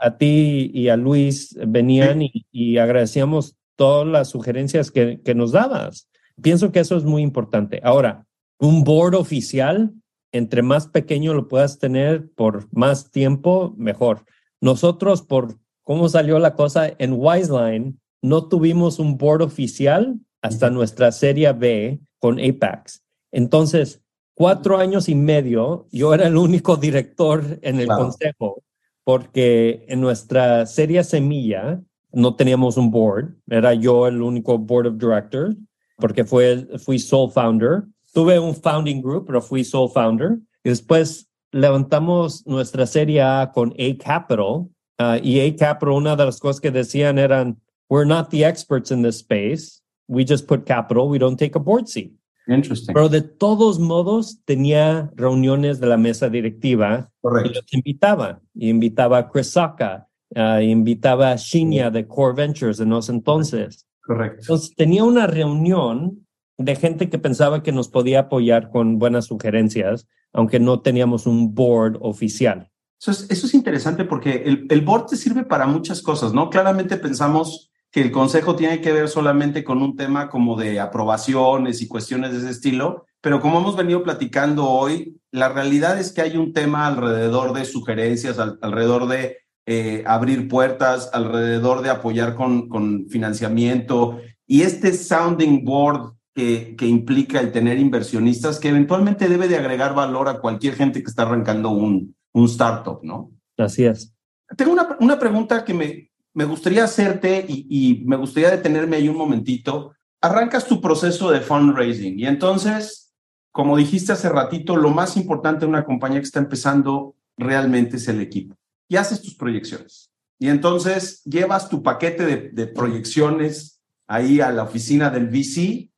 a, 0.00 0.16
ti 0.16 0.70
y 0.72 0.88
a 0.88 0.96
Luis 0.96 1.56
venían 1.66 2.20
y, 2.22 2.78
agradecíamos 2.78 3.56
todas 3.76 4.06
las 4.06 4.28
sugerencias 4.28 4.90
que, 4.90 5.20
que 5.22 5.34
nos 5.34 5.52
dabas. 5.52 6.08
Pienso 6.40 6.72
que 6.72 6.80
eso 6.80 6.96
es 6.96 7.04
muy 7.04 7.22
importante. 7.22 7.80
Ahora, 7.84 8.26
un 8.58 8.84
board 8.84 9.14
oficial, 9.14 9.92
entre 10.32 10.62
más 10.62 10.88
pequeño 10.88 11.34
lo 11.34 11.48
puedas 11.48 11.78
tener 11.78 12.30
por 12.34 12.66
más 12.72 13.10
tiempo, 13.10 13.74
mejor. 13.76 14.24
Nosotros, 14.60 15.22
por 15.22 15.58
cómo 15.82 16.08
salió 16.08 16.38
la 16.38 16.54
cosa 16.54 16.90
en 16.98 17.12
Wiseline, 17.12 18.00
no 18.22 18.48
tuvimos 18.48 18.98
un 18.98 19.18
board 19.18 19.42
oficial 19.42 20.18
hasta 20.40 20.70
nuestra 20.70 21.12
serie 21.12 21.52
B 21.52 22.00
con 22.18 22.38
Apex. 22.38 23.03
Entonces, 23.34 24.00
cuatro 24.34 24.78
años 24.78 25.08
y 25.08 25.16
medio, 25.16 25.88
yo 25.90 26.14
era 26.14 26.28
el 26.28 26.36
único 26.36 26.76
director 26.76 27.58
en 27.62 27.80
el 27.80 27.88
consejo, 27.88 28.62
porque 29.02 29.84
en 29.88 30.00
nuestra 30.00 30.66
serie 30.66 31.02
Semilla 31.02 31.82
no 32.12 32.36
teníamos 32.36 32.76
un 32.76 32.92
board, 32.92 33.34
era 33.48 33.74
yo 33.74 34.06
el 34.06 34.22
único 34.22 34.56
board 34.56 34.86
of 34.86 34.98
directors, 34.98 35.56
porque 35.96 36.24
fue, 36.24 36.78
fui 36.78 37.00
sole 37.00 37.32
founder. 37.32 37.82
Tuve 38.12 38.38
un 38.38 38.54
founding 38.54 39.02
group, 39.02 39.26
pero 39.26 39.42
fui 39.42 39.64
sole 39.64 39.90
founder. 39.92 40.38
Y 40.62 40.68
después 40.68 41.28
levantamos 41.50 42.46
nuestra 42.46 42.86
serie 42.86 43.20
A 43.20 43.50
con 43.52 43.74
A 43.80 43.98
Capital. 43.98 44.68
Uh, 45.00 45.18
y 45.20 45.40
A 45.40 45.56
Capital, 45.56 45.94
una 45.94 46.14
de 46.14 46.24
las 46.24 46.38
cosas 46.38 46.60
que 46.60 46.70
decían 46.70 47.18
eran, 47.18 47.60
we're 47.90 48.06
not 48.06 48.30
the 48.30 48.44
experts 48.44 48.92
in 48.92 49.02
this 49.02 49.16
space. 49.16 49.80
We 50.06 50.24
just 50.24 50.46
put 50.46 50.66
capital. 50.66 51.08
We 51.08 51.18
don't 51.18 51.36
take 51.36 51.56
a 51.56 51.60
board 51.60 51.88
seat. 51.88 52.12
Pero 52.46 53.08
de 53.08 53.22
todos 53.22 53.78
modos 53.78 54.40
tenía 54.44 55.10
reuniones 55.14 55.80
de 55.80 55.86
la 55.86 55.96
mesa 55.96 56.28
directiva 56.28 57.10
Correcto. 57.20 57.50
y 57.50 57.54
los 57.54 57.72
invitaba. 57.72 58.40
Y 58.54 58.68
invitaba 58.68 59.18
a 59.18 59.30
Chris 59.30 59.50
Saka, 59.50 60.08
uh, 60.36 60.60
invitaba 60.60 61.32
a 61.32 61.36
Shinya 61.36 61.90
de 61.90 62.06
Core 62.06 62.34
Ventures 62.34 62.80
en 62.80 62.90
los 62.90 63.08
entonces. 63.08 63.86
Correcto. 64.02 64.40
Entonces 64.40 64.74
tenía 64.76 65.04
una 65.04 65.26
reunión 65.26 66.26
de 66.58 66.76
gente 66.76 67.08
que 67.08 67.18
pensaba 67.18 67.62
que 67.62 67.72
nos 67.72 67.88
podía 67.88 68.20
apoyar 68.20 68.70
con 68.70 68.98
buenas 68.98 69.26
sugerencias, 69.26 70.06
aunque 70.32 70.60
no 70.60 70.80
teníamos 70.80 71.26
un 71.26 71.54
board 71.54 71.96
oficial. 72.00 72.70
Eso 73.00 73.10
es, 73.10 73.26
eso 73.30 73.46
es 73.46 73.54
interesante 73.54 74.04
porque 74.04 74.42
el, 74.44 74.66
el 74.70 74.80
board 74.82 75.06
te 75.06 75.16
sirve 75.16 75.44
para 75.44 75.66
muchas 75.66 76.00
cosas, 76.02 76.32
¿no? 76.32 76.50
Claramente 76.50 76.96
pensamos 76.96 77.70
que 77.94 78.00
el 78.00 78.10
consejo 78.10 78.56
tiene 78.56 78.80
que 78.80 78.92
ver 78.92 79.08
solamente 79.08 79.62
con 79.62 79.80
un 79.80 79.94
tema 79.94 80.28
como 80.28 80.56
de 80.56 80.80
aprobaciones 80.80 81.80
y 81.80 81.86
cuestiones 81.86 82.32
de 82.32 82.38
ese 82.38 82.50
estilo, 82.50 83.06
pero 83.20 83.40
como 83.40 83.60
hemos 83.60 83.76
venido 83.76 84.02
platicando 84.02 84.68
hoy, 84.68 85.20
la 85.30 85.48
realidad 85.48 85.96
es 86.00 86.10
que 86.10 86.22
hay 86.22 86.36
un 86.36 86.52
tema 86.52 86.88
alrededor 86.88 87.52
de 87.52 87.64
sugerencias, 87.64 88.40
alrededor 88.40 89.06
de 89.06 89.36
eh, 89.66 90.02
abrir 90.08 90.48
puertas, 90.48 91.08
alrededor 91.12 91.82
de 91.82 91.90
apoyar 91.90 92.34
con, 92.34 92.68
con 92.68 93.06
financiamiento 93.08 94.18
y 94.44 94.62
este 94.62 94.92
sounding 94.92 95.64
board 95.64 96.14
que, 96.34 96.74
que, 96.76 96.88
implica 96.88 97.38
el 97.38 97.52
tener 97.52 97.78
inversionistas 97.78 98.58
que 98.58 98.70
eventualmente 98.70 99.28
debe 99.28 99.46
de 99.46 99.56
agregar 99.56 99.94
valor 99.94 100.28
a 100.28 100.40
cualquier 100.40 100.74
gente 100.74 101.00
que 101.00 101.08
está 101.08 101.22
arrancando 101.22 101.70
un, 101.70 102.16
un 102.32 102.44
startup, 102.46 102.98
¿no? 103.04 103.30
Así 103.56 103.84
es. 103.84 104.12
Tengo 104.56 104.72
una, 104.72 104.96
una 104.98 105.16
pregunta 105.16 105.64
que 105.64 105.74
me, 105.74 106.10
me 106.34 106.44
gustaría 106.44 106.84
hacerte 106.84 107.44
y, 107.48 108.02
me 108.06 108.16
gustaría 108.16 108.50
detenerme 108.50 108.96
ahí 108.96 109.08
un 109.08 109.16
momentito. 109.16 109.94
Arrancas 110.20 110.66
tu 110.66 110.80
proceso 110.80 111.30
de 111.30 111.40
fundraising 111.40 112.18
y 112.18 112.26
entonces, 112.26 113.14
como 113.52 113.76
dijiste 113.76 114.12
hace 114.12 114.28
ratito, 114.28 114.76
lo 114.76 114.90
más 114.90 115.16
importante 115.16 115.60
de 115.60 115.70
una 115.70 115.84
compañía 115.84 116.18
que 116.18 116.26
está 116.26 116.40
empezando 116.40 117.14
realmente 117.36 117.96
es 117.96 118.08
el 118.08 118.20
equipo. 118.20 118.56
Y 118.88 118.96
haces 118.96 119.22
tus 119.22 119.34
proyecciones. 119.34 120.10
Y 120.38 120.48
entonces 120.48 121.22
llevas 121.24 121.68
tu 121.68 121.82
paquete 121.82 122.26
de, 122.26 122.36
de 122.50 122.66
proyecciones 122.66 123.80
ahí 124.08 124.40
a 124.40 124.50
la 124.50 124.64
oficina 124.64 125.10
del 125.10 125.28
VC. 125.28 125.90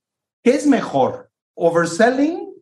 ¿Qué 0.44 0.50
es 0.50 0.66
mejor? 0.66 1.30
¿Overselling 1.54 2.52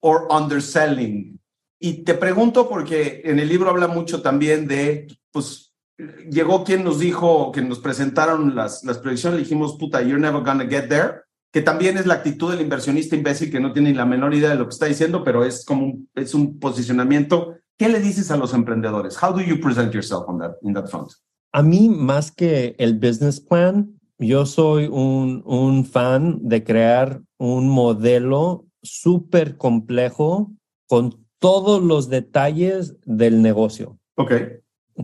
o 0.00 0.28
underselling? 0.30 1.40
Y 1.80 2.04
te 2.04 2.14
pregunto 2.14 2.68
porque 2.68 3.22
en 3.24 3.40
el 3.40 3.48
libro 3.48 3.70
habla 3.70 3.88
mucho 3.88 4.22
también 4.22 4.68
de, 4.68 5.08
pues, 5.32 5.71
llegó 5.98 6.64
quien 6.64 6.84
nos 6.84 6.98
dijo, 6.98 7.52
que 7.52 7.62
nos 7.62 7.78
presentaron 7.78 8.54
las, 8.54 8.84
las 8.84 8.98
proyecciones, 8.98 9.38
le 9.38 9.44
dijimos, 9.44 9.76
puta, 9.78 10.02
you're 10.02 10.20
never 10.20 10.42
gonna 10.42 10.66
get 10.66 10.88
there, 10.88 11.22
que 11.52 11.62
también 11.62 11.98
es 11.98 12.06
la 12.06 12.14
actitud 12.14 12.50
del 12.50 12.62
inversionista 12.62 13.16
imbécil 13.16 13.50
que 13.50 13.60
no 13.60 13.72
tiene 13.72 13.90
ni 13.90 13.96
la 13.96 14.06
menor 14.06 14.34
idea 14.34 14.50
de 14.50 14.56
lo 14.56 14.66
que 14.66 14.72
está 14.72 14.86
diciendo, 14.86 15.22
pero 15.22 15.44
es 15.44 15.64
como 15.64 15.84
un, 15.84 16.08
es 16.14 16.34
un 16.34 16.58
posicionamiento. 16.58 17.56
¿Qué 17.78 17.88
le 17.88 18.00
dices 18.00 18.30
a 18.30 18.36
los 18.36 18.54
emprendedores? 18.54 19.22
How 19.22 19.32
do 19.32 19.42
you 19.42 19.60
present 19.60 19.92
yourself 19.92 20.24
on 20.28 20.38
that, 20.38 20.52
in 20.62 20.72
that 20.74 20.86
front? 20.86 21.10
A 21.52 21.62
mí, 21.62 21.90
más 21.90 22.30
que 22.30 22.74
el 22.78 22.98
business 22.98 23.40
plan, 23.40 24.00
yo 24.18 24.46
soy 24.46 24.86
un, 24.86 25.42
un 25.44 25.84
fan 25.84 26.38
de 26.40 26.64
crear 26.64 27.20
un 27.38 27.68
modelo 27.68 28.64
súper 28.82 29.56
complejo 29.58 30.52
con 30.86 31.26
todos 31.38 31.82
los 31.82 32.08
detalles 32.08 32.96
del 33.04 33.42
negocio. 33.42 33.98
Ok 34.14 34.32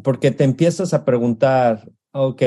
porque 0.03 0.31
te 0.31 0.45
empiezas 0.45 0.95
a 0.95 1.05
preguntar, 1.05 1.91
ok, 2.13 2.43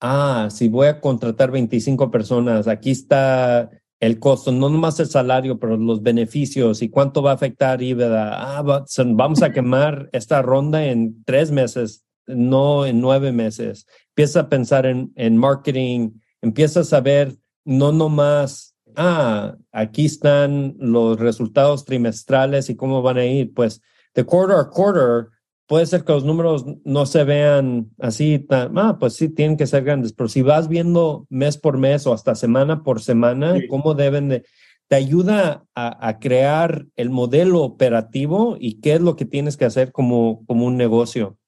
ah, 0.00 0.48
si 0.50 0.68
voy 0.68 0.88
a 0.88 1.00
contratar 1.00 1.50
25 1.50 2.10
personas, 2.10 2.68
aquí 2.68 2.90
está 2.90 3.70
el 4.00 4.18
costo, 4.18 4.50
no 4.50 4.70
nomás 4.70 4.98
el 4.98 5.08
salario, 5.08 5.58
pero 5.58 5.76
los 5.76 6.02
beneficios 6.02 6.80
y 6.80 6.88
cuánto 6.88 7.22
va 7.22 7.32
a 7.32 7.34
afectar 7.34 7.82
IBEDA. 7.82 8.58
Ah, 8.58 8.84
vamos 9.06 9.42
a 9.42 9.52
quemar 9.52 10.08
esta 10.12 10.40
ronda 10.40 10.86
en 10.86 11.22
tres 11.24 11.50
meses, 11.50 12.04
no 12.26 12.86
en 12.86 13.00
nueve 13.00 13.30
meses. 13.30 13.86
Empieza 14.08 14.40
a 14.40 14.48
pensar 14.48 14.86
en, 14.86 15.12
en 15.16 15.36
marketing, 15.36 16.12
empiezas 16.40 16.92
a 16.94 17.00
ver 17.00 17.36
no 17.64 17.92
nomás, 17.92 18.74
ah, 18.96 19.56
aquí 19.70 20.06
están 20.06 20.76
los 20.78 21.18
resultados 21.20 21.84
trimestrales 21.84 22.70
y 22.70 22.76
cómo 22.76 23.02
van 23.02 23.18
a 23.18 23.26
ir, 23.26 23.52
pues 23.52 23.82
de 24.14 24.24
quarter 24.24 24.56
a 24.56 24.70
quarter 24.70 25.28
puede 25.70 25.86
ser 25.86 26.02
que 26.02 26.12
los 26.12 26.24
números 26.24 26.66
no 26.84 27.06
se 27.06 27.22
vean 27.22 27.92
así, 28.00 28.40
tan, 28.40 28.76
ah, 28.76 28.96
pues 28.98 29.14
sí, 29.14 29.28
tienen 29.28 29.56
que 29.56 29.68
ser 29.68 29.84
grandes, 29.84 30.12
pero 30.12 30.28
si 30.28 30.42
vas 30.42 30.66
viendo 30.66 31.28
mes 31.30 31.58
por 31.58 31.78
mes 31.78 32.08
o 32.08 32.12
hasta 32.12 32.34
semana 32.34 32.82
por 32.82 33.00
semana, 33.00 33.54
cómo 33.68 33.94
deben 33.94 34.28
de, 34.28 34.42
te 34.88 34.96
ayuda 34.96 35.64
a, 35.76 36.18
crear 36.18 36.86
el 36.96 37.10
modelo 37.10 37.62
operativo 37.62 38.56
y 38.58 38.80
qué 38.80 38.94
es 38.94 39.00
lo 39.00 39.14
que 39.14 39.26
tienes 39.26 39.56
que 39.56 39.64
hacer 39.64 39.92
como, 39.92 40.44
como 40.46 40.66
un 40.66 40.76
negocio. 40.76 41.38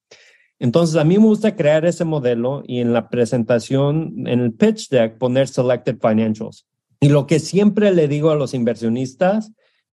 Entonces, 0.61 0.95
a 0.95 1.03
mí 1.03 1.19
me 1.19 1.25
gusta 1.25 1.57
crear 1.57 1.85
ese 1.85 2.05
modelo 2.05 2.63
y 2.65 2.79
en 2.79 2.93
la 2.93 3.09
presentación, 3.09 4.29
en 4.29 4.39
el 4.39 4.53
pitch 4.53 4.89
deck, 4.89 5.19
poner 5.19 5.49
selected 5.49 5.99
financials. 6.01 6.65
Y 7.01 7.09
lo 7.09 7.27
que 7.27 7.41
siempre 7.41 7.91
le 7.91 8.07
digo 8.07 8.31
a 8.31 8.37
los 8.37 8.55
inversionistas 8.55 9.51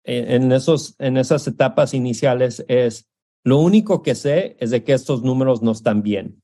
eh, 0.06 0.28
en, 0.30 0.50
esos, 0.54 0.96
en 1.00 1.18
esas 1.18 1.46
etapas 1.46 1.94
iniciales 1.94 2.64
es, 2.70 3.10
lo 3.44 3.58
único 3.58 4.02
que 4.02 4.16
sé 4.16 4.56
es 4.60 4.72
de 4.72 4.84
que 4.84 4.94
estos 4.94 5.24
números 5.24 5.62
no 5.62 5.72
están 5.72 6.02
bien. 6.02 6.42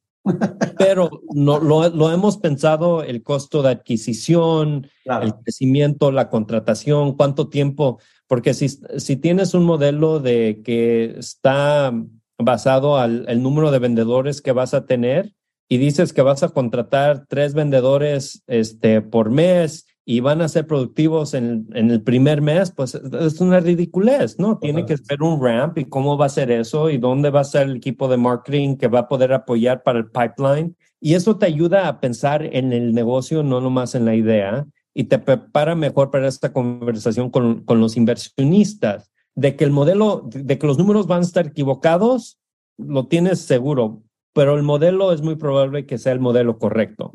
Pero 0.77 1.09
no, 1.33 1.59
lo, 1.59 2.11
hemos 2.11 2.37
pensado, 2.37 3.03
el 3.03 3.23
costo 3.23 3.61
de 3.63 3.69
adquisición, 3.69 4.87
el 5.05 5.33
crecimiento, 5.35 6.11
la 6.11 6.29
contratación, 6.29 7.15
cuánto 7.15 7.47
tiempo, 7.47 7.99
porque 8.27 8.53
si, 8.53 8.69
si 8.69 9.15
tienes 9.15 9.53
un 9.53 9.63
modelo 9.63 10.19
de 10.19 10.61
que 10.63 11.15
está 11.17 11.93
basado 12.37 12.97
al 12.97 13.25
el 13.27 13.41
número 13.41 13.71
de 13.71 13.79
vendedores 13.79 14.41
que 14.41 14.51
vas 14.51 14.73
a 14.73 14.85
tener 14.85 15.33
y 15.67 15.77
dices 15.77 16.13
que 16.13 16.21
vas 16.21 16.41
a 16.43 16.49
contratar 16.49 17.25
tres 17.27 17.53
vendedores 17.53 18.43
este, 18.47 19.01
por 19.01 19.29
mes 19.29 19.85
y 20.09 20.21
van 20.21 20.41
a 20.41 20.47
ser 20.47 20.65
productivos 20.65 21.35
en, 21.35 21.67
en, 21.75 21.91
el 21.91 22.01
primer 22.01 22.41
mes, 22.41 22.71
pues 22.71 22.95
es 22.95 23.39
una 23.41 23.59
ridiculez, 23.59 24.39
¿no? 24.39 24.57
Tiene 24.57 24.83
que 24.83 24.97
ser 24.97 25.21
un 25.21 25.39
ramp 25.39 25.77
y 25.77 25.85
cómo 25.85 26.17
va 26.17 26.25
a 26.25 26.29
ser 26.29 26.49
eso 26.49 26.89
y 26.89 26.97
dónde 26.97 27.29
va 27.29 27.41
a 27.41 27.43
ser 27.43 27.67
el 27.67 27.75
equipo 27.75 28.07
de 28.07 28.17
marketing 28.17 28.77
que 28.77 28.87
va 28.87 29.01
a 29.01 29.07
poder 29.07 29.33
apoyar 29.33 29.83
para 29.83 29.99
el 29.99 30.07
pipeline. 30.07 30.75
Y 30.99 31.13
eso 31.13 31.37
te 31.37 31.45
ayuda 31.45 31.87
a 31.87 31.99
pensar 31.99 32.43
en 32.43 32.73
el 32.73 32.95
negocio, 32.95 33.43
no 33.43 33.61
nomás 33.61 33.93
en 33.93 34.05
la 34.05 34.15
idea, 34.15 34.65
y 34.95 35.03
te 35.03 35.19
prepara 35.19 35.75
mejor 35.75 36.09
para 36.09 36.27
esta 36.27 36.51
conversación 36.51 37.29
con, 37.29 37.63
con 37.63 37.79
los 37.79 37.95
inversionistas, 37.95 39.11
de 39.35 39.55
que 39.55 39.63
el 39.63 39.69
modelo, 39.69 40.27
de 40.33 40.57
que 40.57 40.65
los 40.65 40.79
números 40.79 41.05
van 41.05 41.19
a 41.19 41.25
estar 41.25 41.45
equivocados, 41.45 42.39
lo 42.79 43.05
tienes 43.05 43.41
seguro, 43.41 44.01
pero 44.33 44.57
el 44.57 44.63
modelo 44.63 45.13
es 45.13 45.21
muy 45.21 45.35
probable 45.35 45.85
que 45.85 45.99
sea 45.99 46.13
el 46.13 46.19
modelo 46.19 46.57
correcto. 46.57 47.13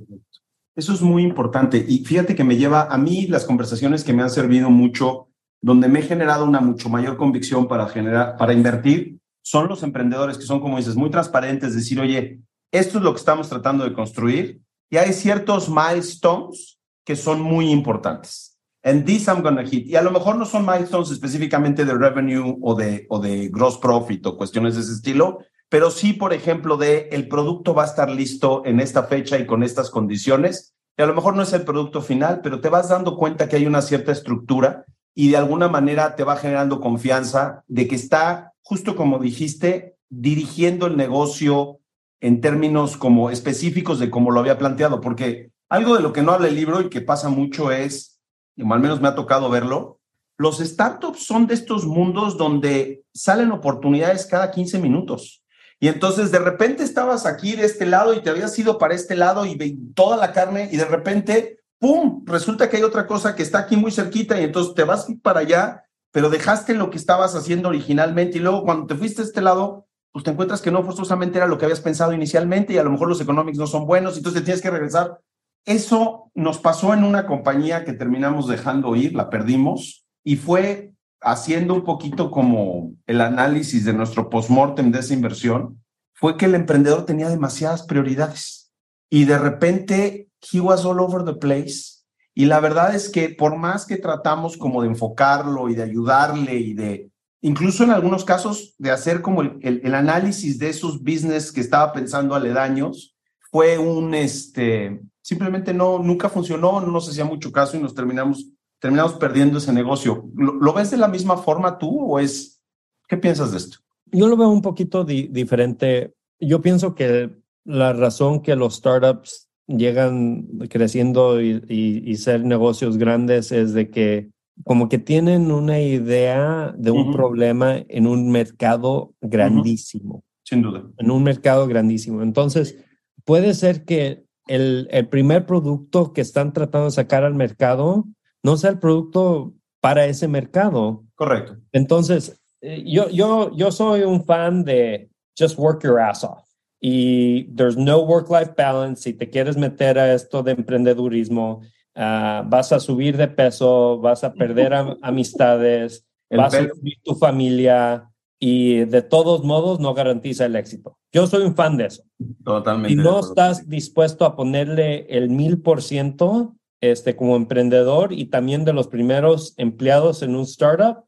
Eso 0.77 0.93
es 0.93 1.03
muy 1.03 1.23
importante. 1.23 1.85
Y 1.87 2.05
fíjate 2.05 2.35
que 2.35 2.45
me 2.45 2.57
lleva 2.57 2.89
a 2.91 2.99
mí 2.99 3.27
las 3.27 3.45
conversaciones 3.45 4.03
que 4.03 4.13
me 4.13 4.23
han 4.23 4.31
servido 4.31 4.71
mucho, 4.71 5.29
donde 5.61 5.89
me 5.89 6.01
he 6.01 6.03
generado 6.03 6.45
una 6.45 6.61
mucho 6.61 6.89
mayor 6.89 7.17
convicción 7.17 7.69
para 7.69 7.87
generar, 7.89 8.37
para 8.37 8.53
invertir, 8.53 9.19
son 9.43 9.69
los 9.69 9.83
emprendedores 9.83 10.39
que 10.39 10.47
son, 10.47 10.61
como 10.61 10.79
dices, 10.79 10.97
muy 10.97 11.11
transparentes, 11.11 11.75
decir, 11.75 12.01
oye, 12.01 12.41
esto 12.73 12.99
es 12.99 13.05
lo 13.05 13.13
que 13.13 13.19
estamos 13.19 13.49
tratando 13.49 13.85
de 13.85 13.93
construir 13.93 14.61
y 14.91 14.97
hay 14.97 15.13
ciertos 15.13 15.69
milestones 15.69 16.79
que 17.05 17.15
son 17.15 17.41
muy 17.41 17.71
importantes. 17.71 18.59
And 18.83 19.05
this 19.05 19.29
I'm 19.29 19.43
gonna 19.43 19.65
hit. 19.65 19.87
Y 19.87 19.97
a 19.97 20.03
lo 20.03 20.11
mejor 20.11 20.37
no 20.37 20.45
son 20.45 20.67
milestones 20.67 21.11
específicamente 21.11 21.85
de 21.85 21.95
revenue 21.95 22.59
o 22.61 22.75
de, 22.75 23.07
o 23.09 23.19
de 23.19 23.49
gross 23.49 23.79
profit 23.79 24.27
o 24.27 24.37
cuestiones 24.37 24.75
de 24.75 24.81
ese 24.81 24.93
estilo, 24.93 25.39
pero 25.75 25.91
sí, 25.91 26.13
por 26.13 26.33
ejemplo, 26.33 26.77
de 26.77 27.09
el 27.11 27.27
producto 27.27 27.75
va 27.75 27.83
a 27.83 27.87
estar 27.87 28.09
listo 28.09 28.63
en 28.65 28.79
esta 28.79 29.03
fecha 29.03 29.41
y 29.41 29.45
con 29.45 29.65
estas 29.65 29.91
condiciones. 29.91 30.73
Y 30.97 31.03
a 31.03 31.07
lo 31.07 31.17
mejor 31.17 31.35
no 31.35 31.43
es 31.43 31.53
el 31.53 31.65
producto 31.65 32.01
final, 32.01 32.43
pero 32.45 32.61
te 32.61 32.69
vas 32.69 32.91
dando 32.91 33.17
cuenta 33.17 33.49
que 33.49 33.57
hay 33.57 33.67
una 33.67 33.83
cierta 33.83 34.13
estructura 34.13 34.85
y 35.17 35.31
de 35.31 35.37
alguna 35.37 35.67
manera 35.67 36.15
te 36.15 36.23
va 36.23 36.37
generando 36.37 36.79
confianza 36.81 37.65
de 37.67 37.89
que 37.89 37.97
está, 37.97 38.53
justo 38.63 38.95
como 38.95 39.19
dijiste, 39.19 39.97
dirigiendo 40.11 40.87
el 40.87 40.97
negocio 40.97 41.81
en 42.21 42.41
términos 42.41 42.97
como 42.97 43.31
específicos 43.31 43.99
de 43.99 44.11
cómo 44.11 44.31
lo 44.31 44.39
había 44.39 44.59
planteado, 44.59 45.01
porque 45.01 45.51
algo 45.69 45.97
de 45.97 46.03
lo 46.03 46.13
que 46.13 46.23
no 46.23 46.31
habla 46.31 46.47
el 46.47 46.55
libro 46.55 46.83
y 46.83 46.89
que 46.89 47.01
pasa 47.01 47.31
mucho 47.31 47.73
es, 47.73 48.21
al 48.57 48.79
menos 48.79 49.01
me 49.01 49.09
ha 49.09 49.17
tocado 49.17 49.51
verlo, 49.51 49.99
los 50.37 50.59
startups 50.59 51.27
son 51.27 51.49
de 51.49 51.55
estos 51.55 51.85
mundos 51.85 52.39
donde 52.39 53.03
salen 53.13 53.51
oportunidades 53.51 54.27
cada 54.27 54.53
15 54.53 54.79
minutos. 54.79 55.41
Y 55.81 55.89
entonces 55.89 56.31
de 56.31 56.39
repente 56.39 56.83
estabas 56.83 57.27
aquí 57.27 57.57
de 57.57 57.65
este 57.65 57.87
lado 57.87 58.15
y 58.15 58.21
te 58.23 58.31
habías 58.31 58.59
ido 58.59 58.79
para 58.79 58.95
este 58.95 59.17
lado 59.17 59.45
y 59.45 59.57
toda 59.95 60.17
la 60.17 60.33
carne 60.33 60.69
y 60.73 60.77
de 60.77 60.85
repente, 60.85 61.59
¡pum!, 61.79 62.25
resulta 62.27 62.71
que 62.71 62.79
hay 62.79 62.83
otra 62.83 63.07
cosa 63.07 63.35
que 63.35 63.43
está 63.43 63.59
aquí 63.59 63.77
muy 63.77 63.91
cerquita 63.91 64.41
y 64.41 64.45
entonces 64.45 64.75
te 64.75 64.85
vas 64.85 65.07
para 65.23 65.41
allá, 65.41 65.85
pero 66.11 66.31
dejaste 66.31 66.75
lo 66.75 66.91
que 66.91 66.97
estabas 66.97 67.35
haciendo 67.35 67.69
originalmente 67.69 68.39
y 68.39 68.41
luego 68.41 68.65
cuando 68.65 68.87
te 68.87 68.95
fuiste 68.95 69.23
a 69.23 69.25
este 69.25 69.43
lado, 69.43 69.87
pues 70.13 70.25
te 70.25 70.31
encuentras 70.31 70.63
que 70.63 70.71
no 70.71 70.85
forzosamente 70.85 71.39
era 71.39 71.49
lo 71.49 71.59
que 71.59 71.65
habías 71.65 71.81
pensado 71.81 72.13
inicialmente 72.13 72.73
y 72.73 72.79
a 72.79 72.85
lo 72.85 72.91
mejor 72.91 73.09
los 73.09 73.21
económicos 73.21 73.59
no 73.59 73.67
son 73.67 73.85
buenos, 73.85 74.17
entonces 74.17 74.41
te 74.41 74.45
tienes 74.45 74.63
que 74.63 74.71
regresar. 74.71 75.21
Eso 75.67 76.31
nos 76.35 76.59
pasó 76.59 76.95
en 76.95 77.05
una 77.05 77.27
compañía 77.27 77.85
que 77.85 77.95
terminamos 77.95 78.47
dejando 78.47 78.95
ir, 78.97 79.15
la 79.15 79.29
perdimos 79.29 80.07
y 80.23 80.37
fue 80.37 80.94
haciendo 81.25 81.75
un 81.75 81.85
poquito 81.85 82.31
como 82.31 82.93
el 83.07 83.21
análisis 83.21 83.85
de 83.85 83.93
nuestro 83.93 84.31
postmortem 84.31 84.93
de 84.93 85.01
esa 85.01 85.15
inversión, 85.15 85.83
fue 86.13 86.37
que 86.37 86.47
el 86.47 86.55
emprendedor 86.55 87.07
tenía 87.07 87.29
demasiadas 87.29 87.83
prioridades 87.83 88.73
y 89.11 89.25
de 89.25 89.39
repente 89.39 90.29
he 90.53 90.61
was 90.61 90.85
all 90.85 91.01
over 91.01 91.25
the 91.25 91.35
place. 91.35 92.05
Y 92.35 92.47
la 92.47 92.61
verdad 92.61 92.95
es 92.95 93.09
que 93.09 93.31
por 93.31 93.57
más 93.57 93.87
que 93.87 93.97
tratamos 93.97 94.57
como 94.57 94.83
de 94.83 94.89
enfocarlo 94.89 95.69
y 95.69 95.75
de 95.75 95.83
ayudarle 95.83 96.55
y 96.55 96.75
de, 96.75 97.11
incluso 97.41 97.85
en 97.85 97.91
algunos 97.91 98.25
casos 98.25 98.75
de 98.79 98.91
hacer 98.91 99.23
como 99.23 99.43
el, 99.43 99.61
el, 99.63 99.95
análisis 99.95 100.59
de 100.59 100.71
esos 100.71 101.03
business 101.03 101.53
que 101.53 101.61
estaba 101.61 101.93
pensando 101.93 102.35
aledaños, 102.35 103.15
fue 103.51 103.79
un, 103.79 104.15
este, 104.15 105.01
simplemente 105.23 105.73
no, 105.73 106.01
nunca 106.01 106.29
funcionó, 106.29 106.81
no 106.81 106.89
nos 106.89 107.09
hacía 107.09 107.25
mucho 107.25 107.53
caso 107.53 107.77
y 107.77 107.81
nos 107.81 107.95
terminamos, 107.95 108.49
terminamos 108.85 109.15
perdiendo 109.15 109.57
ese 109.57 109.73
negocio. 109.73 110.29
¿Lo, 110.37 110.75
ves 110.75 110.91
de 110.91 110.99
la 110.99 111.09
misma 111.09 111.39
forma 111.39 111.79
tú 111.79 112.01
o 112.01 112.19
es, 112.19 112.61
qué 113.09 113.17
piensas 113.17 113.51
de 113.53 113.57
esto? 113.57 113.79
Yo 114.13 114.29
lo 114.29 114.37
veo 114.37 114.51
un 114.51 114.61
poquito 114.61 115.07
diferente. 115.07 116.13
Yo 116.39 116.61
pienso 116.61 116.95
que 116.95 117.31
la 117.65 117.95
razón 117.95 118.43
que 118.43 118.55
los 118.57 118.75
startups 118.75 119.49
llegan 119.67 120.49
creciendo 120.69 121.41
y, 121.41 121.65
y, 121.67 122.03
y 122.05 122.17
ser 122.19 122.45
negocios 122.45 122.99
grandes 122.99 123.53
es 123.53 123.73
de 123.73 123.89
que 123.89 124.29
como 124.65 124.91
que 124.91 124.99
tienen 124.99 125.51
una 125.51 125.81
idea 125.81 126.75
de 126.77 126.91
un 126.91 127.11
problema 127.11 127.79
en 127.89 128.07
un 128.07 128.31
mercado 128.31 129.15
grandísimo. 129.23 130.25
Sin 130.43 130.61
duda. 130.61 130.85
En 130.99 131.11
un 131.11 131.23
mercado 131.23 131.67
grandísimo. 131.67 132.21
Entonces, 132.21 132.85
puede 133.25 133.55
ser 133.55 133.87
que 133.87 134.27
el, 134.47 134.89
el, 134.91 135.09
primer 135.09 135.47
producto 135.47 136.13
que 136.13 136.21
están 136.21 136.53
tratando 136.53 136.85
de 136.85 136.91
sacar 136.91 137.25
al 137.25 137.35
mercado 137.35 138.05
no 138.45 138.57
sea 138.57 138.71
el 138.71 138.79
producto 138.79 139.53
para 139.81 140.07
ese 140.07 140.29
mercado. 140.29 141.03
Correcto. 141.17 141.57
Entonces, 141.73 142.41
eh, 142.61 142.85
yo, 142.87 143.09
yo, 143.11 143.51
yo 143.57 143.73
soy 143.73 144.03
un 144.03 144.25
fan 144.25 144.63
de 144.63 145.11
just 145.37 145.59
work 145.59 145.83
your 145.83 145.99
ass 145.99 146.23
off. 146.23 146.45
Y 146.81 147.45
there's 147.57 147.77
no 147.77 148.05
work-life 148.05 148.53
balance. 148.57 149.03
Si 149.03 149.15
te 149.15 149.29
quieres 149.29 149.57
meter 149.57 149.99
a 149.99 150.15
esto 150.15 150.43
de 150.43 150.53
emprendedurismo, 150.53 151.63
Ah, 151.95 152.45
vas 152.47 152.73
a 152.73 152.81
subir 152.81 153.17
de 153.17 153.29
peso, 153.29 153.99
vas 154.01 154.25
a 154.25 154.35
perder 154.35 154.73
amistades, 155.03 156.05
vas 156.31 156.55
a 156.55 156.69
subir 156.69 156.99
tu 157.05 157.15
familia 157.15 158.11
y 158.41 158.85
de 158.85 159.03
todos 159.03 159.45
modos 159.45 159.79
no 159.79 159.95
garantiza 159.95 160.47
el 160.47 160.57
éxito. 160.57 160.99
Yo 161.13 161.27
soy 161.29 161.45
un 161.45 161.55
fan 161.55 161.77
de 161.77 161.87
eso. 161.87 162.03
Totalmente. 162.45 162.93
Y 162.93 162.97
no 162.97 163.21
estás 163.21 163.69
dispuesto 163.69 164.25
a 164.25 164.35
ponerle 164.35 165.07
el 165.09 165.31
mil 165.31 165.63
por 165.63 165.83
ciento 165.83 166.57
este, 166.81 167.17
como 167.17 167.37
emprendedor 167.37 168.13
y 168.13 168.27
también 168.27 168.65
de 168.65 168.73
los 168.73 168.89
primeros 168.89 169.55
empleados 169.57 170.23
en 170.23 170.37
un 170.37 170.43
startup. 170.43 171.05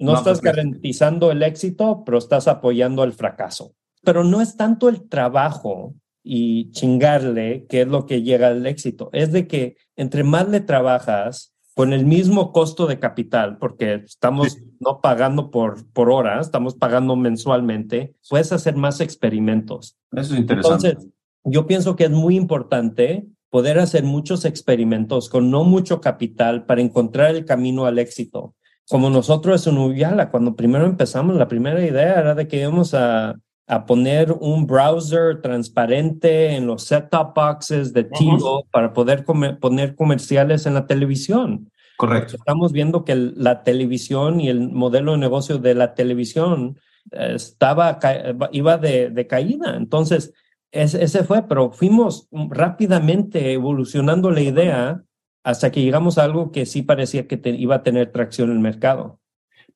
no, 0.00 0.14
estás 0.14 0.40
garantizando 0.40 1.30
el 1.30 1.42
éxito, 1.42 2.02
pero 2.04 2.18
estás 2.18 2.48
apoyando 2.48 3.04
el 3.04 3.12
fracaso. 3.12 3.74
Pero 4.02 4.24
no 4.24 4.40
es 4.40 4.56
tanto 4.56 4.88
el 4.88 5.08
trabajo 5.08 5.94
y 6.22 6.70
chingarle, 6.70 7.66
que 7.68 7.82
es 7.82 7.88
lo 7.88 8.06
que 8.06 8.22
llega 8.22 8.48
al 8.48 8.66
éxito. 8.66 9.10
Es 9.12 9.32
de 9.32 9.46
que 9.46 9.76
entre 9.96 10.24
más 10.24 10.48
le 10.48 10.60
trabajas 10.60 11.54
con 11.74 11.92
el 11.92 12.06
mismo 12.06 12.52
costo 12.52 12.86
de 12.86 13.00
capital, 13.00 13.58
porque 13.58 13.94
estamos 13.94 14.58
no 14.78 15.00
pagando 15.00 15.50
por, 15.50 15.90
por 15.92 16.10
hora, 16.10 16.40
estamos 16.40 16.76
pagando 16.76 17.16
mensualmente, 17.16 18.14
puedes 18.30 18.52
hacer 18.52 18.76
más 18.76 19.00
experimentos. 19.00 19.96
Eso 20.12 20.34
es 20.34 20.40
interesante. 20.40 20.88
Entonces, 20.88 21.12
yo 21.44 21.66
pienso 21.66 21.96
que 21.96 22.04
es 22.04 22.10
muy 22.10 22.36
importante 22.36 23.26
poder 23.54 23.78
hacer 23.78 24.02
muchos 24.02 24.44
experimentos 24.44 25.28
con 25.28 25.48
no 25.48 25.62
mucho 25.62 26.00
capital 26.00 26.66
para 26.66 26.80
encontrar 26.80 27.36
el 27.36 27.44
camino 27.44 27.86
al 27.86 28.00
éxito. 28.00 28.56
Como 28.88 29.10
nosotros 29.10 29.64
en 29.68 29.78
Uyala, 29.78 30.32
cuando 30.32 30.56
primero 30.56 30.86
empezamos, 30.86 31.36
la 31.36 31.46
primera 31.46 31.86
idea 31.86 32.18
era 32.18 32.34
de 32.34 32.48
que 32.48 32.60
íbamos 32.60 32.94
a 32.94 33.36
a 33.66 33.86
poner 33.86 34.32
un 34.32 34.66
browser 34.66 35.40
transparente 35.40 36.54
en 36.54 36.66
los 36.66 36.82
set-top 36.82 37.32
boxes 37.34 37.92
de 37.92 38.02
Tigo 38.04 38.66
para 38.72 38.92
poder 38.92 39.24
poner 39.24 39.94
comerciales 39.94 40.66
en 40.66 40.74
la 40.74 40.88
televisión. 40.88 41.70
Correcto. 41.96 42.34
Estamos 42.34 42.72
viendo 42.72 43.04
que 43.04 43.14
la 43.14 43.62
televisión 43.62 44.40
y 44.40 44.48
el 44.48 44.68
modelo 44.68 45.12
de 45.12 45.18
negocio 45.18 45.58
de 45.58 45.74
la 45.76 45.94
televisión 45.94 46.76
eh, 47.12 47.34
estaba, 47.36 48.00
iba 48.50 48.78
de, 48.78 49.26
caída. 49.28 49.76
Entonces, 49.76 50.34
ese 50.74 51.24
fue, 51.24 51.42
pero 51.48 51.70
fuimos 51.70 52.28
rápidamente 52.32 53.52
evolucionando 53.52 54.30
la 54.30 54.40
idea 54.40 55.04
hasta 55.42 55.70
que 55.70 55.82
llegamos 55.82 56.18
a 56.18 56.24
algo 56.24 56.50
que 56.52 56.66
sí 56.66 56.82
parecía 56.82 57.26
que 57.26 57.40
iba 57.44 57.76
a 57.76 57.82
tener 57.82 58.12
tracción 58.12 58.50
en 58.50 58.56
el 58.56 58.62
mercado 58.62 59.20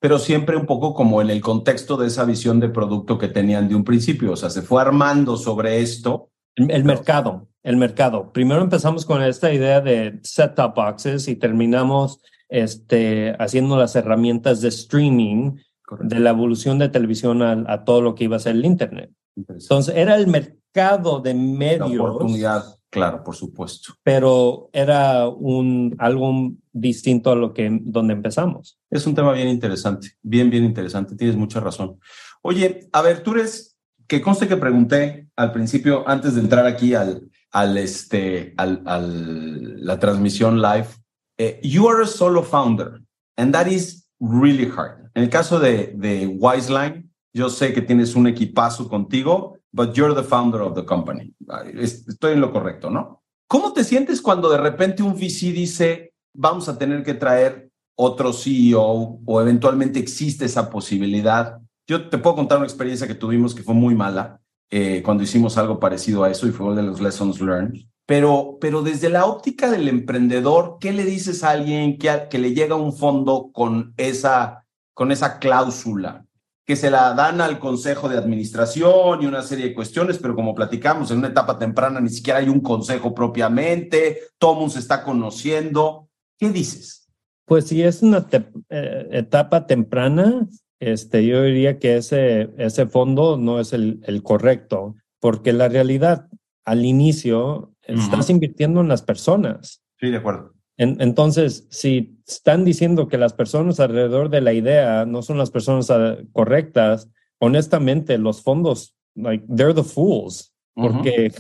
pero 0.01 0.18
siempre 0.18 0.57
un 0.57 0.66
poco 0.66 0.94
como 0.94 1.20
en 1.20 1.30
el 1.30 1.40
contexto 1.40 1.96
de 1.96 2.07
esa 2.07 2.24
visión 2.24 2.61
de 2.61 2.68
producto 2.68 3.18
que 3.18 3.28
tenían 3.28 3.68
de 3.68 3.74
un 3.74 3.84
principio. 3.84 4.32
O 4.32 4.36
sea, 4.36 4.51
se 4.51 4.62
fue 4.62 4.80
armando 4.80 5.36
sobre 5.36 5.80
esto. 5.80 6.30
El, 6.55 6.84
mercado, 6.84 7.49
el 7.62 7.76
mercado. 7.76 8.32
Primero 8.32 8.62
empezamos 8.62 9.05
con 9.05 9.22
esta 9.22 9.53
idea 9.53 9.80
de 9.80 10.20
set-top 10.22 10.74
boxes 10.74 11.26
y 11.28 11.36
terminamos 11.36 12.20
este, 12.49 13.34
haciendo 13.38 13.76
las 13.76 13.96
herramientas 13.96 14.61
de 14.61 14.68
streaming 14.68 15.57
de 16.01 16.20
la 16.20 16.30
evolución 16.30 16.78
de 16.78 16.88
televisión 16.90 17.42
a, 17.42 17.84
todo 17.84 18.03
lo 18.03 18.14
que 18.14 18.24
iba 18.24 18.36
a 18.36 18.40
ser 18.40 18.57
el 18.57 18.64
Internet. 18.64 19.11
Entonces, 19.47 19.95
era 19.95 20.16
el 20.16 20.26
mercado 20.26 21.20
de 21.20 21.34
medios. 21.34 21.91
La 21.91 22.03
oportunidad 22.03 22.64
Claro, 22.91 23.22
por 23.22 23.36
supuesto. 23.36 23.95
Pero 24.03 24.70
era 24.72 25.28
un 25.28 25.95
algo 25.99 26.53
distinto 26.72 27.30
a 27.30 27.36
lo 27.36 27.53
que 27.53 27.68
donde 27.82 28.14
empezamos. 28.14 28.78
Es 28.91 29.07
un 29.07 29.14
tema 29.14 29.32
bien 29.32 29.49
interesante, 29.49 30.12
bien, 30.22 30.49
bien 30.49 30.64
interesante. 30.64 31.14
Tienes 31.14 31.36
mucha 31.36 31.61
razón. 31.61 31.99
Oye, 32.41 32.89
a 32.93 33.03
ver, 33.03 33.22
tú 33.22 33.32
eres, 33.32 33.76
que 34.07 34.22
conste 34.22 34.49
que 34.49 34.57
pregunté 34.57 35.28
al 35.36 35.53
principio, 35.53 36.09
antes 36.09 36.34
de 36.34 36.41
entrar 36.41 36.66
aquí 36.66 36.95
al, 36.95 37.28
al 37.51 37.76
este, 37.76 38.55
al, 38.57 38.82
al 38.86 39.84
la 39.84 39.99
transmisión 39.99 40.62
live, 40.62 40.89
eh, 41.36 41.61
you 41.62 41.89
are 41.89 42.03
a 42.03 42.07
solo 42.07 42.43
founder, 42.43 43.03
and 43.36 43.53
that 43.53 43.66
is 43.66 44.09
really 44.18 44.64
hard. 44.64 45.11
En 45.14 45.24
el 45.24 45.30
caso 45.30 45.61
de, 45.61 45.93
de 45.95 46.26
Wiseline, 46.26 47.07
yo 47.33 47.51
sé 47.51 47.72
que 47.72 47.83
tienes 47.83 48.14
un 48.14 48.26
equipazo 48.26 48.89
contigo 48.89 49.59
but 49.72 49.95
you're 49.95 50.14
the 50.14 50.22
founder 50.22 50.62
of 50.62 50.74
the 50.74 50.85
company. 50.85 51.35
Estoy 51.74 52.33
en 52.33 52.41
lo 52.41 52.53
correcto, 52.53 52.91
¿no? 52.91 53.22
¿Cómo 53.47 53.72
te 53.72 53.85
sientes 53.85 54.20
cuando 54.20 54.51
de 54.51 54.59
repente 54.59 55.03
un 55.03 55.14
VC 55.14 55.53
dice, 55.53 56.12
vamos 56.35 56.68
a 56.68 56.79
tener 56.79 57.03
que 57.03 57.14
traer 57.14 57.70
otro 57.97 58.33
CEO 58.33 59.20
o 59.24 59.41
eventualmente 59.41 59.99
existe 59.99 60.45
esa 60.45 60.68
posibilidad? 60.68 61.59
Yo 61.87 62.09
te 62.09 62.18
puedo 62.18 62.37
contar 62.37 62.59
una 62.59 62.66
experiencia 62.66 63.07
que 63.07 63.14
tuvimos 63.14 63.55
que 63.55 63.62
fue 63.62 63.74
muy 63.74 63.95
mala 63.95 64.41
eh, 64.70 65.03
cuando 65.03 65.22
hicimos 65.22 65.57
algo 65.57 65.81
parecido 65.81 66.24
a 66.24 66.31
eso 66.31 66.47
y 66.47 66.51
fue 66.51 66.66
uno 66.66 66.76
de 66.76 66.83
los 66.83 67.01
lessons 67.01 67.41
learned. 67.41 67.81
Pero, 68.07 68.59
pero 68.61 68.83
desde 68.83 69.11
la 69.11 69.26
óptica 69.26 69.70
del 69.70 69.89
emprendedor, 69.89 70.79
¿qué 70.81 70.93
le 70.93 71.05
dices 71.05 71.45
a 71.45 71.51
alguien 71.51 71.99
que, 71.99 72.26
que 72.31 72.39
le 72.39 72.55
llega 72.55 72.74
un 72.74 72.95
fondo 72.95 73.51
con 73.53 73.95
esa, 73.97 74.66
con 74.95 75.12
esa 75.12 75.39
cláusula? 75.39 76.26
Que 76.68 76.76
se 76.76 76.90
la 76.90 77.14
dan 77.14 77.40
al 77.40 77.58
consejo 77.58 78.10
de 78.10 78.18
administración 78.18 79.22
y 79.22 79.26
una 79.26 79.40
serie 79.40 79.68
de 79.68 79.74
cuestiones, 79.74 80.18
pero 80.18 80.34
como 80.34 80.54
platicamos, 80.54 81.10
en 81.10 81.16
una 81.16 81.28
etapa 81.28 81.58
temprana 81.58 81.98
ni 81.98 82.10
siquiera 82.10 82.40
hay 82.40 82.50
un 82.50 82.60
consejo 82.60 83.14
propiamente, 83.14 84.18
todo 84.36 84.52
mundo 84.56 84.74
se 84.74 84.80
está 84.80 85.02
conociendo. 85.02 86.10
¿Qué 86.38 86.50
dices? 86.50 87.08
Pues 87.46 87.68
si 87.68 87.82
es 87.82 88.02
una 88.02 88.26
eh, 88.68 89.08
etapa 89.12 89.66
temprana, 89.66 90.46
este, 90.78 91.24
yo 91.24 91.42
diría 91.42 91.78
que 91.78 91.96
ese, 91.96 92.50
ese 92.58 92.84
fondo 92.84 93.38
no 93.38 93.60
es 93.60 93.72
el, 93.72 94.02
el 94.04 94.22
correcto, 94.22 94.94
porque 95.20 95.54
la 95.54 95.70
realidad 95.70 96.28
al 96.66 96.84
inicio 96.84 97.72
estás 97.80 98.28
invirtiendo 98.28 98.82
en 98.82 98.88
las 98.88 99.00
personas. 99.00 99.80
Sí, 99.98 100.10
de 100.10 100.18
acuerdo 100.18 100.57
entonces, 100.79 101.66
si 101.70 102.20
están 102.26 102.64
diciendo 102.64 103.09
que 103.09 103.18
las 103.18 103.33
personas 103.33 103.81
alrededor 103.81 104.31
de 104.31 104.41
la 104.41 104.53
idea 104.53 105.05
no 105.07 105.22
son 105.22 105.37
las 105.37 105.51
personas 105.51 105.91
ah, 105.91 106.16
correctas, 106.33 107.11
honestamente, 107.41 108.16
los 108.16 108.43
fondos, 108.43 108.97
like, 109.16 109.45
they're 109.49 109.74
the 109.74 109.83
fools, 109.83 110.55
porque 110.74 111.33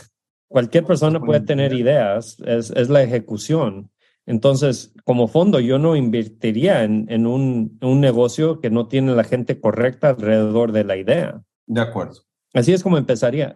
cualquier 0.48 0.84
persona 0.84 1.20
puede 1.20 1.40
tener 1.40 1.72
ideas, 1.72 2.36
es, 2.44 2.70
es, 2.72 2.88
la 2.88 3.04
ejecución. 3.04 3.90
Entonces, 4.26 4.92
como 5.04 5.28
fondo, 5.28 5.60
yo 5.60 5.78
no 5.78 5.94
invertiría 5.94 6.82
en, 6.82 7.06
en 7.08 7.26
un, 7.26 7.78
un 7.80 8.00
negocio 8.00 8.60
que 8.60 8.70
no 8.70 8.88
tiene 8.88 9.14
la 9.14 9.24
gente 9.24 9.60
correcta 9.60 10.10
alrededor 10.10 10.72
de 10.72 10.84
la 10.84 10.96
idea. 10.96 11.42
De 11.66 11.80
acuerdo. 11.80 12.27
Así 12.54 12.72
es 12.72 12.82
como 12.82 12.96
empezaría. 12.96 13.54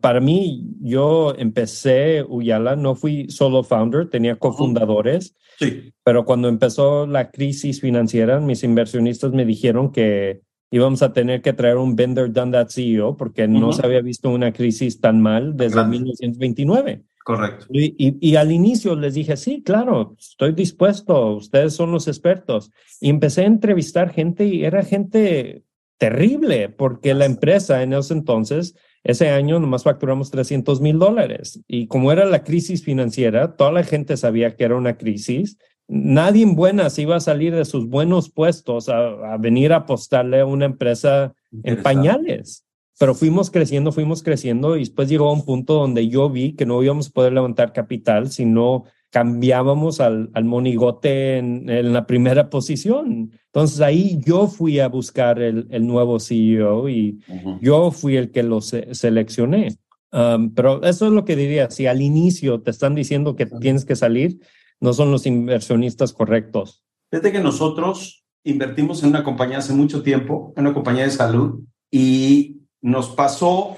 Para 0.00 0.20
mí, 0.20 0.66
yo 0.80 1.34
empecé 1.36 2.22
Uyala, 2.22 2.74
no 2.74 2.94
fui 2.94 3.28
solo 3.28 3.62
founder, 3.62 4.08
tenía 4.08 4.36
cofundadores. 4.36 5.36
Sí. 5.58 5.92
Pero 6.02 6.24
cuando 6.24 6.48
empezó 6.48 7.06
la 7.06 7.30
crisis 7.30 7.80
financiera, 7.80 8.40
mis 8.40 8.64
inversionistas 8.64 9.32
me 9.32 9.44
dijeron 9.44 9.92
que 9.92 10.40
íbamos 10.70 11.02
a 11.02 11.12
tener 11.12 11.42
que 11.42 11.52
traer 11.52 11.76
un 11.76 11.94
vendor 11.94 12.32
done 12.32 12.52
that 12.52 12.68
CEO 12.70 13.16
porque 13.16 13.46
no 13.46 13.72
se 13.72 13.86
había 13.86 14.00
visto 14.00 14.30
una 14.30 14.52
crisis 14.52 15.00
tan 15.00 15.20
mal 15.20 15.56
desde 15.56 15.84
1929. 15.84 17.04
Correcto. 17.24 17.66
Y, 17.70 17.94
y, 18.20 18.36
al 18.36 18.52
inicio 18.52 18.94
les 18.96 19.14
dije, 19.14 19.38
sí, 19.38 19.62
claro, 19.62 20.14
estoy 20.18 20.52
dispuesto, 20.52 21.36
ustedes 21.36 21.72
son 21.72 21.90
los 21.90 22.06
expertos. 22.06 22.70
Y 23.00 23.08
empecé 23.08 23.42
a 23.42 23.46
entrevistar 23.46 24.10
gente 24.10 24.44
y 24.44 24.64
era 24.64 24.82
gente 24.82 25.63
terrible 25.98 26.68
porque 26.68 27.14
la 27.14 27.24
empresa 27.24 27.82
en 27.82 27.92
ese 27.92 28.14
entonces, 28.14 28.74
ese 29.02 29.30
año 29.30 29.60
nomás 29.60 29.84
facturamos 29.84 30.30
300 30.30 30.80
mil 30.80 30.98
dólares 30.98 31.60
y 31.66 31.86
como 31.86 32.12
era 32.12 32.24
la 32.24 32.42
crisis 32.42 32.82
financiera, 32.84 33.56
toda 33.56 33.72
la 33.72 33.84
gente 33.84 34.16
sabía 34.16 34.56
que 34.56 34.64
era 34.64 34.76
una 34.76 34.96
crisis 34.96 35.58
nadie 35.88 36.42
en 36.42 36.54
buenas 36.54 36.98
iba 36.98 37.16
a 37.16 37.20
salir 37.20 37.54
de 37.54 37.64
sus 37.64 37.88
buenos 37.88 38.30
puestos 38.30 38.88
a, 38.88 39.36
venir 39.38 39.72
a 39.72 39.78
apostarle 39.78 40.40
a 40.40 40.46
una 40.46 40.66
empresa 40.66 41.34
en 41.62 41.82
pañales. 41.82 42.64
Pero 42.98 43.14
fuimos 43.14 43.50
creciendo, 43.50 43.90
fuimos 43.90 44.22
creciendo 44.22 44.76
y 44.76 44.80
después 44.80 45.08
llegó 45.08 45.28
a 45.28 45.32
un 45.32 45.44
punto 45.44 45.74
donde 45.74 46.08
yo 46.08 46.30
vi 46.30 46.54
que 46.54 46.64
no 46.64 46.82
íbamos 46.82 47.08
a 47.08 47.12
poder 47.12 47.32
levantar 47.32 47.72
capital 47.72 48.30
si 48.30 48.44
no 48.44 48.84
cambiábamos 49.10 50.00
al, 50.00 50.30
al 50.32 50.44
monigote 50.44 51.38
en, 51.38 51.68
en, 51.68 51.92
la 51.92 52.06
primera 52.06 52.50
posición. 52.50 53.32
Entonces 53.54 53.80
ahí 53.80 54.20
yo 54.26 54.48
fui 54.48 54.80
a 54.80 54.88
buscar 54.88 55.40
el, 55.40 55.68
el 55.70 55.86
nuevo 55.86 56.18
CEO 56.18 56.88
y 56.88 57.20
yo 57.60 57.92
fui 57.92 58.16
el 58.16 58.32
que 58.32 58.42
lo 58.42 58.60
seleccioné. 58.60 59.76
Um, 60.10 60.52
pero 60.52 60.82
eso 60.82 61.06
es 61.06 61.12
lo 61.12 61.24
que 61.24 61.36
diría, 61.36 61.70
si 61.70 61.86
al 61.86 62.02
inicio 62.02 62.60
te 62.62 62.72
están 62.72 62.96
diciendo 62.96 63.36
que 63.36 63.46
tienes 63.46 63.84
que 63.84 63.94
salir, 63.94 64.40
no 64.80 64.92
son 64.92 65.12
los 65.12 65.24
inversionistas 65.24 66.12
correctos. 66.12 66.82
Desde 67.12 67.30
que 67.30 67.38
nosotros 67.38 68.24
invertimos 68.42 69.04
en 69.04 69.10
una 69.10 69.22
compañía 69.22 69.58
hace 69.58 69.72
mucho 69.72 70.02
tiempo, 70.02 70.52
en 70.56 70.66
una 70.66 70.74
compañía 70.74 71.04
de 71.04 71.10
salud, 71.12 71.60
y 71.92 72.56
nos 72.82 73.10
pasó 73.10 73.76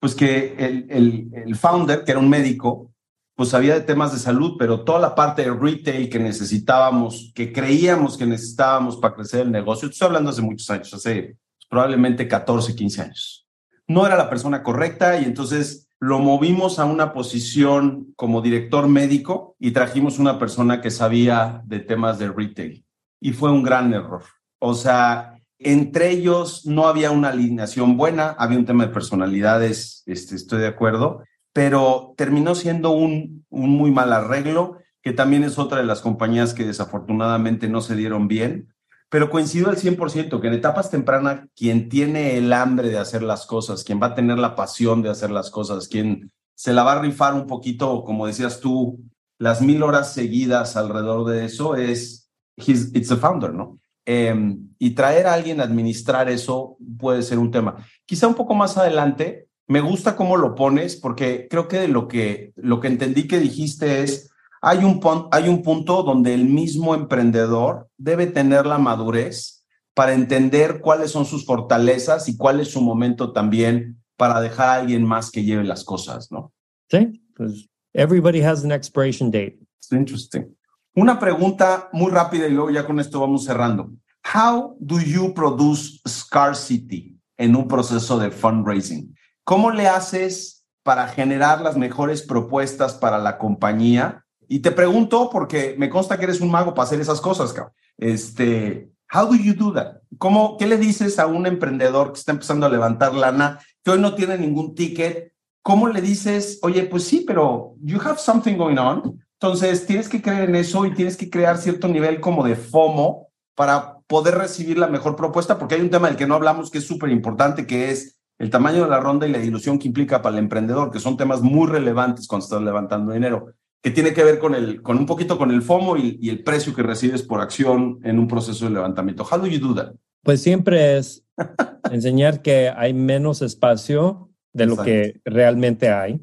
pues 0.00 0.14
que 0.14 0.54
el, 0.58 0.86
el, 0.88 1.30
el 1.34 1.54
founder, 1.54 2.02
que 2.02 2.12
era 2.12 2.20
un 2.20 2.30
médico, 2.30 2.92
pues 3.38 3.50
sabía 3.50 3.74
de 3.74 3.82
temas 3.82 4.12
de 4.12 4.18
salud, 4.18 4.56
pero 4.58 4.80
toda 4.80 4.98
la 4.98 5.14
parte 5.14 5.42
de 5.42 5.54
retail 5.54 6.10
que 6.10 6.18
necesitábamos, 6.18 7.30
que 7.36 7.52
creíamos 7.52 8.16
que 8.16 8.26
necesitábamos 8.26 8.96
para 8.96 9.14
crecer 9.14 9.42
el 9.42 9.52
negocio, 9.52 9.88
estoy 9.88 10.06
hablando 10.06 10.30
hace 10.30 10.42
muchos 10.42 10.68
años, 10.70 10.92
hace 10.92 11.36
probablemente 11.70 12.26
14, 12.26 12.74
15 12.74 13.00
años. 13.00 13.46
No 13.86 14.04
era 14.04 14.16
la 14.16 14.28
persona 14.28 14.64
correcta 14.64 15.20
y 15.20 15.24
entonces 15.24 15.88
lo 16.00 16.18
movimos 16.18 16.80
a 16.80 16.84
una 16.84 17.12
posición 17.12 18.12
como 18.16 18.42
director 18.42 18.88
médico 18.88 19.54
y 19.60 19.70
trajimos 19.70 20.18
una 20.18 20.36
persona 20.40 20.80
que 20.80 20.90
sabía 20.90 21.62
de 21.64 21.78
temas 21.78 22.18
de 22.18 22.32
retail. 22.32 22.84
Y 23.20 23.34
fue 23.34 23.52
un 23.52 23.62
gran 23.62 23.94
error. 23.94 24.24
O 24.58 24.74
sea, 24.74 25.38
entre 25.60 26.10
ellos 26.10 26.66
no 26.66 26.88
había 26.88 27.12
una 27.12 27.28
alineación 27.28 27.96
buena, 27.96 28.30
había 28.30 28.58
un 28.58 28.66
tema 28.66 28.84
de 28.84 28.92
personalidades, 28.92 30.02
este, 30.06 30.34
estoy 30.34 30.58
de 30.58 30.66
acuerdo, 30.66 31.22
pero 31.52 32.14
terminó 32.16 32.54
siendo 32.54 32.90
un, 32.90 33.44
un 33.48 33.70
muy 33.70 33.90
mal 33.90 34.12
arreglo, 34.12 34.78
que 35.02 35.12
también 35.12 35.44
es 35.44 35.58
otra 35.58 35.78
de 35.78 35.84
las 35.84 36.00
compañías 36.00 36.54
que 36.54 36.64
desafortunadamente 36.64 37.68
no 37.68 37.80
se 37.80 37.96
dieron 37.96 38.28
bien, 38.28 38.74
pero 39.08 39.30
coincido 39.30 39.70
al 39.70 39.76
100% 39.76 40.40
que 40.40 40.46
en 40.48 40.54
etapas 40.54 40.90
tempranas 40.90 41.48
quien 41.56 41.88
tiene 41.88 42.36
el 42.36 42.52
hambre 42.52 42.90
de 42.90 42.98
hacer 42.98 43.22
las 43.22 43.46
cosas, 43.46 43.84
quien 43.84 44.00
va 44.02 44.08
a 44.08 44.14
tener 44.14 44.38
la 44.38 44.54
pasión 44.54 45.02
de 45.02 45.08
hacer 45.08 45.30
las 45.30 45.50
cosas, 45.50 45.88
quien 45.88 46.30
se 46.54 46.72
la 46.72 46.82
va 46.82 46.92
a 46.92 47.00
rifar 47.00 47.34
un 47.34 47.46
poquito, 47.46 48.04
como 48.04 48.26
decías 48.26 48.60
tú, 48.60 49.00
las 49.38 49.62
mil 49.62 49.82
horas 49.82 50.12
seguidas 50.12 50.76
alrededor 50.76 51.26
de 51.28 51.44
eso, 51.44 51.76
es, 51.76 52.30
it's 52.56 53.08
the 53.08 53.16
founder, 53.16 53.54
¿no? 53.54 53.78
Em, 54.04 54.70
y 54.78 54.90
traer 54.90 55.26
a 55.26 55.34
alguien 55.34 55.60
a 55.60 55.64
administrar 55.64 56.28
eso 56.28 56.76
puede 56.98 57.22
ser 57.22 57.38
un 57.38 57.50
tema. 57.50 57.76
Quizá 58.06 58.26
un 58.26 58.34
poco 58.34 58.54
más 58.54 58.76
adelante 58.76 59.47
me 59.68 59.80
gusta 59.82 60.16
cómo 60.16 60.36
lo 60.36 60.54
pones 60.54 60.96
porque 60.96 61.46
creo 61.48 61.68
que 61.68 61.86
lo 61.88 62.08
que, 62.08 62.52
lo 62.56 62.80
que 62.80 62.88
entendí 62.88 63.28
que 63.28 63.38
dijiste 63.38 64.02
es, 64.02 64.30
hay 64.60 64.78
un, 64.78 65.00
hay 65.30 65.48
un 65.48 65.62
punto 65.62 66.02
donde 66.02 66.34
el 66.34 66.46
mismo 66.46 66.94
emprendedor 66.94 67.88
debe 67.96 68.26
tener 68.26 68.66
la 68.66 68.78
madurez 68.78 69.64
para 69.94 70.14
entender 70.14 70.80
cuáles 70.80 71.10
son 71.10 71.26
sus 71.26 71.44
fortalezas 71.44 72.28
y 72.28 72.36
cuál 72.36 72.60
es 72.60 72.70
su 72.70 72.80
momento 72.80 73.32
también 73.32 74.02
para 74.16 74.40
dejar 74.40 74.68
a 74.68 74.74
alguien 74.74 75.04
más 75.04 75.30
que 75.30 75.44
lleve 75.44 75.64
las 75.64 75.84
cosas, 75.84 76.32
¿no? 76.32 76.52
Sí, 76.90 77.22
pues 77.36 77.68
everybody 77.92 78.42
has 78.42 78.64
an 78.64 78.72
expiration 78.72 79.30
date. 79.30 79.58
It's 79.76 79.92
interesting. 79.92 80.56
Una 80.94 81.18
pregunta 81.18 81.88
muy 81.92 82.10
rápida 82.10 82.48
y 82.48 82.52
luego 82.52 82.70
ya 82.70 82.86
con 82.86 82.98
esto 82.98 83.20
vamos 83.20 83.44
cerrando. 83.44 83.92
How 84.34 84.76
do 84.80 85.00
you 85.00 85.32
produce 85.34 86.00
scarcity 86.08 87.16
en 87.36 87.54
un 87.54 87.68
proceso 87.68 88.18
de 88.18 88.30
fundraising? 88.30 89.14
¿Cómo 89.48 89.70
le 89.70 89.88
haces 89.88 90.66
para 90.82 91.08
generar 91.08 91.62
las 91.62 91.78
mejores 91.78 92.20
propuestas 92.20 92.92
para 92.92 93.16
la 93.16 93.38
compañía? 93.38 94.26
Y 94.46 94.58
te 94.58 94.72
pregunto 94.72 95.30
porque 95.32 95.74
me 95.78 95.88
consta 95.88 96.18
que 96.18 96.24
eres 96.24 96.42
un 96.42 96.50
mago 96.50 96.74
para 96.74 96.86
hacer 96.86 97.00
esas 97.00 97.22
cosas, 97.22 97.54
cabrón. 97.54 97.72
Este, 97.96 98.90
how 99.10 99.26
do 99.26 99.36
you 99.36 99.54
do 99.54 99.72
that? 99.72 100.02
¿Cómo, 100.18 100.58
qué 100.58 100.66
le 100.66 100.76
dices 100.76 101.18
a 101.18 101.26
un 101.26 101.46
emprendedor 101.46 102.12
que 102.12 102.18
está 102.18 102.32
empezando 102.32 102.66
a 102.66 102.68
levantar 102.68 103.14
lana, 103.14 103.58
que 103.82 103.92
hoy 103.92 103.98
no 103.98 104.14
tiene 104.14 104.36
ningún 104.36 104.74
ticket? 104.74 105.32
¿Cómo 105.62 105.88
le 105.88 106.02
dices, 106.02 106.58
oye, 106.60 106.82
pues 106.82 107.04
sí, 107.04 107.24
pero 107.26 107.74
you 107.80 107.98
have 108.04 108.18
something 108.18 108.58
going 108.58 108.76
on? 108.76 109.18
Entonces, 109.40 109.86
tienes 109.86 110.10
que 110.10 110.20
creer 110.20 110.50
en 110.50 110.56
eso 110.56 110.84
y 110.84 110.92
tienes 110.92 111.16
que 111.16 111.30
crear 111.30 111.56
cierto 111.56 111.88
nivel 111.88 112.20
como 112.20 112.44
de 112.44 112.54
FOMO 112.54 113.28
para 113.54 113.96
poder 114.06 114.34
recibir 114.34 114.76
la 114.76 114.88
mejor 114.88 115.16
propuesta, 115.16 115.58
porque 115.58 115.76
hay 115.76 115.80
un 115.80 115.90
tema 115.90 116.08
del 116.08 116.18
que 116.18 116.26
no 116.26 116.34
hablamos 116.34 116.70
que 116.70 116.78
es 116.78 116.86
súper 116.86 117.08
importante, 117.08 117.66
que 117.66 117.90
es 117.90 118.17
el 118.38 118.50
tamaño 118.50 118.84
de 118.84 118.90
la 118.90 119.00
ronda 119.00 119.26
y 119.26 119.32
la 119.32 119.42
ilusión 119.42 119.78
que 119.78 119.88
implica 119.88 120.22
para 120.22 120.36
el 120.36 120.44
emprendedor, 120.44 120.90
que 120.90 121.00
son 121.00 121.16
temas 121.16 121.42
muy 121.42 121.66
relevantes 121.66 122.26
cuando 122.28 122.44
estás 122.44 122.62
levantando 122.62 123.12
dinero, 123.12 123.54
que 123.82 123.90
tiene 123.90 124.12
que 124.12 124.24
ver 124.24 124.38
con, 124.38 124.54
el, 124.54 124.82
con 124.82 124.98
un 124.98 125.06
poquito 125.06 125.38
con 125.38 125.50
el 125.50 125.62
FOMO 125.62 125.96
y, 125.96 126.28
el 126.28 126.42
precio 126.42 126.74
que 126.74 126.82
recibes 126.82 127.22
por 127.22 127.40
acción 127.40 127.98
en 128.04 128.18
un 128.18 128.28
proceso 128.28 128.64
de 128.64 128.72
levantamiento. 128.72 129.24
How 129.24 129.38
do 129.38 129.46
you 129.46 129.58
do 129.58 129.74
that? 129.74 129.92
Pues 130.22 130.42
siempre 130.42 130.98
es 130.98 131.24
enseñar 131.90 132.42
que 132.42 132.70
hay 132.74 132.94
menos 132.94 133.42
espacio 133.42 134.30
de 134.52 134.66
lo 134.66 134.76
que 134.76 135.20
realmente 135.24 135.90
hay. 135.90 136.20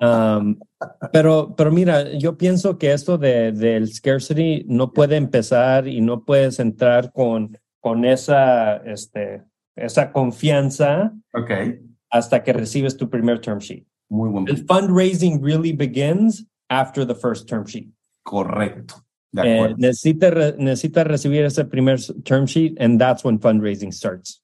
Um, 0.00 0.58
pero, 1.12 1.54
pero 1.56 1.70
mira, 1.70 2.12
yo 2.12 2.36
pienso 2.36 2.78
que 2.78 2.92
esto 2.92 3.18
de, 3.18 3.52
del 3.52 3.92
scarcity 3.92 4.64
no 4.68 4.92
puede 4.92 5.16
empezar 5.16 5.88
y 5.88 6.00
no 6.00 6.24
puedes 6.24 6.58
entrar 6.60 7.12
con, 7.12 7.56
con 7.80 8.04
esa, 8.04 8.76
este, 8.78 9.42
esa 9.76 10.12
confianza 10.12 11.12
okay. 11.32 11.80
hasta 12.10 12.42
que 12.42 12.52
recibes 12.52 12.96
tu 12.96 13.08
primer 13.08 13.40
term 13.40 13.60
sheet. 13.60 13.86
Muy. 14.08 14.44
El 14.48 14.64
fundraising 14.66 15.42
really 15.42 15.72
begins 15.72 16.44
after 16.68 17.06
the 17.06 17.14
first 17.14 17.48
term 17.48 17.66
sheet. 17.66 17.88
Correcto. 18.22 19.04
Eh, 19.42 19.74
necesita, 19.76 20.30
necesita 20.58 21.02
recibir 21.02 21.44
ese 21.44 21.64
primer 21.64 21.98
term 22.22 22.46
sheet 22.46 22.76
and 22.80 23.00
that's 23.00 23.24
when 23.24 23.38
fundraising 23.38 23.92
starts. 23.92 24.40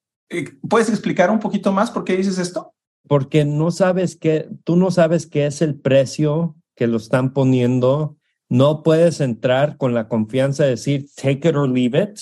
¿Puedes 0.68 0.89
explicar 0.89 1.31
un 1.31 1.39
poquito 1.39 1.72
más 1.72 1.91
por 1.91 2.05
qué 2.05 2.16
dices 2.16 2.39
esto? 2.39 2.72
Porque 3.07 3.45
no 3.45 3.70
sabes 3.70 4.16
qué, 4.16 4.49
tú 4.64 4.76
no 4.76 4.91
sabes 4.91 5.26
qué 5.26 5.47
es 5.47 5.62
el 5.62 5.76
precio 5.76 6.57
que 6.74 6.87
lo 6.87 6.97
están 6.97 7.33
poniendo. 7.33 8.16
No 8.49 8.83
puedes 8.83 9.20
entrar 9.20 9.76
con 9.76 9.95
la 9.95 10.09
confianza 10.09 10.64
de 10.64 10.70
decir 10.70 11.07
take 11.14 11.49
it 11.49 11.55
or 11.55 11.68
leave 11.68 12.01
it 12.01 12.18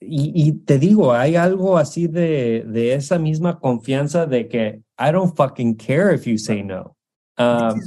y, 0.00 0.52
te 0.64 0.78
digo, 0.78 1.12
hay 1.12 1.36
algo 1.36 1.76
así 1.76 2.06
de, 2.06 2.64
de 2.66 2.94
esa 2.94 3.18
misma 3.18 3.58
confianza 3.58 4.26
de 4.26 4.48
que 4.48 4.82
I 4.98 5.12
don't 5.12 5.36
fucking 5.36 5.74
care 5.74 6.14
if 6.14 6.24
you 6.24 6.38
say 6.38 6.62
no. 6.62 6.96
Um, 7.36 7.80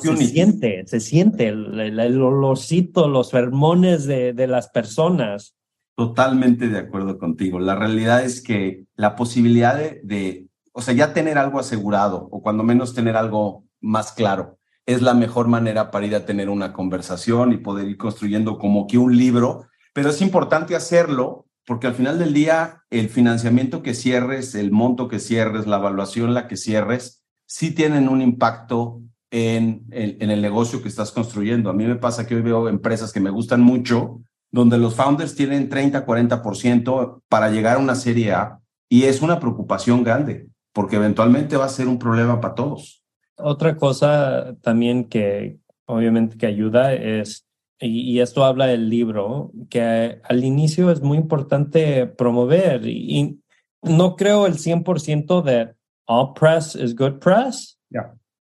se 0.00 0.16
siente, 0.16 0.84
se 0.86 1.00
siente 1.00 1.48
el, 1.48 1.78
el, 1.78 2.20
olorcito, 2.20 3.08
los 3.08 3.30
fermones 3.30 4.04
de, 4.06 4.32
de 4.32 4.46
las 4.46 4.68
personas. 4.68 5.54
Totalmente 5.96 6.68
de 6.68 6.78
acuerdo 6.78 7.18
contigo. 7.18 7.60
La 7.60 7.76
realidad 7.76 8.24
es 8.24 8.42
que 8.42 8.84
la 8.96 9.14
posibilidad 9.14 9.76
de, 9.76 10.00
de, 10.02 10.48
o 10.72 10.82
sea, 10.82 10.92
ya 10.94 11.14
tener 11.14 11.38
algo 11.38 11.60
asegurado 11.60 12.28
o 12.30 12.42
cuando 12.42 12.64
menos 12.64 12.94
tener 12.94 13.16
algo 13.16 13.64
más 13.80 14.12
claro 14.12 14.58
es 14.86 15.02
la 15.02 15.14
mejor 15.14 15.48
manera 15.48 15.90
para 15.90 16.06
ir 16.06 16.14
a 16.14 16.24
tener 16.24 16.48
una 16.48 16.72
conversación 16.72 17.52
y 17.52 17.58
poder 17.58 17.88
ir 17.88 17.96
construyendo 17.96 18.58
como 18.58 18.86
que 18.86 18.98
un 18.98 19.16
libro, 19.16 19.66
pero 19.92 20.10
es 20.10 20.20
importante 20.20 20.76
hacerlo 20.76 21.45
porque 21.66 21.88
al 21.88 21.94
final 21.94 22.18
del 22.18 22.32
día 22.32 22.84
el 22.90 23.08
financiamiento 23.08 23.82
que 23.82 23.94
cierres, 23.94 24.54
el 24.54 24.70
monto 24.70 25.08
que 25.08 25.18
cierres, 25.18 25.66
la 25.66 25.76
evaluación 25.76 26.32
la 26.32 26.46
que 26.46 26.56
cierres, 26.56 27.24
sí 27.46 27.72
tienen 27.72 28.08
un 28.08 28.22
impacto 28.22 29.02
en, 29.30 29.84
en, 29.90 30.30
el 30.30 30.40
negocio 30.40 30.80
que 30.80 30.88
estás 30.88 31.10
construyendo. 31.10 31.68
A 31.68 31.72
mí 31.72 31.84
me 31.84 31.96
pasa 31.96 32.26
que 32.26 32.36
hoy 32.36 32.42
veo 32.42 32.68
empresas 32.68 33.12
que 33.12 33.20
me 33.20 33.30
gustan 33.30 33.60
mucho, 33.60 34.20
donde 34.50 34.78
los 34.78 34.94
founders 34.94 35.34
tienen 35.34 35.68
30, 35.68 36.06
40% 36.06 37.22
para 37.28 37.50
llegar 37.50 37.76
a 37.76 37.80
una 37.80 37.96
serie 37.96 38.32
A 38.32 38.60
y 38.88 39.04
es 39.04 39.20
una 39.20 39.40
preocupación 39.40 40.04
grande, 40.04 40.48
porque 40.72 40.96
eventualmente 40.96 41.56
va 41.56 41.64
a 41.64 41.70
ser 41.70 41.88
un 41.88 41.98
problema 41.98 42.40
para 42.40 42.54
todos. 42.54 43.02
Otra 43.36 43.76
cosa 43.76 44.56
también 44.62 45.04
que 45.04 45.58
obviamente 45.86 46.36
que 46.36 46.46
ayuda 46.46 46.94
es 46.94 47.45
y, 47.78 48.20
esto 48.20 48.44
habla 48.44 48.66
del 48.66 48.88
libro, 48.88 49.52
que 49.68 50.20
al 50.24 50.44
inicio 50.44 50.90
es 50.90 51.02
muy 51.02 51.18
importante 51.18 52.06
promover 52.06 52.86
y, 52.86 53.40
no 53.82 54.16
creo 54.16 54.46
el 54.46 54.54
100% 54.54 55.42
de 55.42 55.74
all 56.06 56.32
press 56.34 56.74
is 56.74 56.96
good 56.96 57.18
press, 57.20 57.78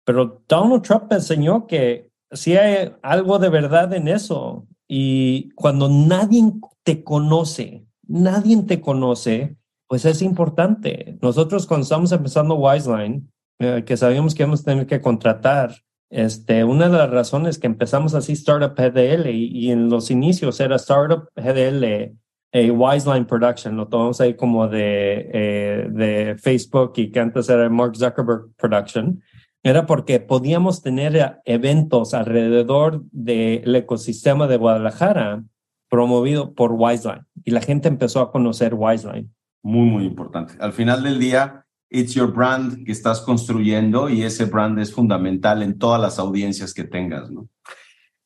pero 0.04 0.42
Donald 0.48 0.82
Trump 0.82 1.12
enseñó 1.12 1.68
que 1.68 2.10
sí 2.32 2.56
hay 2.56 2.92
algo 3.04 3.38
de 3.38 3.50
verdad 3.50 3.94
en 3.94 4.08
eso 4.08 4.66
y 4.88 5.50
cuando 5.52 5.90
nadie 5.90 6.54
te 6.84 7.04
conoce, 7.04 7.86
nadie 8.08 8.64
te 8.64 8.80
conoce, 8.80 9.58
pues 9.88 10.06
es 10.06 10.22
importante. 10.22 11.18
Nosotros 11.22 11.68
cuando 11.68 11.84
estamos 11.84 12.12
empezando 12.12 12.56
Wiseline, 12.56 13.30
eh, 13.60 13.84
que 13.86 13.98
sabíamos 13.98 14.34
que 14.34 14.44
íbamos 14.44 14.62
a 14.62 14.66
tener 14.66 14.88
que 14.88 15.02
contratar, 15.02 15.76
Este, 16.10 16.64
una 16.64 16.88
de 16.88 16.98
las 16.98 17.10
razones 17.10 17.60
que 17.60 17.68
empezamos 17.68 18.14
así 18.14 18.34
Startup 18.34 18.74
GDL 18.74 19.30
y, 19.30 19.72
en 19.72 19.90
los 19.90 20.10
inicios 20.10 20.60
era 20.60 20.78
Startup 20.78 21.28
GDL, 21.36 22.16
eh, 22.54 22.72
Wiseline 22.72 23.26
Production, 23.26 23.76
lo 23.76 23.88
tomamos 23.88 24.22
ahí 24.22 24.36
como 24.36 24.70
de, 24.70 25.30
eh, 25.34 25.88
de 25.90 26.38
Facebook 26.38 26.94
y 26.96 27.12
que 27.12 27.20
antes 27.20 27.50
era 27.50 27.70
Mark 27.70 27.98
Zuckerberg 27.98 28.54
Production, 28.56 29.22
era 29.64 29.86
porque 29.86 30.22
podíamos 30.22 30.82
tener 30.82 31.42
eventos 31.44 32.14
alrededor 32.14 33.04
del 33.12 33.76
ecosistema 33.76 34.48
de 34.48 34.56
Guadalajara 34.56 35.44
promovido 35.90 36.54
por 36.54 36.72
Wiseline 36.72 37.26
y 37.44 37.52
la 37.52 37.62
gente 37.62 37.90
empezó 37.90 38.22
a 38.22 38.32
conocer 38.32 38.74
Wiseline. 38.74 39.30
Muy, 39.64 39.90
muy 39.90 40.06
importante. 40.06 40.54
Al 40.62 40.72
final 40.72 41.04
del 41.04 41.20
día, 41.20 41.66
it's 41.90 42.14
your 42.14 42.32
brand 42.32 42.86
que 42.86 42.92
estás 42.92 43.22
construyendo 43.22 44.10
y 44.10 44.24
ese 44.24 44.46
brand 44.46 44.80
es 44.80 44.94
fundamental 44.94 45.64
en 45.64 45.78
todas 45.78 46.02
las 46.02 46.20
audiencias 46.20 46.74
que 46.74 46.84
tengas, 46.84 47.32
¿no? 47.32 47.50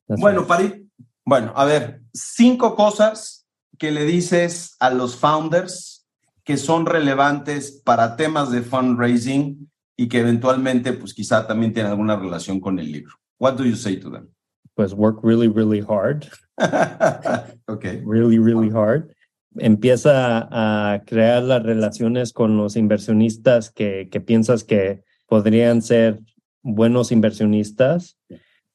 bueno, 0.07 0.45
Pari, 0.45 0.89
bueno, 1.26 1.53
a 1.55 1.66
ver, 1.66 2.01
cinco 2.14 2.76
cosas 2.76 3.47
que 3.78 3.91
le 3.91 4.05
dices 4.05 4.76
a 4.80 4.89
los 4.89 5.16
founders 5.16 6.05
que 6.43 6.57
son 6.57 6.86
relevantes 6.86 7.72
para 7.72 8.16
temas 8.16 8.51
de 8.51 8.62
fundraising 8.62 9.72
y 9.95 10.09
que 10.09 10.20
eventualmente, 10.20 10.93
pues 10.93 11.14
quizá 11.14 11.47
también 11.47 11.72
tienen 11.72 11.91
alguna 11.91 12.18
relación 12.18 12.59
con 12.59 12.80
el 12.80 12.91
libro. 12.91 13.14
What 13.39 13.53
do 13.53 13.64
you 13.64 13.76
say 13.76 13.97
to 13.97 14.12
them? 14.12 14.28
Pues 14.76 14.93
work 14.93 15.24
really, 15.24 15.47
really 15.47 15.82
hard. 15.82 16.28
okay. 17.68 18.01
Really, 18.05 18.39
really 18.39 18.70
hard 18.70 19.14
empieza 19.58 20.47
a 20.52 21.04
crear 21.06 21.43
las 21.43 21.64
relaciones 21.64 22.34
con 22.34 22.58
los 22.58 22.76
inversionistas 22.76 23.72
que, 23.72 24.10
que 24.12 24.22
piensas 24.22 24.64
que 24.64 25.04
podrían 25.28 25.82
ser 25.82 26.20
buenos 26.62 27.12
inversionistas, 27.12 28.18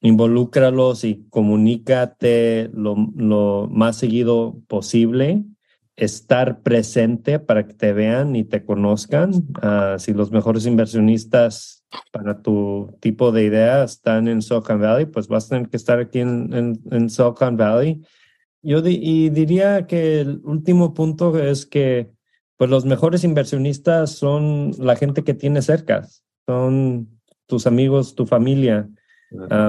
involúcralos 0.01 1.05
y 1.05 1.27
comunícate 1.31 2.71
lo, 2.73 2.97
lo, 3.17 3.69
más 3.71 3.97
seguido 3.97 4.61
posible, 4.67 5.45
estar 5.97 6.61
presente 6.63 7.39
para 7.39 7.67
que 7.67 7.73
te 7.73 7.93
vean 7.93 8.37
y 8.37 8.45
te 8.45 8.65
conozcan. 8.65 9.33
Uh, 9.35 9.99
si 9.99 10.13
los 10.13 10.31
mejores 10.31 10.67
inversionistas 10.67 11.85
para 12.13 12.43
tu 12.43 12.95
tipo 13.01 13.33
de 13.33 13.45
idea 13.45 13.85
están 13.85 14.29
en 14.29 14.43
Silicon 14.43 14.81
Valley, 14.81 15.07
pues 15.07 15.29
vas 15.29 15.47
a 15.47 15.49
tener 15.51 15.69
que 15.71 15.77
estar 15.79 15.99
aquí 15.99 16.21
en, 16.21 16.79
en 16.91 17.09
Silicon 17.09 17.57
Valley 17.57 18.03
yo 18.67 18.83
y 18.85 19.31
diría 19.31 19.87
que 19.87 20.21
el 20.21 20.41
último 20.43 20.93
punto 20.93 21.39
es 21.39 21.67
que 21.67 22.11
pues 22.57 22.69
los 22.69 22.85
mejores 22.85 23.23
inversionistas 23.23 24.11
son 24.11 24.73
la 24.79 24.97
gente 24.97 25.23
que 25.23 25.35
tienes 25.35 25.67
cerca, 25.67 26.07
son 26.47 27.21
tus 27.47 27.67
amigos, 27.69 28.17
tu 28.17 28.27
familia. 28.27 28.89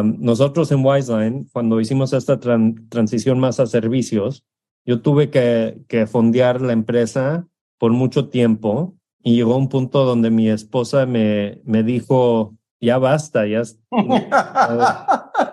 nosotros 0.04 0.72
en 0.72 0.84
Wiseline, 0.84 1.48
cuando 1.54 1.80
hicimos 1.80 2.12
esta 2.14 2.40
transición 2.40 3.40
más 3.40 3.60
a 3.60 3.68
servicios, 3.68 4.44
yo 4.84 5.02
tuve 5.02 5.30
que, 5.30 5.78
que 5.88 6.08
fondear 6.08 6.62
la 6.62 6.74
empresa 6.74 7.48
por 7.78 7.92
mucho 7.92 8.30
tiempo 8.30 8.96
y 9.22 9.36
llegó 9.36 9.58
un 9.58 9.70
punto 9.70 10.06
donde 10.06 10.32
mi 10.32 10.50
esposa 10.50 11.06
me, 11.06 11.62
me 11.66 11.84
dijo, 11.84 12.56
ya 12.80 12.98
basta, 12.98 13.46
ya, 13.46 13.62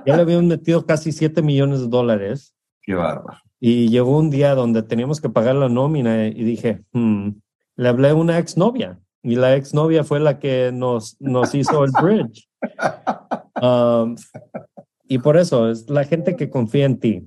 ya 0.07 0.17
le 0.17 0.23
habían 0.23 0.47
metido 0.47 0.87
casi 0.87 1.13
7 1.13 1.43
millones 1.43 1.81
de 1.81 1.89
dólares 1.89 2.54
Qué 2.85 2.95
bárbaro. 2.95 3.39
Y 3.61 3.89
llegó 3.89 4.18
un 4.18 4.30
día 4.30 4.55
donde 4.55 4.82
teníamos 4.82 5.20
que 5.20 5.30
pagar 5.30 5.57
la 5.57 5.68
nómina 5.68 6.26
y 6.26 6.45
dije, 6.45 6.85
hmm", 6.93 7.30
le 7.76 7.89
hablé 7.89 8.11
a 8.11 8.14
una 8.14 8.39
exnovia 8.39 9.01
y 9.22 9.37
la 9.37 9.57
exnovia 9.57 10.05
fue 10.05 10.20
la 10.20 10.39
que 10.39 10.70
nos, 10.72 11.16
nos 11.20 11.55
hizo 11.55 11.85
el 11.85 11.93
bridge. 12.01 12.49
Um, 13.62 14.16
y 15.09 15.18
por 15.18 15.39
eso 15.39 15.70
es 15.70 15.89
la 15.89 16.05
gente 16.05 16.37
que 16.37 16.51
confía 16.51 16.85
en 16.85 16.99
ti. 16.99 17.22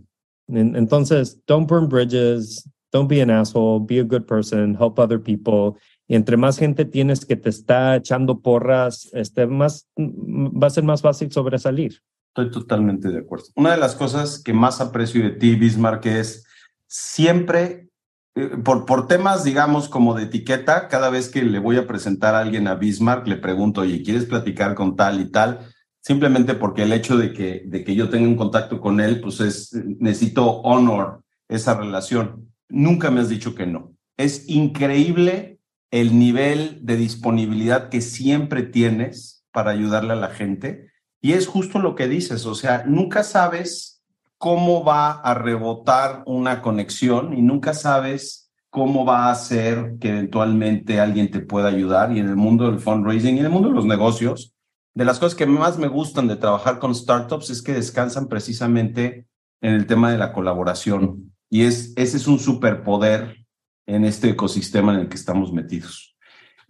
Entonces, 0.50 1.42
don't 1.48 1.68
burn 1.68 1.88
bridges, 1.88 2.70
don't 2.92 3.10
be 3.10 3.22
an 3.22 3.30
asshole, 3.30 3.80
be 3.80 4.00
a 4.00 4.04
good 4.04 4.26
person, 4.26 4.76
help 4.76 5.00
other 5.00 5.20
people. 5.20 5.80
Y 6.08 6.16
entre 6.16 6.38
más 6.38 6.58
gente 6.58 6.86
tienes 6.86 7.26
que 7.26 7.36
te 7.36 7.50
está 7.50 7.96
echando 7.96 8.42
porras, 8.42 9.10
este, 9.14 9.48
más, 9.48 9.88
va 9.98 10.68
a 10.68 10.70
ser 10.70 10.84
más 10.84 11.02
fácil 11.02 11.32
sobresalir. 11.32 12.02
Estoy 12.30 12.52
totalmente 12.52 13.10
de 13.10 13.20
acuerdo. 13.20 13.46
Una 13.56 13.72
de 13.72 13.78
las 13.78 13.96
cosas 13.96 14.42
que 14.44 14.54
más 14.54 14.80
aprecio 14.82 15.24
de 15.24 15.32
ti, 15.32 15.56
Bismarck, 15.56 16.06
es 16.06 16.46
siempre, 16.88 17.90
eh, 18.36 18.50
por, 18.64 18.86
por 18.86 19.08
temas, 19.08 19.44
digamos, 19.44 19.90
como 19.90 20.14
de 20.14 20.24
etiqueta, 20.24 20.88
cada 20.88 21.10
vez 21.10 21.30
que 21.30 21.44
le 21.44 21.60
voy 21.60 21.78
a 21.78 21.88
presentar 21.88 22.36
a 22.36 22.40
alguien 22.40 22.68
a 22.68 22.76
Bismarck, 22.76 23.28
le 23.28 23.38
pregunto, 23.38 23.82
oye, 23.82 24.04
¿quieres 24.04 24.26
platicar 24.26 24.76
con 24.76 24.96
tal 24.96 25.20
y 25.20 25.32
tal? 25.32 25.68
Simplemente 26.02 26.54
porque 26.54 26.84
el 26.84 26.94
hecho 26.94 27.18
de 27.18 27.34
que, 27.34 27.64
de 27.66 27.84
que 27.84 27.96
yo 27.96 28.10
tenga 28.10 28.28
un 28.28 28.38
contacto 28.38 28.80
con 28.80 29.02
él, 29.02 29.20
pues 29.20 29.40
es, 29.42 29.74
necesito 29.74 30.62
honor 30.62 31.24
esa 31.50 31.78
relación. 31.78 32.54
Nunca 32.70 33.12
me 33.12 33.22
has 33.22 33.30
dicho 33.30 33.56
que 33.56 33.66
no. 33.66 33.94
Es 34.16 34.48
increíble 34.48 35.60
el 35.92 36.18
nivel 36.18 36.80
de 36.82 36.98
disponibilidad 36.98 37.90
que 37.90 38.02
siempre 38.02 38.64
tienes 38.64 39.46
para 39.52 39.72
ayudarle 39.72 40.14
a 40.14 40.18
la 40.18 40.30
gente 40.30 40.90
y 41.22 41.34
es 41.34 41.48
justo 41.48 41.80
lo 41.80 41.96
que 41.96 42.08
dices, 42.08 42.46
o 42.46 42.56
sea, 42.56 42.84
nunca 42.86 43.24
sabes 43.24 44.04
cómo 44.38 44.84
va 44.84 45.12
a 45.12 45.34
rebotar 45.34 46.24
una 46.26 46.62
conexión 46.62 47.34
y 47.34 47.42
nunca 47.42 47.74
sabes 47.74 48.52
cómo 48.70 49.06
va 49.06 49.26
a 49.26 49.32
hacer 49.32 49.96
que 50.00 50.10
eventualmente 50.10 51.00
alguien 51.00 51.32
te 51.32 51.40
pueda 51.40 51.70
ayudar. 51.70 52.16
Y 52.16 52.20
en 52.20 52.30
el 52.30 52.36
mundo 52.36 52.70
del 52.70 52.80
fundraising 52.80 53.36
y 53.36 53.40
en 53.40 53.46
el 53.46 53.52
mundo 53.52 53.70
de 53.70 53.76
los 53.76 53.86
negocios, 53.86 54.54
de 54.94 55.06
las 55.06 55.20
cosas 55.20 55.36
que 55.36 55.46
más 55.46 55.78
me 55.78 55.88
gustan 55.88 56.28
de 56.28 56.36
trabajar 56.36 56.80
con 56.80 56.94
startups 56.94 57.50
es 57.50 57.62
que 57.62 57.74
descansan 57.74 58.28
precisamente 58.28 59.28
en 59.62 59.74
el 59.74 59.88
tema 59.88 60.12
de 60.12 60.18
la 60.18 60.34
colaboración. 60.34 61.34
Y 61.50 61.64
es, 61.64 61.94
ese 61.96 62.18
es 62.18 62.28
un 62.28 62.40
superpoder 62.40 63.46
en 63.88 64.06
este 64.06 64.30
ecosistema 64.30 64.94
en 64.94 65.02
el 65.02 65.10
que 65.10 65.16
estamos 65.16 65.52
metidos. 65.52 66.16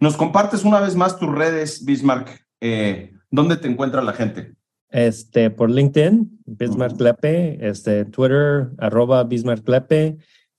Nos 0.00 0.16
compartes 0.16 0.64
una 0.64 0.80
vez 0.80 0.94
más 0.94 1.18
tus 1.18 1.30
redes, 1.30 1.84
Bismarck. 1.84 2.46
Eh, 2.60 3.12
¿Dónde 3.30 3.56
te 3.56 3.68
encuentra 3.68 4.02
la 4.02 4.12
gente? 4.12 4.54
Este, 4.90 5.50
por 5.50 5.70
LinkedIn, 5.70 6.40
Bismarck 6.46 6.98
Lepe, 7.00 7.58
este, 7.60 8.06
Twitter, 8.06 8.70
arroba 8.78 9.22
Bismarck 9.24 9.68
Lepe, 9.68 10.16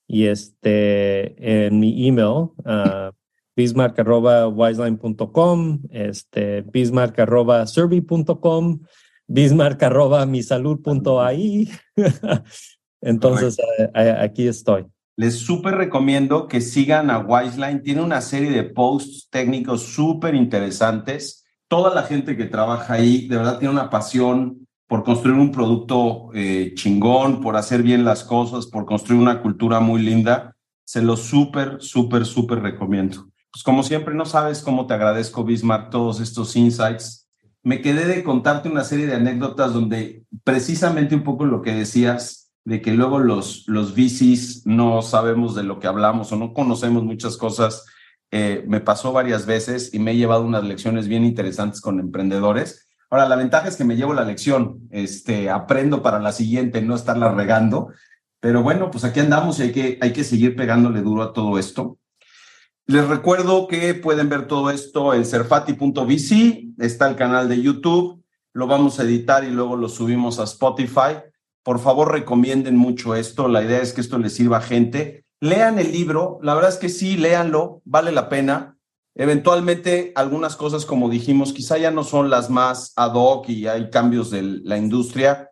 y 0.07 0.25
este, 0.25 1.65
en 1.65 1.79
mi 1.79 2.07
email, 2.07 2.51
uh, 2.65 3.11
bismarck 3.55 3.97
arroba 3.99 4.47
wiseline.com, 4.47 5.81
este, 5.91 6.61
bismarck 6.61 7.19
arroba 7.19 7.65
survey.com, 7.65 8.79
bismarck 9.27 9.81
arroba 9.83 10.25
misalud.ai. 10.25 11.69
Entonces, 13.01 13.57
aquí 13.93 14.47
estoy. 14.47 14.85
Les 15.15 15.37
súper 15.37 15.75
recomiendo 15.75 16.47
que 16.47 16.61
sigan 16.61 17.09
a 17.09 17.19
Wiseline. 17.19 17.81
Tiene 17.81 18.01
una 18.01 18.21
serie 18.21 18.51
de 18.51 18.63
posts 18.63 19.29
técnicos 19.29 19.83
súper 19.83 20.33
interesantes 20.33 21.38
toda 21.69 21.95
la 21.95 22.03
gente 22.03 22.35
que 22.35 22.45
trabaja 22.45 22.95
ahí 22.95 23.27
de 23.27 23.37
verdad 23.37 23.59
tiene 23.59 23.73
una 23.73 23.89
pasión 23.89 24.67
por 24.87 25.03
construir 25.03 25.37
un 25.37 25.51
producto 25.51 26.31
eh, 26.33 26.73
chingón, 26.75 27.41
por 27.41 27.55
hacer 27.55 27.83
bien 27.83 28.03
las 28.03 28.23
cosas, 28.23 28.65
por 28.65 28.85
construir 28.85 29.21
una 29.21 29.41
cultura 29.41 29.79
muy 29.79 30.01
linda. 30.01 30.55
Se 30.83 31.01
lo 31.03 31.15
súper, 31.15 31.77
súper, 31.79 32.25
súper 32.25 32.61
recomiendo. 32.61 33.29
Pues 33.51 33.63
como 33.63 33.83
siempre, 33.83 34.15
no 34.15 34.25
sabes 34.25 34.63
cómo 34.63 34.87
te 34.87 34.95
agradezco, 34.95 35.43
Bismarck, 35.43 35.91
todos 35.91 36.19
estos 36.19 36.55
insights. 36.55 37.29
Me 37.61 37.81
quedé 37.81 38.05
de 38.05 38.23
contarte 38.23 38.67
una 38.67 38.83
serie 38.83 39.05
de 39.05 39.15
anécdotas 39.15 39.73
donde 39.73 40.23
precisamente 40.43 41.13
un 41.13 41.23
poco 41.23 41.45
lo 41.45 41.61
que 41.61 41.73
decías, 41.73 42.51
de 42.65 42.81
que 42.81 42.91
luego 42.91 43.19
los, 43.19 43.65
los 43.67 43.93
VCs 43.93 44.65
no 44.65 45.03
sabemos 45.03 45.53
de 45.53 45.63
lo 45.63 45.79
que 45.79 45.87
hablamos 45.87 46.31
o 46.31 46.35
no 46.35 46.53
conocemos 46.53 47.03
muchas 47.03 47.37
cosas 47.37 47.85
eh, 48.31 48.63
me 48.67 48.79
pasó 48.79 49.11
varias 49.11 49.45
veces 49.45 49.93
y 49.93 49.99
me 49.99 50.11
he 50.11 50.17
llevado 50.17 50.43
unas 50.43 50.63
lecciones 50.63 51.07
bien 51.07 51.25
interesantes 51.25 51.81
con 51.81 51.99
emprendedores. 51.99 52.87
Ahora, 53.09 53.27
la 53.27 53.35
ventaja 53.35 53.67
es 53.67 53.75
que 53.75 53.83
me 53.83 53.95
llevo 53.95 54.13
la 54.13 54.23
lección, 54.23 54.87
este, 54.91 55.49
aprendo 55.49 56.03
para 56.03 56.19
la 56.19 56.31
siguiente, 56.31 56.81
no 56.81 56.95
estarla 56.95 57.31
regando, 57.33 57.89
pero 58.39 58.61
bueno, 58.61 58.91
pues 58.91 59.03
aquí 59.03 59.19
andamos 59.19 59.59
y 59.59 59.63
hay 59.63 59.71
que, 59.71 59.97
hay 59.99 60.13
que 60.13 60.23
seguir 60.23 60.55
pegándole 60.55 61.01
duro 61.01 61.23
a 61.23 61.33
todo 61.33 61.57
esto. 61.57 61.97
Les 62.85 63.07
recuerdo 63.07 63.67
que 63.67 63.95
pueden 63.95 64.29
ver 64.29 64.47
todo 64.47 64.69
esto 64.69 65.13
en 65.13 65.25
serfati.vc, 65.25 66.73
está 66.77 67.09
el 67.09 67.15
canal 67.15 67.49
de 67.49 67.61
YouTube, 67.61 68.23
lo 68.53 68.67
vamos 68.67 68.99
a 68.99 69.03
editar 69.03 69.43
y 69.43 69.49
luego 69.49 69.75
lo 69.75 69.89
subimos 69.89 70.39
a 70.39 70.43
Spotify. 70.43 71.17
Por 71.63 71.79
favor, 71.79 72.11
recomienden 72.11 72.77
mucho 72.77 73.15
esto, 73.15 73.47
la 73.47 73.63
idea 73.63 73.81
es 73.81 73.93
que 73.93 74.01
esto 74.01 74.19
les 74.19 74.35
sirva 74.35 74.57
a 74.57 74.61
gente 74.61 75.25
lean 75.41 75.79
el 75.79 75.91
libro, 75.91 76.39
la 76.41 76.53
verdad 76.53 76.71
es 76.71 76.77
que 76.77 76.89
sí, 76.89 77.17
léanlo, 77.17 77.81
vale 77.85 78.11
la 78.11 78.29
pena. 78.29 78.77
Eventualmente 79.15 80.13
algunas 80.15 80.55
cosas, 80.55 80.85
como 80.85 81.09
dijimos, 81.09 81.51
quizá 81.51 81.77
ya 81.77 81.91
no 81.91 82.03
son 82.03 82.29
las 82.29 82.49
más 82.49 82.93
ad 82.95 83.13
hoc 83.15 83.49
y 83.49 83.67
hay 83.67 83.89
cambios 83.89 84.29
de 84.29 84.41
la 84.41 84.77
industria, 84.77 85.51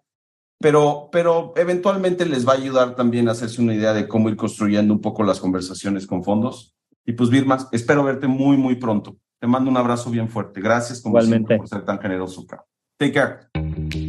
pero, 0.59 1.09
pero 1.11 1.53
eventualmente 1.55 2.25
les 2.25 2.47
va 2.47 2.53
a 2.53 2.57
ayudar 2.57 2.95
también 2.95 3.27
a 3.27 3.31
hacerse 3.31 3.61
una 3.61 3.73
idea 3.73 3.93
de 3.93 4.07
cómo 4.07 4.29
ir 4.29 4.37
construyendo 4.37 4.93
un 4.93 5.01
poco 5.01 5.23
las 5.23 5.39
conversaciones 5.39 6.07
con 6.07 6.23
fondos. 6.23 6.75
Y 7.05 7.13
pues, 7.13 7.29
Birma, 7.29 7.57
espero 7.71 8.03
verte 8.03 8.27
muy, 8.27 8.57
muy 8.57 8.75
pronto. 8.75 9.17
Te 9.39 9.47
mando 9.47 9.69
un 9.69 9.77
abrazo 9.77 10.09
bien 10.09 10.29
fuerte. 10.29 10.61
Gracias 10.61 11.01
como 11.01 11.17
Igualmente. 11.17 11.57
por 11.57 11.67
ser 11.67 11.85
tan 11.85 11.99
generoso. 11.99 12.45
Take 12.97 13.13
care. 13.13 14.06